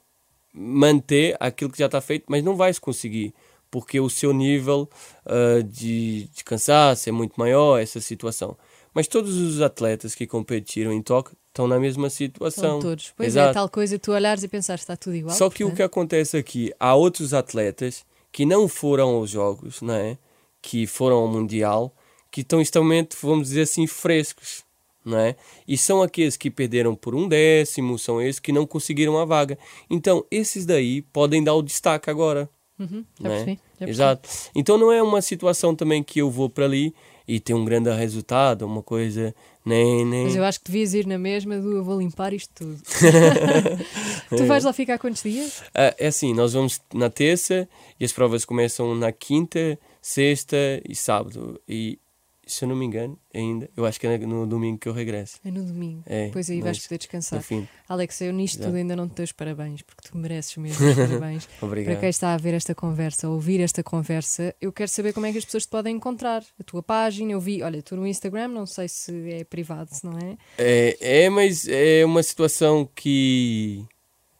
manter 0.53 1.35
aquilo 1.39 1.71
que 1.71 1.79
já 1.79 1.87
está 1.87 1.99
feito, 1.99 2.25
mas 2.27 2.43
não 2.43 2.55
vai 2.55 2.73
se 2.73 2.79
conseguir, 2.79 3.33
porque 3.69 3.99
o 3.99 4.09
seu 4.09 4.31
nível 4.31 4.89
eh, 5.25 5.61
de, 5.63 6.29
de 6.33 6.43
cansaço 6.43 7.09
é 7.09 7.11
muito 7.11 7.33
maior, 7.37 7.79
essa 7.79 7.99
situação. 7.99 8.57
Mas 8.93 9.07
todos 9.07 9.35
os 9.35 9.61
atletas 9.61 10.15
que 10.15 10.25
competiram 10.25 10.93
em 10.93 11.01
Tóquio 11.01 11.35
estão 11.49 11.67
na 11.67 11.77
mesma 11.77 12.09
situação. 12.09 12.63
São 12.63 12.79
todos. 12.79 13.13
Pois 13.17 13.35
é, 13.35 13.39
Exato. 13.41 13.53
tal 13.53 13.69
coisa, 13.69 13.99
tu 13.99 14.13
olhares 14.13 14.43
e 14.43 14.47
pensares, 14.47 14.81
está 14.81 14.95
tudo 14.95 15.17
igual. 15.17 15.35
Só 15.35 15.49
que 15.49 15.65
o 15.65 15.67
que 15.67 15.75
portanto, 15.75 15.85
acontece 15.85 16.37
aqui, 16.37 16.73
há 16.79 16.95
outros 16.95 17.33
atletas 17.33 18.05
que 18.35 18.45
não 18.45 18.67
foram 18.67 19.15
aos 19.15 19.29
Jogos, 19.29 19.81
não 19.81 19.93
é? 19.93 20.17
que 20.61 20.85
foram 20.85 21.15
ao 21.15 21.27
Mundial, 21.27 21.95
que 22.29 22.41
estão 22.41 22.59
extremamente, 22.59 23.15
vamos 23.21 23.47
dizer 23.47 23.61
assim, 23.61 23.87
frescos. 23.87 24.65
Não 25.05 25.17
é? 25.17 25.37
E 25.65 25.77
são 25.77 26.01
aqueles 26.01 26.35
que 26.35 26.51
perderam 26.51 26.95
por 26.95 27.15
um 27.15 27.29
décimo, 27.29 27.97
são 27.97 28.21
esses 28.21 28.41
que 28.41 28.51
não 28.51 28.67
conseguiram 28.67 29.17
a 29.17 29.23
vaga. 29.23 29.57
Então, 29.89 30.25
esses 30.29 30.65
daí 30.65 31.01
podem 31.01 31.41
dar 31.41 31.53
o 31.53 31.61
destaque 31.61 32.09
agora. 32.09 32.49
Uhum, 32.77 33.05
já 33.21 33.29
né? 33.29 33.35
percebi, 33.35 33.51
já 33.55 33.85
percebi. 33.85 33.91
Exato. 33.91 34.29
Então 34.53 34.77
não 34.77 34.91
é 34.91 35.01
uma 35.01 35.21
situação 35.21 35.73
também 35.73 36.03
que 36.03 36.19
eu 36.19 36.29
vou 36.29 36.49
para 36.49 36.65
ali 36.65 36.93
e 37.25 37.39
ter 37.39 37.53
um 37.53 37.63
grande 37.63 37.89
resultado, 37.91 38.65
uma 38.65 38.83
coisa 38.83 39.33
nem 39.65 40.05
nem 40.05 40.25
Mas 40.25 40.35
eu 40.35 40.43
acho 40.43 40.59
que 40.59 40.65
devias 40.71 40.93
ir 40.93 41.07
na 41.07 41.17
mesma 41.17 41.59
do 41.59 41.77
eu 41.77 41.83
vou 41.83 41.99
limpar 41.99 42.33
isto 42.33 42.53
tudo. 42.53 42.81
tu 44.29 44.45
vais 44.45 44.63
lá 44.63 44.71
ficar 44.71 44.99
quantos 44.99 45.23
dias? 45.23 45.63
Ah, 45.73 45.93
é 45.97 46.07
assim, 46.07 46.33
nós 46.33 46.53
vamos 46.53 46.79
na 46.93 47.09
terça 47.09 47.67
e 47.99 48.05
as 48.05 48.13
provas 48.13 48.45
começam 48.45 48.93
na 48.93 49.11
quinta, 49.11 49.79
sexta 50.01 50.57
e 50.87 50.95
sábado. 50.95 51.59
E 51.67 51.97
se 52.45 52.63
eu 52.63 52.69
não 52.69 52.75
me 52.75 52.85
engano, 52.85 53.17
ainda, 53.33 53.69
eu 53.75 53.85
acho 53.85 53.99
que 53.99 54.07
é 54.07 54.17
no 54.19 54.45
domingo 54.45 54.77
que 54.77 54.87
eu 54.87 54.93
regresso. 54.93 55.39
É 55.43 55.51
no 55.51 55.63
domingo. 55.63 56.03
É, 56.05 56.27
Depois 56.27 56.49
aí 56.49 56.61
vais 56.61 56.79
poder 56.79 56.97
descansar. 56.99 57.43
Alex, 57.89 58.21
eu 58.21 58.33
nisto 58.33 58.57
Exato. 58.57 58.69
tudo 58.69 58.77
ainda 58.77 58.95
não 58.95 59.07
te 59.07 59.15
dou 59.15 59.23
os 59.23 59.31
parabéns, 59.31 59.81
porque 59.81 60.09
tu 60.09 60.17
mereces 60.17 60.55
mesmo 60.57 60.87
os 60.87 60.95
parabéns. 60.95 61.45
Para 61.45 61.65
Obrigado. 61.67 61.99
quem 61.99 62.09
está 62.09 62.33
a 62.33 62.37
ver 62.37 62.53
esta 62.53 62.75
conversa, 62.75 63.27
a 63.27 63.29
ouvir 63.29 63.59
esta 63.61 63.83
conversa, 63.83 64.55
eu 64.61 64.71
quero 64.71 64.89
saber 64.89 65.13
como 65.13 65.25
é 65.25 65.31
que 65.31 65.37
as 65.37 65.45
pessoas 65.45 65.65
te 65.65 65.69
podem 65.69 65.95
encontrar. 65.95 66.43
A 66.59 66.63
tua 66.63 66.83
página, 66.83 67.31
eu 67.31 67.39
vi, 67.39 67.61
olha, 67.61 67.81
tu 67.81 67.95
no 67.95 68.05
Instagram, 68.05 68.49
não 68.49 68.65
sei 68.65 68.87
se 68.87 69.31
é 69.31 69.43
privado, 69.43 69.89
se 69.93 70.05
não 70.05 70.17
é. 70.17 70.37
É, 70.57 71.23
é, 71.23 71.29
mas 71.29 71.67
é 71.67 72.05
uma 72.05 72.21
situação 72.23 72.87
que. 72.95 73.85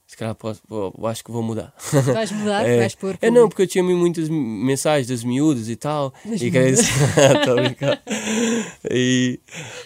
Se 0.08 0.16
calhar 0.16 0.36
posso, 0.36 0.62
vou- 0.68 0.94
acho 1.08 1.24
que 1.24 1.32
vou 1.32 1.42
mudar. 1.42 1.74
Vais 2.14 2.32
mudar, 2.32 2.66
É, 2.68 2.78
vais 2.78 2.94
pôr. 2.96 3.18
É 3.22 3.32
não, 3.32 3.50
porque 3.50 3.64
eu 3.64 3.68
tinha 3.68 3.84
muitas 3.84 4.30
mensagens 4.30 5.08
das 5.08 5.24
miúdas 5.24 5.68
e 5.68 5.76
tal. 5.76 6.14
Das 6.24 6.40
e 6.42 6.48
a 6.48 6.52
brincar. 7.56 8.02
E. 8.92 9.40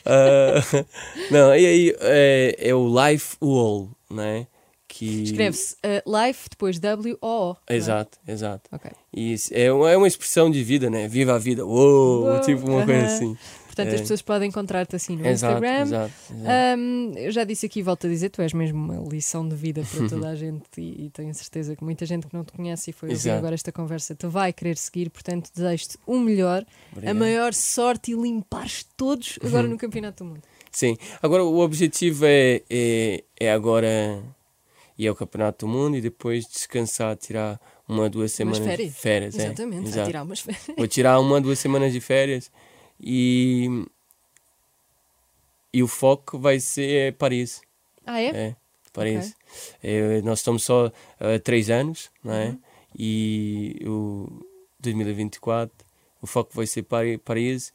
ah, 0.05 0.61
não, 1.32 1.55
e 1.55 1.65
aí 1.65 1.95
é, 2.01 2.55
é 2.70 2.76
o 2.76 2.86
Life 3.07 3.38
Wall, 3.41 3.89
né? 4.09 4.45
Que... 4.88 5.24
Escreve-se 5.24 5.76
uh, 5.76 6.26
Life, 6.26 6.49
depois 6.49 6.80
W-O-O. 6.80 7.55
é? 7.67 7.76
Exato, 7.76 8.17
exato. 8.28 8.70
Ok. 8.74 8.91
E 9.13 9.36
é 9.51 9.72
uma, 9.72 9.89
é 9.91 9.95
uma 9.95 10.07
expressão 10.07 10.49
de 10.51 10.61
vida, 10.63 10.89
né? 10.89 11.07
Viva 11.07 11.36
a 11.36 11.38
vida. 11.38 11.65
Uou, 11.65 12.26
Uou, 12.26 12.41
tipo 12.41 12.67
uma 12.70 12.84
coisa 12.86 13.05
aham. 13.05 13.15
assim. 13.15 13.38
Portanto, 13.80 13.91
É. 13.93 13.95
as 13.95 14.01
pessoas 14.01 14.21
podem 14.21 14.49
encontrar-te 14.49 14.95
assim 14.95 15.15
no 15.15 15.25
Exato, 15.25 15.53
Instagram. 15.55 15.82
exato. 15.82 16.13
exato. 16.32 16.80
Hum, 16.80 17.13
eu 17.15 17.32
já 17.32 17.43
disse 17.43 17.65
aqui, 17.65 17.82
volto 17.82 18.07
a 18.07 18.09
dizer, 18.09 18.30
tu 18.30 18.41
és 18.41 18.53
mesmo 18.53 18.77
uma 18.77 19.09
lição 19.09 19.47
de 19.47 19.55
vida 19.55 19.82
para 19.89 20.09
toda 20.09 20.30
a 20.30 20.36
gente 20.38 20.63
e, 20.77 21.05
e 21.05 21.09
tenho 21.09 21.34
certeza 21.34 21.75
que 21.75 21.84
muita 21.84 22.05
gente 22.05 22.27
que 22.27 22.34
não 22.34 22.43
te 22.43 22.51
conhece 22.53 22.89
e 22.89 22.93
foi 22.93 23.09
ouvir 23.09 23.30
agora 23.32 23.55
esta 23.55 23.71
conversa 23.71 24.13
te 24.15 24.27
vai 24.27 24.51
querer 24.53 24.77
seguir, 24.77 25.09
portanto 25.09 25.49
desejo-te 25.55 25.97
o 26.05 26.19
melhor, 26.19 26.63
a 26.63 26.91
Obrigado. 26.93 27.15
maior 27.17 27.53
sorte 27.53 28.11
e 28.11 28.15
limpares 28.15 28.86
todos 28.97 29.39
agora 29.43 29.63
Uhum. 29.65 29.71
no 29.73 29.77
Campeonato 29.77 30.23
do 30.23 30.27
Mundo. 30.30 30.41
Sim. 30.71 30.97
Agora, 31.21 31.43
o 31.43 31.59
objetivo 31.59 32.25
é, 32.25 32.61
é, 32.69 33.23
é 33.39 33.51
agora 33.51 34.21
ir 34.97 35.07
ao 35.07 35.15
Campeonato 35.15 35.65
do 35.65 35.71
Mundo 35.71 35.97
e 35.97 36.01
depois 36.01 36.45
descansar, 36.45 37.15
tirar 37.15 37.59
uma, 37.88 38.07
duas 38.09 38.32
semanas 38.32 38.59
férias. 38.59 39.03
é. 39.39 39.45
Exatamente, 39.45 39.88
Exato. 39.88 40.05
tirar 40.07 40.23
umas 40.23 40.39
férias. 40.41 40.63
Vou 40.77 40.88
tirar 40.88 41.19
uma, 41.19 41.41
duas 41.41 41.57
semanas 41.57 41.91
de 41.91 41.99
férias 41.99 42.51
e. 43.01 43.85
E 45.71 45.83
o 45.83 45.87
foco 45.87 46.39
vai 46.39 46.59
ser 46.59 47.13
Paris. 47.17 47.61
Ah, 48.05 48.19
é? 48.19 48.27
É, 48.29 48.55
Paris. 48.91 49.35
É, 49.83 50.19
nós 50.23 50.39
estamos 50.39 50.63
só 50.63 50.91
há 51.19 51.39
três 51.43 51.69
anos, 51.69 52.09
não 52.23 52.33
é? 52.33 52.47
Uhum. 52.49 52.59
E 52.97 53.79
o 53.85 54.45
2024, 54.79 55.85
o 56.21 56.25
foco 56.25 56.51
vai 56.55 56.65
ser 56.65 56.81
Pari- 56.83 57.19
Paris 57.19 57.71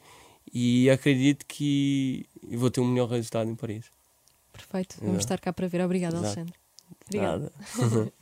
e 0.52 0.90
acredito 0.90 1.46
que 1.46 2.26
vou 2.50 2.68
ter 2.68 2.80
um 2.80 2.88
melhor 2.88 3.08
resultado 3.08 3.48
em 3.48 3.54
Paris. 3.54 3.84
Perfeito, 4.52 4.96
vamos 4.98 5.10
Exato. 5.14 5.24
estar 5.24 5.38
cá 5.40 5.52
para 5.52 5.68
ver. 5.68 5.80
Obrigada. 5.82 6.18
Alexandre. 6.18 6.54
Obrigada. 7.06 7.52